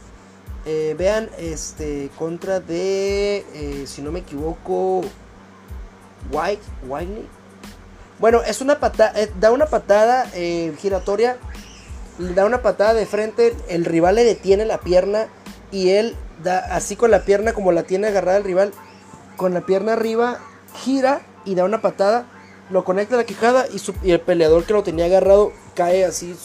eh, 0.65 0.95
vean 0.99 1.29
este 1.39 2.11
contra 2.19 2.59
de, 2.59 3.85
si 3.87 4.03
no 4.03 4.11
me 4.11 4.19
equivoco, 4.19 5.01
White, 6.31 6.61
Whitney. 6.87 7.25
Bueno, 8.19 8.41
es 8.45 8.61
una 8.61 8.79
patada, 8.79 9.13
da 9.39 9.51
una 9.51 9.67
patada 9.67 10.29
giratoria, 10.77 11.37
da 12.17 12.45
una 12.45 12.61
patada 12.61 12.93
de 12.93 13.05
frente, 13.05 13.55
el 13.69 13.85
rival 13.85 14.15
le 14.15 14.23
detiene 14.23 14.65
la 14.65 14.79
pierna 14.79 15.27
y 15.71 15.89
él 15.89 16.15
da 16.43 16.59
así 16.75 16.95
con 16.95 17.11
la 17.11 17.23
pierna 17.23 17.53
como 17.53 17.71
la 17.71 17.83
tiene 17.83 18.07
agarrada 18.07 18.37
el 18.37 18.43
rival, 18.43 18.73
con 19.35 19.53
la 19.53 19.61
pierna 19.61 19.93
arriba, 19.93 20.39
gira 20.83 21.21
y 21.45 21.55
da 21.55 21.63
una 21.63 21.81
patada, 21.81 22.25
lo 22.69 22.83
conecta 22.83 23.15
a 23.15 23.17
la 23.17 23.25
quijada 23.25 23.65
y, 24.03 24.11
el 24.11 24.21
peleador 24.21 24.65
que 24.65 24.73
lo 24.73 24.83
tenía 24.83 25.05
agarrado 25.05 25.51
cae 25.75 26.05
así 26.05 26.35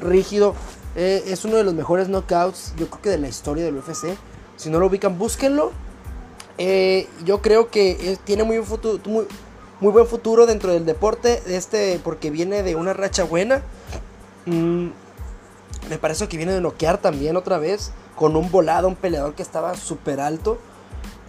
rígido. 0.00 0.54
Eh, 0.96 1.24
es 1.26 1.44
uno 1.44 1.56
de 1.56 1.64
los 1.64 1.74
mejores 1.74 2.08
knockouts, 2.08 2.74
yo 2.76 2.88
creo 2.88 3.02
que 3.02 3.10
de 3.10 3.18
la 3.18 3.28
historia 3.28 3.64
del 3.64 3.76
UFC. 3.76 4.16
Si 4.56 4.70
no 4.70 4.78
lo 4.78 4.86
ubican, 4.86 5.18
búsquenlo. 5.18 5.72
Eh, 6.58 7.08
yo 7.24 7.42
creo 7.42 7.68
que 7.68 8.16
tiene 8.24 8.44
muy, 8.44 8.58
buen 9.80 10.06
futuro 10.06 10.46
dentro 10.46 10.72
del 10.72 10.86
deporte, 10.86 11.42
este, 11.46 12.00
porque 12.04 12.30
viene 12.30 12.62
de 12.62 12.76
una 12.76 12.92
racha 12.92 13.24
buena. 13.24 13.62
Mm, 14.46 14.88
me 15.88 15.98
parece 15.98 16.28
que 16.28 16.36
viene 16.36 16.52
de 16.52 16.60
noquear 16.60 16.98
también 16.98 17.36
otra 17.36 17.58
vez, 17.58 17.90
con 18.14 18.36
un 18.36 18.50
volado, 18.50 18.86
un 18.86 18.96
peleador 18.96 19.34
que 19.34 19.42
estaba 19.42 19.74
súper 19.74 20.20
alto. 20.20 20.58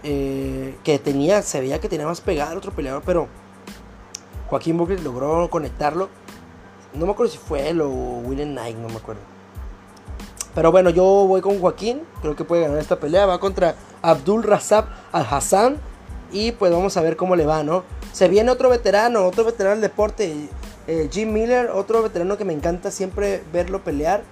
Eh, 0.02 0.76
que 0.84 1.00
tenía, 1.00 1.42
se 1.42 1.60
veía 1.60 1.80
que 1.80 1.88
tenía 1.88 2.06
más 2.06 2.20
pegada 2.20 2.52
al 2.52 2.58
otro 2.58 2.70
peleador, 2.70 3.02
pero 3.04 3.26
Joaquín 4.48 4.76
Buckley 4.76 4.98
logró 4.98 5.48
conectarlo. 5.50 6.08
No 6.94 7.06
me 7.06 7.12
acuerdo 7.12 7.32
si 7.32 7.38
fue 7.38 7.68
él 7.68 7.80
o 7.80 7.88
William 7.88 8.50
Knight, 8.50 8.76
no 8.76 8.88
me 8.88 8.96
acuerdo. 8.96 9.22
Pero 10.54 10.72
bueno, 10.72 10.88
yo 10.88 11.04
voy 11.04 11.42
con 11.42 11.60
Joaquín, 11.60 12.02
creo 12.22 12.34
que 12.34 12.44
puede 12.44 12.62
ganar 12.62 12.78
esta 12.78 12.98
pelea. 12.98 13.26
Va 13.26 13.38
contra 13.38 13.74
Abdul 14.02 14.42
Razab 14.42 14.86
Al 15.12 15.26
Hassan. 15.30 15.76
Y 16.32 16.52
pues 16.52 16.72
vamos 16.72 16.96
a 16.96 17.02
ver 17.02 17.16
cómo 17.16 17.36
le 17.36 17.46
va, 17.46 17.62
¿no? 17.62 17.84
Se 18.12 18.28
viene 18.28 18.50
otro 18.50 18.68
veterano, 18.68 19.26
otro 19.26 19.44
veterano 19.44 19.74
del 19.74 19.82
deporte, 19.82 20.48
eh, 20.86 21.08
Jim 21.12 21.32
Miller, 21.32 21.70
otro 21.70 22.02
veterano 22.02 22.36
que 22.36 22.44
me 22.44 22.52
encanta 22.52 22.90
siempre 22.90 23.42
verlo 23.52 23.84
pelear. 23.84 24.22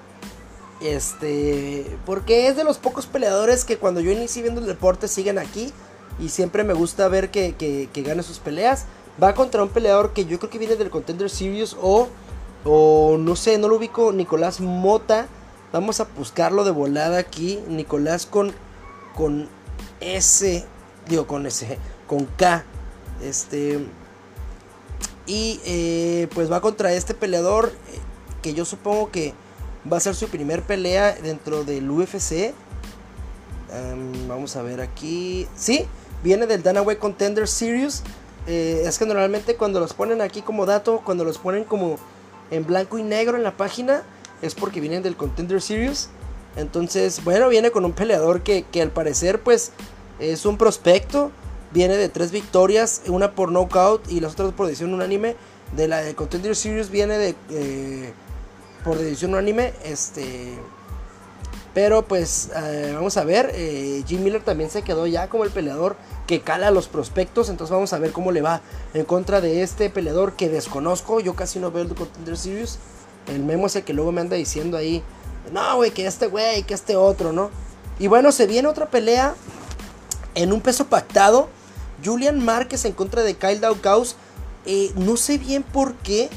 Este, 0.82 1.98
porque 2.04 2.48
es 2.48 2.56
de 2.56 2.64
los 2.64 2.78
pocos 2.78 3.06
peleadores 3.06 3.64
que 3.64 3.78
cuando 3.78 4.00
yo 4.00 4.10
inicié 4.10 4.42
viendo 4.42 4.60
el 4.60 4.66
deporte 4.66 5.08
siguen 5.08 5.38
aquí. 5.38 5.72
Y 6.18 6.28
siempre 6.28 6.62
me 6.64 6.74
gusta 6.74 7.08
ver 7.08 7.30
que, 7.30 7.54
que, 7.56 8.02
gane 8.02 8.22
sus 8.22 8.38
peleas. 8.38 8.86
Va 9.22 9.34
contra 9.34 9.62
un 9.62 9.68
peleador 9.68 10.12
que 10.12 10.24
yo 10.26 10.38
creo 10.38 10.50
que 10.50 10.58
viene 10.58 10.76
del 10.76 10.90
Contender 10.90 11.30
Series 11.30 11.76
o, 11.80 12.08
o 12.64 13.16
no 13.18 13.36
sé, 13.36 13.58
no 13.58 13.68
lo 13.68 13.76
ubico, 13.76 14.12
Nicolás 14.12 14.60
Mota. 14.60 15.26
Vamos 15.72 16.00
a 16.00 16.08
buscarlo 16.16 16.64
de 16.64 16.70
volada 16.70 17.18
aquí. 17.18 17.60
Nicolás 17.68 18.26
con, 18.26 18.52
con 19.14 19.48
S, 20.00 20.64
digo 21.08 21.26
con 21.26 21.46
S, 21.46 21.78
con 22.06 22.26
K. 22.26 22.64
Este, 23.22 23.86
y 25.26 25.60
eh, 25.64 26.28
pues 26.34 26.50
va 26.50 26.60
contra 26.60 26.92
este 26.92 27.14
peleador 27.14 27.72
eh, 27.92 27.98
que 28.42 28.52
yo 28.54 28.64
supongo 28.64 29.10
que 29.10 29.34
Va 29.90 29.98
a 29.98 30.00
ser 30.00 30.14
su 30.14 30.28
primer 30.28 30.62
pelea 30.62 31.12
dentro 31.12 31.64
del 31.64 31.90
UFC. 31.90 32.54
Vamos 34.26 34.56
a 34.56 34.62
ver 34.62 34.80
aquí. 34.80 35.46
Sí, 35.56 35.84
viene 36.22 36.46
del 36.46 36.62
Danaway 36.62 36.96
Contender 36.96 37.46
Series. 37.46 38.02
Eh, 38.46 38.82
es 38.84 38.98
que 38.98 39.06
normalmente 39.06 39.56
cuando 39.56 39.80
los 39.80 39.94
ponen 39.94 40.20
aquí 40.20 40.42
como 40.42 40.66
dato, 40.66 41.00
cuando 41.04 41.24
los 41.24 41.38
ponen 41.38 41.64
como 41.64 41.98
en 42.50 42.66
blanco 42.66 42.98
y 42.98 43.02
negro 43.02 43.36
en 43.36 43.42
la 43.42 43.56
página, 43.56 44.02
es 44.42 44.54
porque 44.54 44.80
vienen 44.80 45.02
del 45.02 45.16
Contender 45.16 45.62
Series. 45.62 46.10
Entonces, 46.56 47.24
bueno, 47.24 47.48
viene 47.48 47.70
con 47.70 47.84
un 47.84 47.92
peleador 47.92 48.42
que, 48.42 48.64
al 48.80 48.90
parecer 48.90 49.42
pues 49.42 49.72
es 50.18 50.46
un 50.46 50.58
prospecto. 50.58 51.30
Viene 51.72 51.96
de 51.96 52.08
tres 52.08 52.30
victorias, 52.30 53.02
una 53.08 53.32
por 53.32 53.50
knockout 53.50 54.10
y 54.10 54.20
las 54.20 54.32
otras 54.34 54.52
por 54.52 54.66
decisión 54.66 54.94
unánime. 54.94 55.36
De 55.74 55.88
la 55.88 56.02
de 56.02 56.14
Contender 56.14 56.54
Series 56.54 56.90
viene 56.90 57.18
de... 57.18 57.34
Eh, 57.50 58.12
por 58.84 58.98
decisión 58.98 59.32
unánime. 59.32 59.72
Este. 59.84 60.54
Pero 61.74 62.06
pues 62.06 62.50
eh, 62.56 62.92
vamos 62.94 63.16
a 63.16 63.24
ver. 63.24 63.50
Eh, 63.52 64.04
Jim 64.06 64.22
Miller 64.22 64.42
también 64.42 64.70
se 64.70 64.82
quedó 64.82 65.06
ya 65.08 65.28
como 65.28 65.44
el 65.44 65.50
peleador 65.50 65.96
que 66.26 66.40
cala 66.40 66.70
los 66.70 66.86
prospectos. 66.86 67.48
Entonces 67.48 67.72
vamos 67.72 67.92
a 67.92 67.98
ver 67.98 68.12
cómo 68.12 68.30
le 68.30 68.42
va 68.42 68.62
en 68.94 69.04
contra 69.04 69.40
de 69.40 69.62
este 69.62 69.90
peleador 69.90 70.34
que 70.34 70.48
desconozco. 70.48 71.18
Yo 71.20 71.34
casi 71.34 71.58
no 71.58 71.72
veo 71.72 71.82
el 71.82 71.94
Contender 71.94 72.36
Series. 72.36 72.78
El 73.26 73.42
memo 73.42 73.66
es 73.66 73.76
el 73.76 73.82
que 73.82 73.92
luego 73.92 74.12
me 74.12 74.20
anda 74.20 74.36
diciendo 74.36 74.76
ahí. 74.76 75.02
No, 75.52 75.76
güey, 75.76 75.90
que 75.90 76.06
este 76.06 76.28
güey, 76.28 76.62
que 76.62 76.74
este 76.74 76.96
otro, 76.96 77.32
¿no? 77.32 77.50
Y 77.98 78.06
bueno, 78.06 78.32
se 78.32 78.46
viene 78.46 78.68
otra 78.68 78.88
pelea 78.88 79.34
en 80.34 80.52
un 80.52 80.60
peso 80.60 80.86
pactado. 80.86 81.48
Julian 82.04 82.44
Márquez 82.44 82.84
en 82.84 82.92
contra 82.92 83.22
de 83.22 83.34
Kyle 83.34 83.60
Daukaus. 83.60 84.16
Eh, 84.66 84.92
no 84.96 85.16
sé 85.16 85.38
bien 85.38 85.62
por 85.62 85.94
qué 85.96 86.30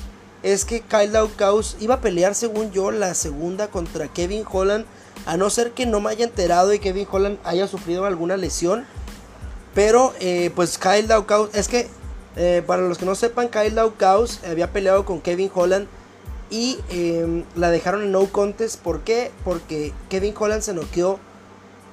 es 0.43 0.65
que 0.65 0.81
Kyle 0.81 1.11
Daukaus 1.11 1.77
iba 1.79 1.95
a 1.95 2.01
pelear, 2.01 2.35
según 2.35 2.71
yo, 2.71 2.91
la 2.91 3.13
segunda 3.13 3.67
contra 3.67 4.07
Kevin 4.07 4.43
Holland. 4.49 4.85
A 5.27 5.37
no 5.37 5.49
ser 5.51 5.71
que 5.71 5.85
no 5.85 5.99
me 5.99 6.09
haya 6.09 6.25
enterado 6.25 6.73
y 6.73 6.79
Kevin 6.79 7.07
Holland 7.09 7.37
haya 7.43 7.67
sufrido 7.67 8.05
alguna 8.05 8.37
lesión. 8.37 8.85
Pero, 9.75 10.13
eh, 10.19 10.51
pues 10.55 10.79
Kyle 10.79 11.05
Daukaus, 11.05 11.53
es 11.53 11.67
que, 11.67 11.87
eh, 12.35 12.63
para 12.65 12.81
los 12.81 12.97
que 12.97 13.05
no 13.05 13.13
sepan, 13.13 13.49
Kyle 13.49 13.75
Daukaus 13.75 14.43
había 14.43 14.73
peleado 14.73 15.05
con 15.05 15.21
Kevin 15.21 15.51
Holland 15.53 15.87
y 16.49 16.79
em, 16.89 17.43
la 17.55 17.69
dejaron 17.69 18.03
en 18.03 18.11
no 18.11 18.25
contest. 18.25 18.81
¿Por 18.81 19.01
qué? 19.01 19.31
Porque 19.43 19.93
Kevin 20.09 20.33
Holland 20.37 20.61
se 20.61 20.73
noqueó 20.73 21.19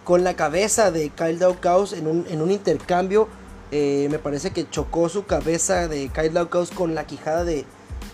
con 0.04 0.22
la 0.22 0.34
cabeza 0.34 0.90
de 0.90 1.10
Kyle 1.10 1.38
Daukaus 1.38 1.92
en 1.92 2.06
un, 2.06 2.50
intercambio. 2.50 3.28
Eh, 3.72 4.06
me 4.10 4.18
parece 4.18 4.52
que 4.52 4.68
chocó 4.70 5.08
su 5.08 5.26
cabeza 5.26 5.88
de 5.88 6.08
Kyle 6.08 6.32
Daukaus 6.32 6.70
con 6.70 6.94
la 6.94 7.06
quijada 7.06 7.44
de, 7.44 7.64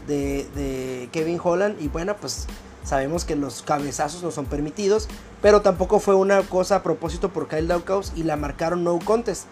de, 0.06 1.08
Kevin 1.12 1.40
Holland. 1.42 1.80
Y 1.80 1.88
bueno, 1.88 2.16
pues 2.16 2.46
sabemos 2.84 3.24
que 3.24 3.36
los 3.36 3.62
cabezazos 3.62 4.22
no 4.22 4.30
son 4.30 4.46
permitidos. 4.46 5.08
Pero 5.42 5.62
tampoco 5.62 6.00
fue 6.00 6.14
una 6.14 6.42
cosa 6.42 6.76
a 6.76 6.82
propósito 6.82 7.30
por 7.30 7.48
Kyle 7.48 7.66
Daukaus 7.66 8.12
y 8.14 8.24
la 8.24 8.36
marcaron 8.36 8.84
no 8.84 8.98
contest. 8.98 9.44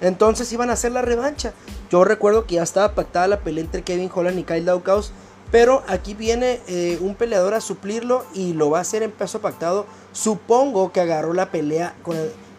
Entonces 0.00 0.52
iban 0.52 0.70
a 0.70 0.74
hacer 0.74 0.92
la 0.92 1.02
revancha. 1.02 1.52
Yo 1.90 2.04
recuerdo 2.04 2.46
que 2.46 2.56
ya 2.56 2.62
estaba 2.62 2.94
pactada 2.94 3.28
la 3.28 3.40
pelea 3.40 3.64
entre 3.64 3.82
Kevin 3.82 4.10
Holland 4.12 4.38
y 4.38 4.44
Kyle 4.44 4.64
Daukaus. 4.64 5.12
Pero 5.52 5.84
aquí 5.86 6.14
viene 6.14 6.60
eh, 6.66 6.98
un 7.00 7.14
peleador 7.14 7.54
a 7.54 7.60
suplirlo 7.60 8.24
y 8.34 8.52
lo 8.52 8.70
va 8.70 8.78
a 8.78 8.80
hacer 8.82 9.02
en 9.02 9.12
peso 9.12 9.40
pactado. 9.40 9.86
Supongo 10.12 10.92
que 10.92 11.00
agarró 11.00 11.32
la 11.34 11.52
pelea 11.52 11.94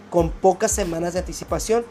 con, 0.10 0.32
pocas 0.32 0.72
semanas 0.72 1.14
de 1.14 1.20
anticipación. 1.20 1.86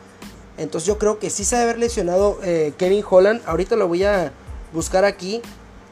Entonces 0.57 0.87
yo 0.87 0.97
creo 0.97 1.18
que 1.18 1.28
sí 1.28 1.45
se 1.45 1.57
debe 1.57 1.70
haber 1.70 1.80
lesionado 1.80 2.39
eh, 2.43 2.72
Kevin 2.78 3.05
Holland. 3.09 3.43
Ahorita 3.45 3.76
lo 3.76 3.89
voy 3.89 4.05
a 4.05 4.32
buscar 4.72 5.05
aquí. 5.05 5.43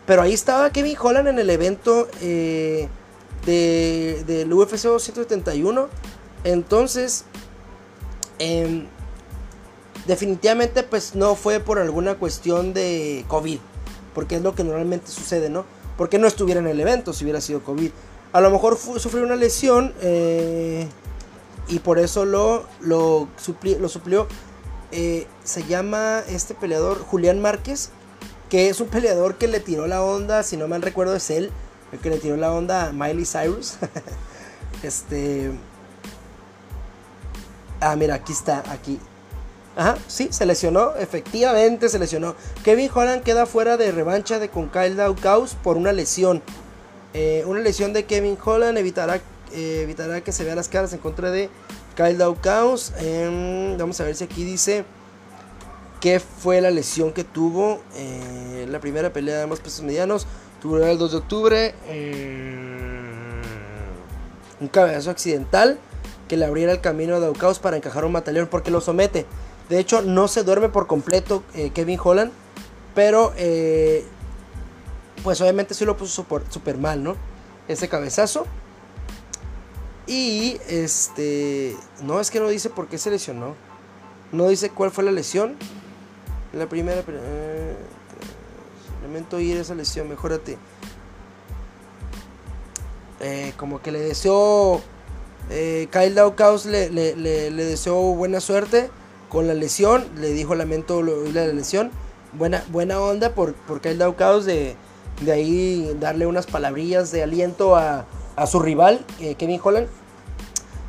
Pero 0.07 0.23
ahí 0.23 0.33
estaba 0.33 0.71
Kevin 0.71 0.97
Holland 1.01 1.29
en 1.29 1.39
el 1.39 1.51
evento 1.51 2.09
eh, 2.21 2.89
de, 3.47 4.23
del 4.27 4.53
UFC 4.53 4.83
271. 4.83 5.89
Entonces, 6.45 7.25
em, 8.39 8.87
definitivamente 10.07 10.83
pues 10.83 11.15
no 11.15 11.35
fue 11.35 11.61
por 11.61 11.79
alguna 11.79 12.17
cuestión 12.17 12.75
de 12.75 13.25
COVID 13.29 13.59
porque 14.15 14.37
es 14.37 14.43
lo 14.43 14.55
que 14.55 14.65
normalmente 14.65 15.11
sucede, 15.11 15.51
¿no? 15.51 15.67
Porque 15.99 16.19
no 16.19 16.27
estuviera 16.27 16.61
en 16.61 16.69
el 16.69 16.81
evento 16.81 17.13
si 17.13 17.25
hubiera 17.25 17.41
sido 17.41 17.63
COVID. 17.63 17.91
A 18.33 18.41
lo 18.41 18.51
mejor 18.51 18.79
sufrió 18.79 19.25
una 19.25 19.37
lesión 19.37 19.93
eh, 20.01 20.89
y 21.69 21.81
por 21.81 21.99
eso 21.99 22.25
lo, 22.25 22.65
lo, 22.81 23.29
suplió. 23.37 24.27
Eh, 24.93 25.27
se 25.43 25.65
llama 25.65 26.23
este 26.29 26.55
peleador 26.55 27.01
Julián 27.01 27.41
Márquez, 27.41 27.91
que 28.55 28.69
es 28.69 28.81
un 28.81 28.87
peleador 28.87 29.35
que 29.35 29.49
le 29.49 29.59
tiró 29.59 29.89
la 29.89 30.01
onda, 30.01 30.45
si 30.45 30.57
no 30.57 30.69
mal 30.69 30.81
recuerdo 30.81 31.17
es 31.17 31.29
él, 31.29 31.51
el 31.91 31.99
que 31.99 32.09
le 32.09 32.19
tiró 32.19 32.37
la 32.37 32.53
onda 32.53 32.87
a 32.87 32.93
Miley 32.93 33.25
Cyrus. 33.27 33.79
este... 34.85 35.51
Ah, 37.81 37.97
mira, 37.97 38.15
aquí 38.15 38.33
está, 38.33 38.63
aquí. 38.71 39.01
Ajá, 39.75 39.99
sí, 40.07 40.29
se 40.31 40.47
lesionó, 40.47 40.95
efectivamente 40.95 41.89
se 41.89 41.99
lesionó. 41.99 42.37
Kevin 42.63 42.89
Holland 42.95 43.25
queda 43.25 43.45
fuera 43.47 43.77
de 43.77 43.91
revancha 43.91 44.39
de 44.39 44.49
con 44.49 44.69
Kyle 44.69 44.95
Daukaus 44.95 45.57
por 45.57 45.77
una 45.77 45.91
lesión. 45.91 46.41
Eh, 47.13 47.43
una 47.49 47.59
lesión 47.59 47.93
de 47.93 48.05
Kevin 48.05 48.39
Holland 48.41 48.79
evitará, 48.79 49.17
eh, 49.53 49.81
evitará 49.83 50.21
que 50.21 50.31
se 50.31 50.45
vean 50.45 50.55
las 50.55 50.69
caras 50.69 50.93
en 50.93 51.01
contra 51.01 51.33
de 51.33 51.51
Kyle 51.97 52.19
Daukaus. 52.19 52.93
Em, 52.99 53.77
vamos 53.77 54.01
a 54.01 54.05
ver 54.05 54.15
si 54.15 54.23
aquí 54.23 54.45
dice 54.45 54.85
qué 56.05 56.21
fue 56.21 56.61
la 56.61 56.71
lesión 56.71 57.15
que 57.15 57.25
tuvo. 57.25 57.81
Eh, 57.97 58.67
la 58.69 58.79
primera 58.79 59.11
pelea 59.11 59.39
de 59.39 59.47
más 59.47 59.61
pesos 59.61 59.81
medianos. 59.81 60.27
Tuvo 60.61 60.77
el 60.77 60.99
2 60.99 61.13
de 61.13 61.17
octubre. 61.17 61.75
un 64.61 64.69
cabezazo 64.69 65.11
accidental 65.11 65.79
que 66.29 66.37
le 66.37 66.45
abriera 66.45 66.73
el 66.73 66.83
camino 66.83 67.15
a 67.15 67.21
Daukaus 67.21 67.59
para 67.59 67.79
encajar 67.79 68.05
un 68.05 68.13
mataleón 68.13 68.49
porque 68.49 68.71
lo 68.71 68.83
somete. 68.83 69.25
De 69.71 69.79
hecho, 69.79 70.03
no 70.03 70.29
se 70.29 70.43
duerme 70.43 70.69
por 70.69 70.87
completo 70.87 71.43
eh, 71.55 71.71
Kevin 71.71 71.99
Holland. 72.03 72.33
Pero, 72.95 73.33
eh, 73.39 74.05
pues 75.23 75.41
obviamente 75.41 75.73
sí 75.73 75.87
lo 75.87 75.97
puso 75.97 76.27
súper 76.51 76.77
mal, 76.77 77.03
¿no? 77.03 77.17
Ese 77.67 77.89
cabezazo. 77.89 78.45
Y, 80.07 80.59
este... 80.69 81.79
No, 82.03 82.21
es 82.21 82.31
que 82.31 82.41
no 82.41 82.49
dice 82.49 82.69
por 82.69 82.89
qué 82.89 82.99
se 82.99 83.11
lesionó. 83.11 83.55
No 84.33 84.49
dice 84.49 84.69
cuál 84.69 84.91
fue 84.91 85.03
la 85.03 85.11
lesión. 85.11 85.57
La 86.55 86.67
primera... 86.69 87.03
Eh, 87.07 87.77
lamento 89.03 89.41
ir 89.41 89.57
esa 89.57 89.75
lesión, 89.75 90.09
mejórate. 90.09 90.57
Eh, 93.21 93.53
como 93.57 93.81
que 93.83 93.93
le 93.93 94.01
deseo... 94.01 94.83
Kyle 95.47 96.15
Daukaus 96.15 96.65
le, 96.65 96.89
le, 96.89 97.15
le, 97.17 97.65
deseo 97.65 97.97
buena 98.15 98.41
suerte 98.41 98.89
con 99.29 99.47
la 99.47 99.53
lesión, 99.53 100.07
le 100.17 100.31
dijo 100.31 100.55
lamento 100.55 101.03
la 101.03 101.47
lesión, 101.49 101.91
buena, 102.33 102.65
buena 102.69 103.01
onda 103.01 103.35
por, 103.35 103.55
él 103.83 103.99
dado 103.99 104.17
caos 104.17 104.45
de, 104.45 104.77
de 105.21 105.33
ahí 105.33 105.97
darle 106.01 106.27
unas 106.27 106.47
palabrillas 106.47 107.11
de 107.11 107.23
aliento 107.23 107.77
a, 107.77 108.07
a 108.37 108.47
su 108.47 108.61
rival, 108.61 109.05
eh, 109.21 109.35
Kevin 109.35 109.61
Holland. 109.63 109.89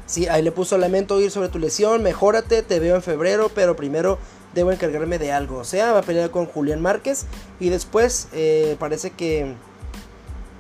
Sí, 0.06 0.28
ahí 0.28 0.44
le 0.44 0.52
puso 0.52 0.78
lamento 0.78 1.20
ir 1.20 1.32
sobre 1.32 1.50
tu 1.50 1.58
lesión, 1.58 2.04
mejórate, 2.04 2.62
te 2.62 2.80
veo 2.80 2.96
en 2.96 3.02
febrero, 3.02 3.50
pero 3.54 3.76
primero 3.76 4.20
debo 4.56 4.72
encargarme 4.72 5.20
de 5.20 5.32
algo. 5.32 5.58
O 5.58 5.64
sea, 5.64 5.92
va 5.92 6.00
a 6.00 6.02
pelear 6.02 6.32
con 6.32 6.48
Julián 6.48 6.82
Márquez 6.82 7.26
y 7.60 7.70
después 7.70 8.30
eh, 8.34 8.76
parece 8.80 9.12
que, 9.12 9.54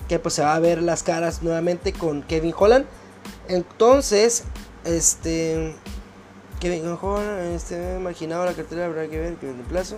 que 0.07 0.19
pues 0.19 0.35
se 0.35 0.43
va 0.43 0.53
a 0.53 0.59
ver 0.59 0.83
las 0.83 1.01
caras 1.01 1.41
nuevamente 1.41 1.93
con 1.93 2.21
Kevin 2.21 2.53
Holland. 2.55 2.85
Entonces, 3.47 4.43
este 4.83 5.73
Kevin 6.59 6.97
Holland, 7.01 7.55
este, 7.55 7.97
marginado 7.97 8.45
la 8.45 8.53
cartera, 8.53 8.85
habrá 8.85 9.07
que 9.07 9.17
ver 9.17 9.37
el 9.41 9.55
plazo. 9.67 9.97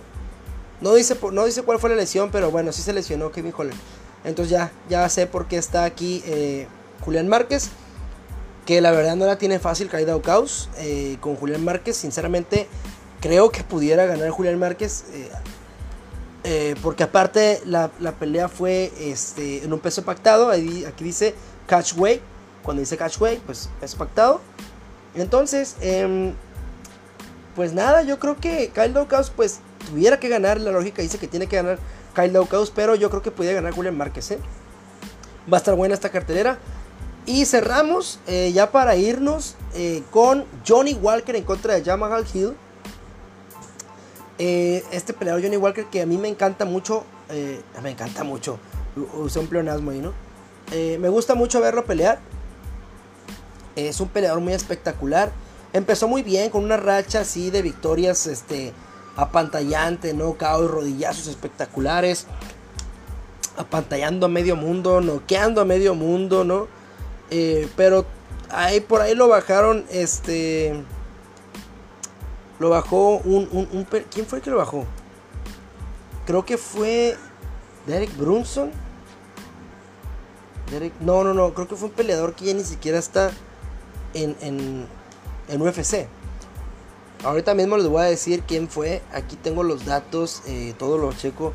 No 0.80 0.94
dice, 0.94 1.18
no 1.32 1.44
dice 1.44 1.62
cuál 1.62 1.80
fue 1.80 1.90
la 1.90 1.96
lesión, 1.96 2.30
pero 2.30 2.50
bueno, 2.52 2.72
sí 2.72 2.82
se 2.82 2.92
lesionó 2.92 3.32
Kevin 3.32 3.52
Holland. 3.56 3.78
Entonces 4.24 4.50
ya, 4.50 4.70
ya 4.88 5.08
sé 5.08 5.26
por 5.26 5.46
qué 5.46 5.56
está 5.56 5.84
aquí 5.84 6.22
eh, 6.24 6.68
Julián 7.04 7.28
Márquez. 7.28 7.70
Que 8.64 8.82
la 8.82 8.90
verdad 8.90 9.16
no 9.16 9.24
la 9.24 9.38
tiene 9.38 9.58
fácil 9.58 9.88
caída 9.88 10.14
o 10.14 10.20
caos 10.20 10.68
con 11.20 11.36
Julián 11.36 11.64
Márquez. 11.64 11.96
Sinceramente, 11.96 12.68
creo 13.20 13.50
que 13.50 13.64
pudiera 13.64 14.06
ganar 14.06 14.30
Julián 14.30 14.58
Márquez. 14.58 15.04
Eh, 16.44 16.76
porque 16.82 17.02
aparte 17.02 17.60
la, 17.66 17.90
pelea 18.18 18.48
fue 18.48 18.92
este, 18.98 19.64
en 19.64 19.72
un 19.72 19.80
peso 19.80 20.04
pactado. 20.04 20.50
Aquí 20.50 21.04
dice 21.04 21.34
catchway. 21.66 22.20
Cuando 22.62 22.80
dice 22.80 22.96
catchway, 22.96 23.40
pues 23.44 23.68
peso 23.80 23.96
pactado. 23.96 24.40
Entonces, 25.14 25.76
eh, 25.80 26.32
pues 27.58 27.72
nada, 27.72 28.02
yo 28.02 28.20
creo 28.20 28.36
que 28.36 28.70
Kyle 28.72 28.92
Daukaus 28.92 29.30
pues 29.30 29.58
tuviera 29.90 30.20
que 30.20 30.28
ganar, 30.28 30.60
la 30.60 30.70
lógica 30.70 31.02
dice 31.02 31.18
que 31.18 31.26
tiene 31.26 31.48
que 31.48 31.56
ganar 31.56 31.78
Kyle 32.14 32.32
Daukaus, 32.32 32.70
pero 32.70 32.94
yo 32.94 33.10
creo 33.10 33.20
que 33.20 33.32
puede 33.32 33.52
ganar 33.52 33.72
Julian 33.72 33.96
Márquez, 33.96 34.30
¿eh? 34.30 34.38
Va 35.52 35.56
a 35.56 35.58
estar 35.58 35.74
buena 35.74 35.94
esta 35.94 36.10
cartelera. 36.10 36.58
Y 37.26 37.44
cerramos 37.46 38.20
eh, 38.26 38.52
ya 38.54 38.70
para 38.70 38.94
irnos 38.94 39.56
eh, 39.74 40.04
con 40.10 40.44
Johnny 40.66 40.94
Walker 40.94 41.34
en 41.34 41.42
contra 41.42 41.74
de 41.74 41.82
Jamal 41.82 42.24
Hill. 42.32 42.54
Este 44.38 45.12
peleador 45.12 45.42
Johnny 45.42 45.56
Walker 45.56 45.86
que 45.86 46.02
a 46.02 46.06
mí 46.06 46.16
me 46.16 46.28
encanta 46.28 46.64
mucho, 46.64 47.04
me 47.82 47.90
encanta 47.90 48.24
mucho, 48.24 48.58
usé 49.14 49.38
un 49.40 49.48
pleonasmo 49.48 49.90
ahí, 49.90 50.00
¿no? 50.00 50.12
me 50.70 51.08
gusta 51.08 51.34
mucho 51.34 51.60
verlo 51.60 51.84
pelear. 51.84 52.18
Es 53.76 54.00
un 54.00 54.08
peleador 54.08 54.40
muy 54.40 54.52
espectacular 54.52 55.32
empezó 55.72 56.08
muy 56.08 56.22
bien 56.22 56.50
con 56.50 56.64
una 56.64 56.76
racha 56.76 57.20
así 57.20 57.50
de 57.50 57.62
victorias 57.62 58.26
este, 58.26 58.72
apantallante, 59.16 60.14
¿no? 60.14 60.34
Caos 60.34 60.70
rodillazos 60.70 61.26
espectaculares. 61.28 62.26
Apantallando 63.56 64.26
a 64.26 64.28
medio 64.28 64.54
mundo, 64.54 65.00
noqueando 65.00 65.60
a 65.60 65.64
medio 65.64 65.94
mundo, 65.94 66.44
¿no? 66.44 66.68
Eh, 67.30 67.68
pero 67.76 68.06
ahí 68.50 68.80
por 68.80 69.00
ahí 69.00 69.14
lo 69.14 69.28
bajaron, 69.28 69.84
este... 69.90 70.84
Lo 72.58 72.70
bajó 72.70 73.18
un, 73.18 73.48
un, 73.52 73.86
¿Quién 74.10 74.26
fue 74.26 74.38
el 74.38 74.44
que 74.44 74.50
lo 74.50 74.56
bajó? 74.56 74.84
Creo 76.26 76.44
que 76.44 76.58
fue 76.58 77.16
Derek 77.86 78.16
Brunson. 78.16 78.70
Derek, 80.70 80.92
no, 81.00 81.24
no, 81.24 81.34
no. 81.34 81.54
Creo 81.54 81.68
que 81.68 81.76
fue 81.76 81.88
un 81.88 81.94
peleador 81.94 82.34
que 82.34 82.46
ya 82.46 82.54
ni 82.54 82.64
siquiera 82.64 82.98
está 82.98 83.30
en, 84.14 84.36
en 85.48 85.62
UFC. 85.62 86.08
Ahorita 87.24 87.54
mismo 87.54 87.76
les 87.76 87.88
voy 87.88 88.02
a 88.02 88.04
decir 88.04 88.42
quién 88.46 88.68
fue. 88.68 89.02
Aquí 89.12 89.36
tengo 89.36 89.64
los 89.64 89.84
datos, 89.84 90.42
eh, 90.46 90.74
todo 90.78 90.98
lo 90.98 91.12
checo. 91.12 91.52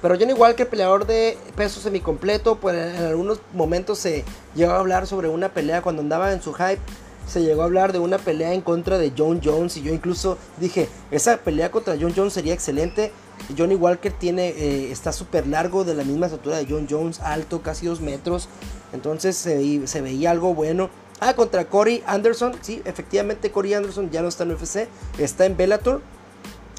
Pero 0.00 0.16
Johnny 0.18 0.32
Walker, 0.32 0.68
peleador 0.68 1.06
de 1.06 1.36
peso 1.54 1.80
semicompleto, 1.80 2.56
pues 2.56 2.74
en 2.76 3.04
algunos 3.04 3.40
momentos 3.52 3.98
se 3.98 4.24
llegó 4.54 4.72
a 4.72 4.78
hablar 4.78 5.06
sobre 5.06 5.28
una 5.28 5.50
pelea 5.50 5.82
cuando 5.82 6.02
andaba 6.02 6.32
en 6.32 6.42
su 6.42 6.54
hype. 6.54 6.80
Se 7.26 7.42
llegó 7.42 7.62
a 7.62 7.64
hablar 7.64 7.92
de 7.92 7.98
una 7.98 8.18
pelea 8.18 8.52
en 8.52 8.60
contra 8.60 8.98
de 8.98 9.12
John 9.16 9.40
Jones 9.42 9.76
y 9.76 9.82
yo 9.82 9.92
incluso 9.94 10.38
dije, 10.58 10.88
esa 11.10 11.38
pelea 11.38 11.70
contra 11.70 11.96
John 11.98 12.12
Jones 12.14 12.32
sería 12.32 12.54
excelente. 12.54 13.12
Johnny 13.56 13.74
Walker 13.74 14.12
tiene, 14.12 14.48
eh, 14.48 14.92
está 14.92 15.12
súper 15.12 15.46
largo, 15.46 15.84
de 15.84 15.94
la 15.94 16.04
misma 16.04 16.26
estatura 16.26 16.58
de 16.58 16.66
John 16.68 16.86
Jones, 16.88 17.20
alto, 17.20 17.62
casi 17.62 17.86
dos 17.86 18.00
metros. 18.00 18.48
Entonces 18.92 19.36
se 19.36 20.00
veía 20.00 20.30
algo 20.30 20.54
bueno. 20.54 20.90
Ah, 21.20 21.34
contra 21.34 21.66
Corey 21.66 22.02
Anderson. 22.06 22.52
Sí, 22.62 22.82
efectivamente 22.84 23.50
Corey 23.50 23.74
Anderson 23.74 24.10
ya 24.10 24.22
no 24.22 24.28
está 24.28 24.42
en 24.42 24.52
UFC. 24.52 24.88
Está 25.18 25.46
en 25.46 25.56
Bellator. 25.56 26.02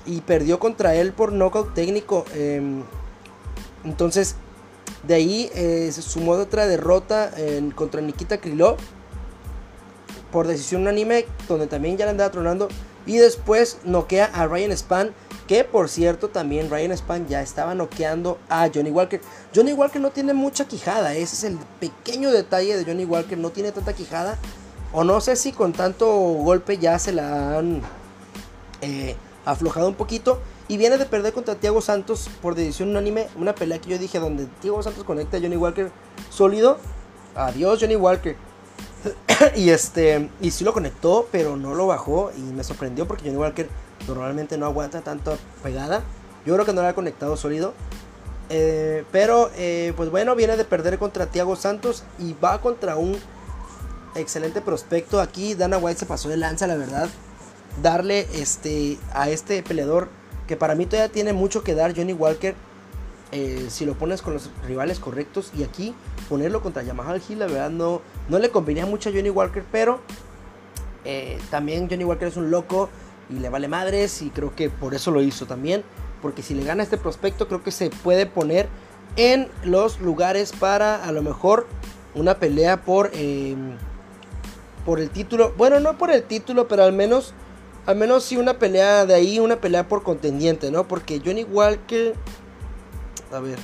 Y 0.05 0.19
perdió 0.21 0.59
contra 0.59 0.95
él 0.95 1.13
por 1.13 1.31
knockout 1.31 1.73
técnico. 1.73 2.25
Em, 2.35 2.83
entonces, 3.85 4.35
de 5.07 5.13
ahí 5.13 5.49
eh, 5.55 5.89
se 5.93 6.01
sumó 6.01 6.33
otra 6.33 6.67
derrota 6.67 7.31
contra 7.75 8.01
Nikita 8.01 8.37
Krylov. 8.37 8.77
Por 10.33 10.47
decisión 10.47 10.81
unánime, 10.81 11.25
donde 11.47 11.67
también 11.67 11.95
ya 11.95 12.05
le 12.05 12.11
andaba 12.11 12.31
tronando. 12.31 12.67
Y 13.05 13.17
después 13.17 13.77
noquea 13.85 14.25
a 14.25 14.47
Ryan 14.47 14.71
Span, 14.71 15.13
que 15.47 15.63
por 15.63 15.89
cierto 15.89 16.29
también 16.29 16.71
Ryan 16.71 16.91
Span 16.93 17.27
ya 17.27 17.41
estaba 17.41 17.75
noqueando 17.75 18.39
a 18.49 18.69
Johnny 18.73 18.89
Walker. 18.89 19.21
Johnny 19.55 19.73
Walker 19.73 20.01
no 20.01 20.09
tiene 20.09 20.33
mucha 20.33 20.65
quijada, 20.65 21.13
ese 21.13 21.35
es 21.35 21.43
el 21.43 21.59
pequeño 21.79 22.31
detalle 22.31 22.75
de 22.75 22.83
Johnny 22.83 23.05
Walker, 23.05 23.37
no 23.37 23.51
tiene 23.51 23.71
tanta 23.71 23.93
quijada. 23.93 24.37
O 24.91 25.03
no 25.03 25.21
sé 25.21 25.35
si 25.35 25.51
con 25.51 25.73
tanto 25.73 26.07
golpe 26.07 26.77
ya 26.77 26.97
se 26.99 27.11
la 27.11 27.57
han 27.57 27.81
eh, 28.81 29.15
aflojado 29.45 29.87
un 29.87 29.95
poquito. 29.95 30.39
Y 30.67 30.77
viene 30.77 30.97
de 30.97 31.05
perder 31.05 31.33
contra 31.33 31.55
Thiago 31.55 31.81
Santos 31.81 32.29
por 32.41 32.55
decisión 32.55 32.89
unánime. 32.89 33.27
Una 33.35 33.53
pelea 33.53 33.79
que 33.79 33.89
yo 33.89 33.97
dije 33.97 34.19
donde 34.19 34.45
Thiago 34.61 34.81
Santos 34.81 35.03
conecta 35.03 35.37
a 35.37 35.41
Johnny 35.41 35.57
Walker 35.57 35.91
sólido. 36.29 36.77
Adiós 37.35 37.79
Johnny 37.81 37.95
Walker. 37.95 38.37
y 39.55 39.69
este 39.69 40.29
y 40.41 40.51
sí 40.51 40.63
lo 40.63 40.73
conectó, 40.73 41.27
pero 41.31 41.55
no 41.55 41.75
lo 41.75 41.87
bajó 41.87 42.31
y 42.35 42.41
me 42.41 42.63
sorprendió 42.63 43.07
porque 43.07 43.25
Johnny 43.25 43.37
Walker 43.37 43.69
normalmente 44.07 44.57
no 44.57 44.65
aguanta 44.65 45.01
tanto 45.01 45.37
pegada. 45.61 46.03
Yo 46.45 46.53
creo 46.53 46.65
que 46.65 46.73
no 46.73 46.81
lo 46.81 46.87
ha 46.87 46.93
conectado 46.93 47.37
sólido. 47.37 47.73
Eh, 48.49 49.05
pero 49.11 49.49
eh, 49.55 49.93
pues 49.95 50.11
bueno, 50.11 50.35
viene 50.35 50.57
de 50.57 50.65
perder 50.65 50.99
contra 50.99 51.27
Thiago 51.27 51.55
Santos 51.55 52.03
y 52.19 52.35
va 52.43 52.61
contra 52.61 52.97
un 52.97 53.17
excelente 54.15 54.61
prospecto. 54.61 55.21
Aquí 55.21 55.55
Dana 55.55 55.77
White 55.77 56.01
se 56.01 56.05
pasó 56.05 56.29
de 56.29 56.37
lanza, 56.37 56.67
la 56.67 56.75
verdad. 56.75 57.09
Darle 57.81 58.27
este 58.33 58.99
a 59.13 59.29
este 59.29 59.63
peleador 59.63 60.09
que 60.47 60.57
para 60.57 60.75
mí 60.75 60.85
todavía 60.85 61.11
tiene 61.11 61.33
mucho 61.33 61.63
que 61.63 61.73
dar 61.73 61.95
Johnny 61.95 62.13
Walker 62.13 62.53
eh, 63.33 63.65
si 63.69 63.83
lo 63.85 63.95
pones 63.95 64.21
con 64.21 64.33
los 64.33 64.51
rivales 64.67 64.99
correctos. 64.99 65.51
Y 65.57 65.63
aquí 65.63 65.95
ponerlo 66.29 66.61
contra 66.61 66.83
Yamaha 66.83 67.17
Hill, 67.17 67.39
la 67.39 67.47
verdad 67.47 67.71
no, 67.71 68.01
no 68.29 68.37
le 68.37 68.51
convenía 68.51 68.85
mucho 68.85 69.09
a 69.09 69.11
Johnny 69.11 69.31
Walker, 69.31 69.63
pero 69.71 69.99
eh, 71.03 71.39
también 71.49 71.89
Johnny 71.89 72.03
Walker 72.03 72.27
es 72.27 72.37
un 72.37 72.51
loco 72.51 72.89
y 73.29 73.39
le 73.39 73.49
vale 73.49 73.67
madres 73.67 74.21
y 74.21 74.29
creo 74.29 74.55
que 74.55 74.69
por 74.69 74.93
eso 74.93 75.09
lo 75.09 75.21
hizo 75.21 75.47
también. 75.47 75.83
Porque 76.21 76.43
si 76.43 76.53
le 76.53 76.63
gana 76.63 76.83
este 76.83 76.97
prospecto 76.97 77.47
creo 77.47 77.63
que 77.63 77.71
se 77.71 77.89
puede 77.89 78.27
poner 78.27 78.69
en 79.15 79.49
los 79.63 79.99
lugares 79.99 80.53
para 80.53 81.03
a 81.03 81.11
lo 81.11 81.23
mejor 81.23 81.67
una 82.13 82.37
pelea 82.37 82.83
por, 82.83 83.09
em, 83.13 83.77
por 84.85 84.99
el 84.99 85.09
título. 85.09 85.53
Bueno, 85.57 85.79
no 85.79 85.97
por 85.97 86.11
el 86.11 86.23
título, 86.23 86.67
pero 86.67 86.83
al 86.83 86.93
menos, 86.93 87.33
al 87.87 87.95
menos 87.95 88.23
sí 88.23 88.37
una 88.37 88.59
pelea 88.59 89.07
de 89.07 89.15
ahí, 89.15 89.39
una 89.39 89.55
pelea 89.57 89.87
por 89.87 90.03
contendiente, 90.03 90.69
¿no? 90.71 90.87
Porque 90.87 91.19
Johnny 91.23 91.43
Walker 91.43 92.13
a 93.33 93.39
ver. 93.39 93.59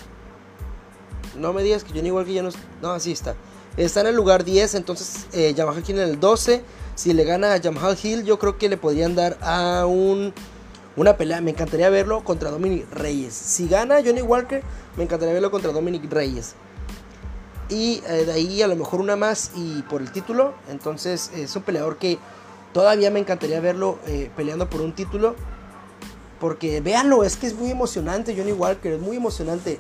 No 1.38 1.54
me 1.54 1.64
digas 1.64 1.84
que 1.84 1.94
Johnny 1.94 2.12
Walker 2.12 2.34
ya 2.34 2.44
no... 2.44 2.50
No, 2.82 2.92
así 2.92 3.12
está. 3.12 3.36
Está 3.78 4.02
en 4.02 4.08
el 4.08 4.16
lugar 4.16 4.44
10, 4.44 4.76
entonces 4.76 5.28
eh, 5.32 5.54
Yamaha 5.54 5.80
Hill 5.80 6.00
en 6.00 6.10
el 6.10 6.20
12. 6.20 6.64
Si 6.96 7.14
le 7.14 7.24
gana 7.24 7.54
a 7.54 7.58
Yamaha 7.58 7.96
Hill, 8.02 8.26
yo 8.26 8.40
creo 8.40 8.58
que 8.58 8.68
le 8.68 8.78
podrían 8.78 9.16
dar 9.16 9.38
a 9.42 9.86
un, 9.86 10.34
una 10.96 11.16
pelea. 11.16 11.40
Me 11.40 11.52
encantaría 11.52 11.90
verlo 11.90 12.24
contra 12.24 12.50
Dominic 12.50 12.92
Reyes. 12.92 13.34
Si 13.34 13.68
gana 13.68 14.02
Johnny 14.04 14.22
Walker, 14.22 14.64
me 14.98 15.04
encantaría 15.04 15.34
verlo 15.34 15.52
contra 15.52 15.72
Dominic 15.72 16.12
Reyes. 16.12 16.56
Y 17.70 18.02
eh, 18.08 18.26
de 18.26 18.34
ahí 18.34 18.62
a 18.62 18.68
lo 18.68 18.76
mejor 18.76 19.00
una 19.00 19.16
más 19.16 19.52
y 19.56 19.84
por 19.84 20.02
el 20.02 20.12
título. 20.12 20.56
Entonces 20.70 21.32
es 21.36 21.56
un 21.56 21.62
peleador 21.62 21.98
que 21.98 22.18
todavía 22.74 23.12
me 23.12 23.20
encantaría 23.20 23.62
verlo 23.62 24.00
eh, 24.08 24.30
peleando 24.36 24.70
por 24.70 24.82
un 24.82 24.94
título. 24.94 25.36
Porque 26.40 26.82
véanlo, 26.82 27.24
es 27.24 27.36
que 27.36 27.48
es 27.48 27.54
muy 27.54 27.72
emocionante 27.72 28.36
Johnny 28.36 28.54
Walker, 28.54 28.94
es 28.94 29.02
muy 29.02 29.18
emocionante. 29.18 29.78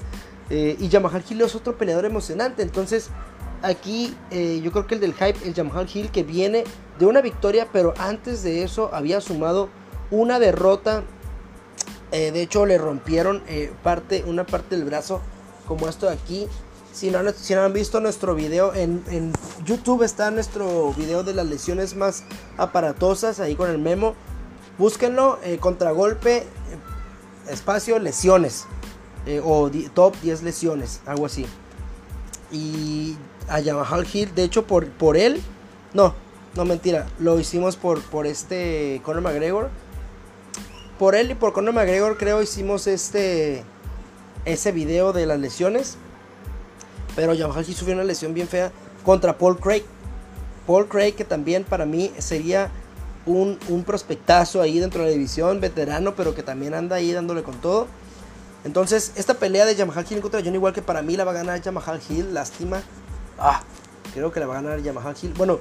Eh, 0.49 0.75
y 0.79 0.89
Yamaha 0.89 1.21
Hill 1.27 1.41
es 1.41 1.55
otro 1.55 1.77
peleador 1.77 2.05
emocionante. 2.05 2.63
Entonces, 2.63 3.09
aquí 3.61 4.15
eh, 4.31 4.59
yo 4.63 4.71
creo 4.71 4.87
que 4.87 4.95
el 4.95 5.01
del 5.01 5.13
hype, 5.13 5.37
el 5.45 5.53
Yamaha 5.53 5.85
Hill, 5.91 6.11
que 6.11 6.23
viene 6.23 6.63
de 6.97 7.05
una 7.05 7.21
victoria, 7.21 7.67
pero 7.71 7.93
antes 7.97 8.43
de 8.43 8.63
eso 8.63 8.89
había 8.93 9.21
sumado 9.21 9.69
una 10.11 10.39
derrota. 10.39 11.03
Eh, 12.11 12.31
de 12.31 12.41
hecho, 12.41 12.65
le 12.65 12.77
rompieron 12.77 13.43
parte, 13.83 14.23
una 14.25 14.45
parte 14.45 14.75
del 14.75 14.85
brazo, 14.85 15.21
como 15.67 15.87
esto 15.87 16.07
de 16.07 16.13
aquí. 16.13 16.47
Si 16.91 17.11
no, 17.11 17.19
han 17.63 17.73
visto 17.73 17.99
nuestro 18.01 18.33
video, 18.33 18.73
en 18.73 19.31
YouTube 19.63 20.01
está 20.01 20.31
nuestro 20.31 20.91
video 20.93 21.23
de 21.23 21.35
las 21.35 21.45
lesiones 21.45 21.95
más 21.95 22.23
aparatosas, 22.57 23.39
ahí 23.39 23.55
con 23.55 23.69
el 23.69 23.77
memo. 23.77 24.15
Búsquenlo, 24.79 25.37
eh, 25.43 25.57
contragolpe, 25.59 26.37
eh, 26.37 26.45
espacio, 27.49 27.99
lesiones. 27.99 28.65
Eh, 29.25 29.41
o 29.43 29.69
top 29.93 30.15
10 30.21 30.43
lesiones, 30.43 31.01
algo 31.05 31.25
así. 31.25 31.45
Y 32.51 33.17
a 33.49 33.59
Yamaha 33.59 33.99
Hill, 34.11 34.33
de 34.33 34.43
hecho, 34.43 34.65
por, 34.65 34.87
por 34.87 35.17
él, 35.17 35.41
no, 35.93 36.15
no 36.55 36.65
mentira, 36.65 37.07
lo 37.19 37.39
hicimos 37.39 37.75
por, 37.75 38.01
por 38.01 38.25
este 38.25 39.01
Conor 39.03 39.21
McGregor. 39.21 39.69
Por 40.97 41.15
él 41.15 41.31
y 41.31 41.35
por 41.35 41.53
Conor 41.53 41.73
McGregor, 41.73 42.17
creo, 42.17 42.41
hicimos 42.41 42.87
este 42.87 43.63
ese 44.45 44.71
video 44.71 45.11
de 45.11 45.25
las 45.25 45.39
lesiones. 45.39 45.97
Pero 47.15 47.33
Yamaha 47.33 47.61
Hill 47.61 47.75
sufrió 47.75 47.95
una 47.95 48.05
lesión 48.05 48.33
bien 48.33 48.47
fea 48.47 48.71
contra 49.03 49.37
Paul 49.37 49.59
Craig. 49.59 49.83
Paul 50.65 50.87
Craig, 50.87 51.13
que 51.13 51.25
también 51.25 51.65
para 51.65 51.85
mí 51.85 52.11
sería 52.19 52.71
un, 53.29 53.83
prospectazo 53.85 54.61
ahí 54.61 54.79
dentro 54.79 55.01
de 55.01 55.07
la 55.07 55.13
división, 55.13 55.61
veterano, 55.61 56.15
pero 56.15 56.35
que 56.35 56.43
también 56.43 56.73
anda 56.73 56.97
ahí 56.97 57.11
dándole 57.11 57.43
con 57.43 57.55
todo. 57.55 57.87
Entonces, 58.63 59.13
esta 59.15 59.35
pelea 59.35 59.65
de 59.65 59.75
Yamaha 59.75 60.03
Hill 60.09 60.21
contra 60.21 60.41
Johnny 60.43 60.59
que 60.73 60.81
para 60.81 61.01
mí 61.01 61.15
la 61.15 61.23
va 61.23 61.31
a 61.31 61.35
ganar 61.35 61.61
Yamaha 61.61 61.99
Hill, 62.09 62.33
lástima. 62.33 62.81
Ah, 63.37 63.63
creo 64.13 64.31
que 64.31 64.39
la 64.39 64.47
va 64.47 64.57
a 64.57 64.61
ganar 64.61 64.81
Yamaha 64.81 65.13
Hill. 65.21 65.33
Bueno, 65.37 65.59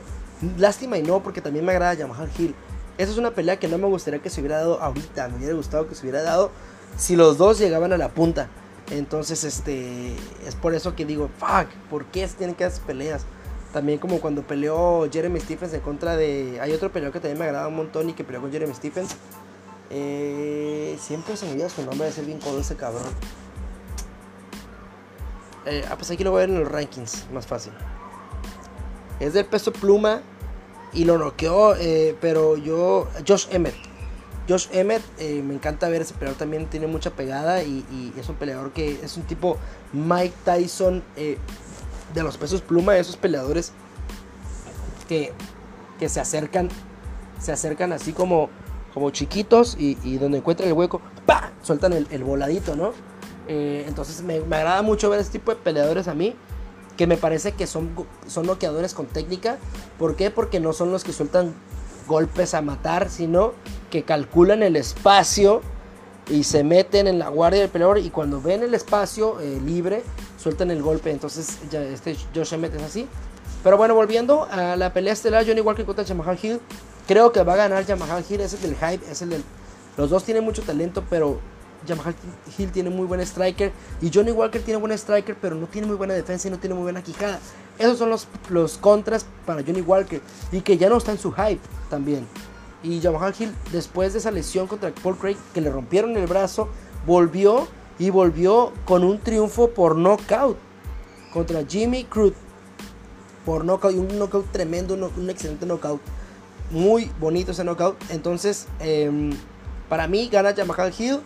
lástima 0.56 0.98
y 0.98 1.02
no, 1.02 1.22
porque 1.22 1.40
también 1.40 1.64
me 1.64 1.72
agrada 1.72 1.94
Yamaha 1.94 2.26
Hill. 2.36 2.54
Esa 2.96 3.12
es 3.12 3.18
una 3.18 3.30
pelea 3.30 3.58
que 3.58 3.68
no 3.68 3.78
me 3.78 3.86
gustaría 3.86 4.20
que 4.20 4.30
se 4.30 4.40
hubiera 4.40 4.56
dado 4.58 4.80
ahorita. 4.82 5.28
Me 5.28 5.36
hubiera 5.36 5.54
gustado 5.54 5.88
que 5.88 5.94
se 5.94 6.02
hubiera 6.02 6.22
dado 6.22 6.50
si 6.96 7.14
los 7.14 7.38
dos 7.38 7.58
llegaban 7.58 7.92
a 7.92 7.96
la 7.96 8.08
punta. 8.08 8.48
Entonces, 8.90 9.44
este, 9.44 10.14
es 10.46 10.54
por 10.60 10.74
eso 10.74 10.96
que 10.96 11.04
digo, 11.04 11.28
fuck, 11.38 11.68
¿por 11.90 12.06
qué 12.06 12.26
tienen 12.26 12.56
que 12.56 12.64
hacer 12.64 12.82
peleas? 12.84 13.24
También 13.72 13.98
como 13.98 14.20
cuando 14.20 14.42
peleó 14.42 15.08
Jeremy 15.10 15.40
Stephens 15.40 15.74
en 15.74 15.80
contra 15.80 16.16
de... 16.16 16.58
Hay 16.60 16.72
otro 16.72 16.90
peleador 16.90 17.12
que 17.12 17.20
también 17.20 17.38
me 17.38 17.44
agrada 17.44 17.68
un 17.68 17.76
montón 17.76 18.08
y 18.08 18.14
que 18.14 18.24
peleó 18.24 18.40
con 18.40 18.50
Jeremy 18.50 18.74
Stephens. 18.74 19.16
Eh, 19.90 20.96
siempre 21.00 21.36
se 21.36 21.46
me 21.46 21.52
olvida 21.52 21.68
su 21.68 21.84
nombre 21.84 22.06
de 22.06 22.12
ser 22.12 22.24
bien 22.24 22.38
con 22.40 22.58
ese 22.58 22.76
cabrón. 22.76 23.12
Eh, 25.66 25.84
ah, 25.90 25.96
pues 25.96 26.10
aquí 26.10 26.24
lo 26.24 26.30
voy 26.30 26.38
a 26.38 26.46
ver 26.46 26.50
en 26.50 26.60
los 26.60 26.72
rankings, 26.72 27.26
más 27.32 27.46
fácil. 27.46 27.72
Es 29.20 29.34
del 29.34 29.44
peso 29.44 29.70
pluma 29.70 30.22
y 30.94 31.04
lo 31.04 31.18
noqueó, 31.18 31.74
eh, 31.76 32.16
pero 32.22 32.56
yo... 32.56 33.06
Josh 33.26 33.48
Emmett. 33.50 33.74
Josh 34.48 34.68
Emmett, 34.72 35.02
me 35.18 35.52
encanta 35.52 35.90
ver 35.90 36.00
ese 36.00 36.14
peleador, 36.14 36.38
también 36.38 36.70
tiene 36.70 36.86
mucha 36.86 37.10
pegada 37.10 37.62
y, 37.62 38.14
es 38.18 38.30
un 38.30 38.36
peleador 38.36 38.72
que 38.72 38.98
es 39.02 39.18
un 39.18 39.24
tipo 39.24 39.58
Mike 39.92 40.34
Tyson 40.42 41.02
de 42.14 42.22
los 42.22 42.36
pesos 42.36 42.62
pluma, 42.62 42.96
esos 42.96 43.16
peleadores 43.16 43.72
que, 45.08 45.32
que 45.98 46.08
se 46.08 46.20
acercan, 46.20 46.68
se 47.40 47.52
acercan 47.52 47.92
así 47.92 48.12
como, 48.12 48.50
como 48.94 49.10
chiquitos 49.10 49.76
y, 49.78 49.94
donde 50.18 50.38
encuentran 50.38 50.68
el 50.68 50.74
hueco, 50.74 51.00
¡pa! 51.26 51.52
Sueltan 51.62 51.92
el, 51.92 52.24
voladito, 52.24 52.76
¿no? 52.76 52.92
Eh, 53.46 53.84
entonces 53.88 54.22
me, 54.22 54.36
agrada 54.36 54.82
mucho 54.82 55.10
ver 55.10 55.20
este 55.20 55.38
tipo 55.38 55.52
de 55.52 55.56
peleadores 55.56 56.08
a 56.08 56.14
mí, 56.14 56.34
que 56.96 57.06
me 57.06 57.16
parece 57.16 57.52
que 57.52 57.66
son, 57.66 57.90
son 58.26 58.46
noqueadores 58.46 58.94
con 58.94 59.06
técnica. 59.06 59.58
¿Por 59.98 60.16
qué? 60.16 60.30
Porque 60.30 60.60
no 60.60 60.72
son 60.72 60.90
los 60.90 61.04
que 61.04 61.12
sueltan 61.12 61.54
golpes 62.06 62.54
a 62.54 62.62
matar, 62.62 63.08
sino 63.08 63.52
que 63.90 64.02
calculan 64.02 64.62
el 64.62 64.76
espacio 64.76 65.62
y 66.28 66.44
se 66.44 66.64
meten 66.64 67.06
en 67.06 67.18
la 67.18 67.28
guardia 67.28 67.60
del 67.60 67.70
peleador 67.70 67.98
y 67.98 68.10
cuando 68.10 68.40
ven 68.40 68.62
el 68.62 68.74
espacio 68.74 69.40
eh, 69.40 69.60
libre 69.64 70.02
sueltan 70.38 70.70
el 70.70 70.82
golpe. 70.82 71.10
Entonces 71.10 71.58
ya 71.70 71.82
este 71.82 72.16
Josh 72.34 72.54
Emmett 72.54 72.74
es 72.74 72.82
así. 72.82 73.08
Pero 73.62 73.76
bueno, 73.76 73.94
volviendo 73.94 74.44
a 74.50 74.76
la 74.76 74.92
pelea 74.92 75.12
estelar, 75.12 75.44
Johnny 75.46 75.60
Walker 75.60 75.84
contra 75.84 76.04
Yamaha 76.04 76.36
Hill. 76.40 76.60
Creo 77.06 77.32
que 77.32 77.42
va 77.42 77.54
a 77.54 77.56
ganar 77.56 77.84
Yamaha 77.84 78.20
Hill, 78.28 78.40
es 78.40 78.54
el 78.54 78.60
del 78.62 78.76
hype, 78.76 79.10
es 79.10 79.22
el 79.22 79.30
del... 79.30 79.44
Los 79.96 80.10
dos 80.10 80.24
tienen 80.24 80.44
mucho 80.44 80.62
talento, 80.62 81.02
pero 81.10 81.40
Yamaha 81.86 82.14
Hill 82.56 82.70
tiene 82.70 82.90
muy 82.90 83.06
buen 83.06 83.20
striker. 83.20 83.72
Y 84.00 84.10
Johnny 84.12 84.30
Walker 84.30 84.62
tiene 84.62 84.78
buen 84.78 84.92
striker, 84.92 85.36
pero 85.40 85.56
no 85.56 85.66
tiene 85.66 85.86
muy 85.86 85.96
buena 85.96 86.14
defensa 86.14 86.48
y 86.48 86.50
no 86.50 86.58
tiene 86.58 86.74
muy 86.74 86.84
buena 86.84 87.02
quijada. 87.02 87.40
Esos 87.78 87.98
son 87.98 88.10
los, 88.10 88.28
los 88.48 88.78
contras 88.78 89.26
para 89.44 89.62
Johnny 89.62 89.80
Walker. 89.80 90.20
Y 90.52 90.60
que 90.60 90.78
ya 90.78 90.88
no 90.88 90.98
está 90.98 91.12
en 91.12 91.18
su 91.18 91.32
hype 91.32 91.60
también. 91.90 92.26
Y 92.82 93.00
Yamaha 93.00 93.32
Hill, 93.36 93.52
después 93.72 94.12
de 94.12 94.20
esa 94.20 94.30
lesión 94.30 94.68
contra 94.68 94.92
Paul 94.94 95.16
Craig, 95.16 95.36
que 95.52 95.60
le 95.60 95.70
rompieron 95.70 96.16
el 96.16 96.26
brazo, 96.26 96.68
volvió 97.06 97.66
y 97.98 98.10
volvió 98.10 98.72
con 98.84 99.04
un 99.04 99.18
triunfo 99.18 99.70
por 99.70 99.96
knockout 99.96 100.56
contra 101.32 101.64
Jimmy 101.66 102.04
Cruz. 102.04 102.32
Por 103.44 103.64
knockout, 103.64 103.94
y 103.94 103.98
un 103.98 104.18
knockout 104.18 104.50
tremendo, 104.52 104.94
un, 104.94 105.30
excelente 105.30 105.66
knockout. 105.66 106.00
Muy 106.70 107.10
bonito 107.18 107.52
ese 107.52 107.64
knockout. 107.64 107.96
Entonces, 108.10 108.66
em, 108.80 109.30
para 109.88 110.06
mí 110.06 110.28
gana 110.28 110.50
Yamaha 110.54 110.90
Hill. 110.96 111.20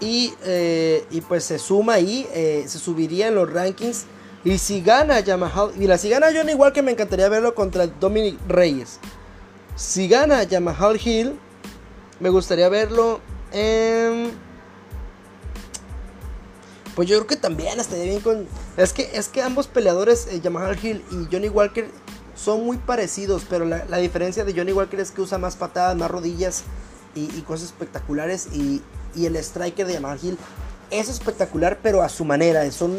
Y, 0.00 0.34
eh, 0.44 1.06
y, 1.10 1.22
pues 1.22 1.44
se 1.44 1.58
suma 1.58 1.94
ahí, 1.94 2.26
eh, 2.34 2.64
se 2.68 2.78
subiría 2.78 3.28
en 3.28 3.34
los 3.34 3.50
rankings 3.50 4.04
Y 4.44 4.58
si 4.58 4.82
gana 4.82 5.20
Yamaha, 5.20 5.70
mira, 5.76 5.96
si 5.96 6.10
gana 6.10 6.26
Johnny 6.34 6.52
Walker 6.52 6.82
me 6.82 6.92
encantaría 6.92 7.30
verlo 7.30 7.54
contra 7.54 7.86
Dominic 7.86 8.38
Reyes. 8.46 9.00
Si 9.74 10.06
gana 10.06 10.42
Yamaha 10.42 10.92
Hill, 11.02 11.38
me 12.20 12.28
gustaría 12.28 12.68
verlo 12.68 13.20
en... 13.52 14.45
Pues 16.96 17.10
yo 17.10 17.18
creo 17.18 17.26
que 17.26 17.36
también 17.36 17.78
estaría 17.78 18.04
bien 18.04 18.20
con... 18.20 18.48
Es 18.78 18.94
que, 18.94 19.10
es 19.12 19.28
que 19.28 19.42
ambos 19.42 19.66
peleadores, 19.66 20.28
eh, 20.28 20.40
Yamaha 20.40 20.72
Hill 20.82 21.04
y 21.10 21.28
Johnny 21.30 21.50
Walker, 21.50 21.90
son 22.34 22.64
muy 22.64 22.78
parecidos, 22.78 23.44
pero 23.48 23.66
la, 23.66 23.98
diferencia 23.98 24.46
de 24.46 24.54
Johnny 24.54 24.72
Walker 24.72 24.98
es 24.98 25.10
que 25.10 25.20
usa 25.20 25.36
más 25.36 25.56
patadas, 25.56 25.94
más 25.94 26.10
rodillas 26.10 26.64
y, 27.14 27.26
cosas 27.42 27.66
espectaculares. 27.66 28.48
Y, 28.54 28.80
y, 29.14 29.26
el 29.26 29.36
striker 29.36 29.86
de 29.86 29.92
Yamaha 29.92 30.16
Hill 30.22 30.38
es 30.90 31.10
espectacular, 31.10 31.80
pero 31.82 32.02
a 32.02 32.08
su 32.08 32.24
manera. 32.24 32.70
Son 32.72 32.98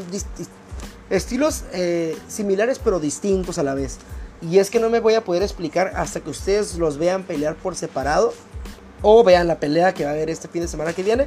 estilos 1.10 1.64
eh, 1.74 2.16
similares, 2.28 2.78
pero 2.78 3.00
distintos 3.00 3.58
a 3.58 3.64
la 3.64 3.74
vez. 3.74 3.98
Y 4.44 4.60
es 4.60 4.70
que 4.70 4.80
no 4.80 4.92
me 4.92 5.00
voy 5.00 5.16
a 5.16 5.24
poder 5.24 5.42
explicar 5.42 5.94
hasta 5.96 6.20
que 6.20 6.30
ustedes 6.30 6.78
los 6.78 7.00
vean 7.00 7.24
pelear 7.24 7.56
por 7.56 7.76
separado. 7.76 8.32
O 9.02 9.24
vean 9.24 9.48
la 9.48 9.60
pelea 9.60 9.96
que 9.96 10.04
va 10.04 10.12
a 10.12 10.14
haber 10.14 10.30
este 10.30 10.48
fin 10.48 10.62
de 10.62 10.68
semana 10.68 10.94
que 10.94 11.02
viene. 11.02 11.26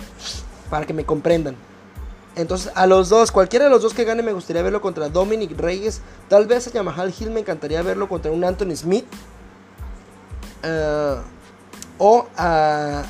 Para 0.71 0.87
que 0.87 0.93
me 0.93 1.05
comprendan. 1.05 1.57
Entonces, 2.37 2.71
a 2.75 2.87
los 2.87 3.09
dos, 3.09 3.33
cualquiera 3.33 3.65
de 3.65 3.71
los 3.71 3.83
dos 3.83 3.93
que 3.93 4.05
gane, 4.05 4.23
me 4.23 4.33
gustaría 4.33 4.63
verlo 4.63 4.81
contra 4.81 5.09
Dominic 5.09 5.59
Reyes. 5.59 6.01
Tal 6.29 6.47
vez 6.47 6.67
a 6.69 6.71
Yamaha 6.71 7.07
Hill 7.07 7.31
me 7.31 7.41
encantaría 7.41 7.83
verlo 7.83 8.09
contra 8.09 8.31
un 8.31 8.45
Anthony 8.45 8.77
Smith. 8.77 9.05
Eh, 10.63 11.17
o 11.99 12.27
a. 12.37 13.03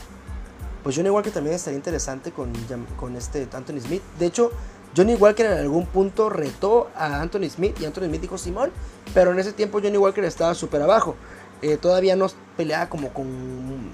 Pues 0.83 0.97
Johnny 0.97 1.11
Walker 1.11 1.31
también 1.31 1.57
estaría 1.57 1.77
interesante 1.77 2.33
con, 2.33 2.53
con 2.99 3.15
este 3.15 3.47
Anthony 3.53 3.81
Smith. 3.81 4.03
De 4.19 4.25
hecho, 4.27 4.51
Johnny 4.97 5.15
Walker 5.15 5.45
en 5.45 5.59
algún 5.59 5.87
punto 5.87 6.31
retó 6.31 6.89
a 6.97 7.21
Anthony 7.21 7.51
Smith 7.51 7.79
y 7.81 7.85
Anthony 7.85 8.07
Smith 8.07 8.23
dijo 8.23 8.39
Simón. 8.39 8.71
Pero 9.13 9.33
en 9.33 9.39
ese 9.39 9.53
tiempo 9.53 9.81
Johnny 9.83 9.99
Walker 9.99 10.25
estaba 10.25 10.55
súper 10.55 10.81
abajo. 10.81 11.17
Eh, 11.61 11.77
todavía 11.77 12.17
no 12.17 12.29
peleaba 12.57 12.89
como 12.89 13.13
con 13.13 13.93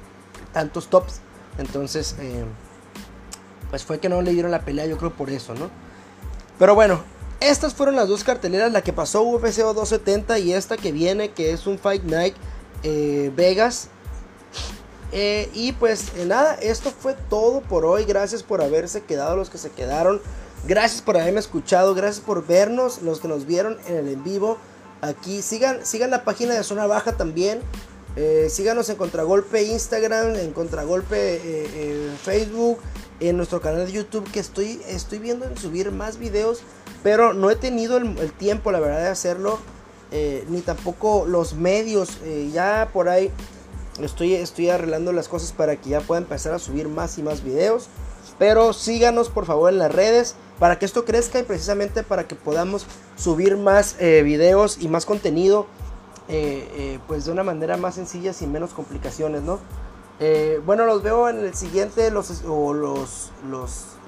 tantos 0.53 0.87
tops. 0.87 1.21
Entonces. 1.59 2.15
Eh, 2.21 2.45
pues 3.77 3.85
fue 3.85 3.99
que 3.99 4.09
no 4.09 4.23
le 4.23 4.33
dieron 4.33 4.51
la 4.51 4.63
pelea, 4.63 4.87
yo 4.87 4.97
creo 4.97 5.13
por 5.13 5.29
eso, 5.29 5.55
¿no? 5.55 5.69
Pero 6.59 6.75
bueno, 6.75 7.03
estas 7.41 7.75
fueron 7.75 7.95
las 7.95 8.09
dos 8.09 8.25
carteleras, 8.25 8.73
la 8.73 8.81
que 8.81 8.95
pasó 8.95 9.23
UFC 9.23 9.59
270 9.59 10.39
y 10.39 10.55
esta 10.55 10.79
que 10.79 10.93
viene, 10.93 11.33
que 11.33 11.53
es 11.53 11.67
un 11.67 11.79
Fight 11.79 12.05
Night 12.05 12.35
eh, 12.83 13.31
Vegas. 13.37 13.89
Eh, 15.13 15.51
y 15.53 15.73
pues 15.73 16.07
eh, 16.17 16.25
nada, 16.25 16.55
esto 16.55 16.91
fue 16.91 17.15
todo 17.29 17.61
por 17.61 17.85
hoy. 17.85 18.07
Gracias 18.07 18.43
por 18.43 18.63
haberse 18.63 19.03
quedado 19.03 19.37
los 19.37 19.51
que 19.51 19.59
se 19.59 19.71
quedaron. 19.71 20.23
Gracias 20.67 21.03
por 21.03 21.19
haberme 21.19 21.41
escuchado. 21.41 21.95
Gracias 21.95 22.25
por 22.25 22.47
vernos, 22.47 23.03
los 23.03 23.21
que 23.21 23.29
nos 23.29 23.45
vieron 23.45 23.77
en 23.87 23.97
el 23.97 24.09
en 24.09 24.25
vivo. 24.25 24.57
Aquí 25.03 25.43
sigan, 25.43 25.85
sigan 25.85 26.09
la 26.09 26.25
página 26.25 26.55
de 26.55 26.63
Zona 26.65 26.87
Baja 26.87 27.13
también. 27.19 27.61
síganos 28.49 28.89
en 28.89 28.97
Contragolpe 28.97 29.63
Instagram, 29.65 30.37
en 30.37 30.53
Contragolpe 30.55 32.17
Facebook 32.25 32.79
en 33.21 33.37
nuestro 33.37 33.61
canal 33.61 33.87
de 33.87 33.93
YouTube 33.93 34.31
que 34.31 34.41
estoy, 34.41 34.81
estoy 34.87 35.19
viendo 35.19 35.47
en 35.47 35.57
subir 35.57 35.91
más 35.91 36.19
videos, 36.19 36.61
pero 37.03 37.33
no 37.33 37.51
he 37.51 37.57
tenido 37.57 37.97
el, 37.97 38.33
tiempo, 38.33 38.73
la 38.73 38.81
verdad, 38.81 39.01
de 39.01 39.09
hacerlo, 39.09 39.59
eh, 40.11 40.45
ni 40.49 40.61
tampoco 40.61 41.25
los 41.27 41.55
medios. 41.55 42.19
Eh, 42.25 42.51
ya 42.53 42.91
por 42.93 43.09
ahí 43.09 43.31
estoy, 44.01 44.35
estoy 44.35 44.71
arreglando 44.71 45.13
las 45.13 45.29
cosas 45.29 45.53
para 45.53 45.77
que 45.77 45.91
ya 45.91 46.01
pueda 46.01 46.21
empezar 46.21 46.53
a 46.53 46.59
subir 46.59 46.89
más 46.89 47.19
y 47.19 47.23
más 47.23 47.43
videos. 47.43 47.89
Pero 48.39 48.73
síganos 48.73 49.31
por 49.31 49.47
favor 49.47 49.73
en 49.73 49.79
las 49.79 49.95
redes 49.95 50.35
para 50.59 50.79
que 50.79 50.85
esto 50.85 51.05
crezca 51.05 51.39
y 51.39 51.45
precisamente 51.45 52.03
para 52.03 52.27
que 52.27 52.35
podamos 52.35 52.87
subir 53.17 53.57
más 53.57 53.97
eh, 53.99 54.23
videos 54.23 54.79
y 54.81 54.89
más 54.89 55.07
contenido 55.07 55.67
pues 57.07 57.25
de 57.25 57.31
una 57.31 57.45
manera 57.45 57.77
más 57.77 57.95
sencilla 57.95 58.33
sin 58.33 58.51
menos 58.51 58.73
complicaciones, 58.73 59.43
¿no? 59.43 59.61
Eh, 60.19 60.61
bueno, 60.65 60.87
los 60.87 61.03
veo 61.03 61.29
en 61.29 61.41
el 61.41 61.55
siguiente, 61.55 62.11
los, 62.11 62.43
o 62.47 62.73
los, 62.73 63.31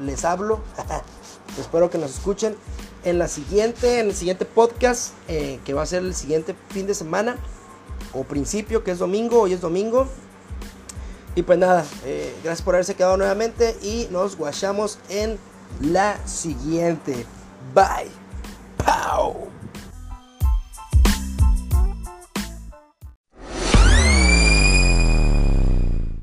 les 0.01 0.25
hablo. 0.25 0.61
Espero 1.59 1.91
que 1.91 1.99
nos 1.99 2.11
escuchen 2.11 2.57
en 3.05 3.19
la 3.19 3.29
siguiente, 3.29 4.01
en 4.01 4.07
el 4.07 4.15
siguiente 4.15 4.45
podcast, 4.45 5.13
eh, 5.29 5.61
que 5.65 5.75
va 5.75 5.83
a 5.83 5.87
ser 5.87 6.03
el 6.03 6.15
siguiente 6.15 6.55
fin 6.71 6.87
de 6.87 6.95
semana 6.95 7.37
o 8.13 8.25
principio, 8.25 8.85
que 8.85 8.91
es 8.93 8.99
domingo, 8.99 9.43
hoy 9.43 9.53
es 9.53 9.61
domingo. 9.61 10.07
Y 11.35 11.43
pues 11.43 11.59
nada, 11.59 11.85
eh, 12.05 12.35
gracias 12.43 12.63
por 12.63 12.75
haberse 12.75 12.95
quedado 12.95 13.17
nuevamente 13.17 13.77
y 13.83 14.09
nos 14.11 14.37
guachamos 14.37 14.99
en 15.09 15.39
la 15.81 16.19
siguiente. 16.27 17.27
Bye. 17.75 18.11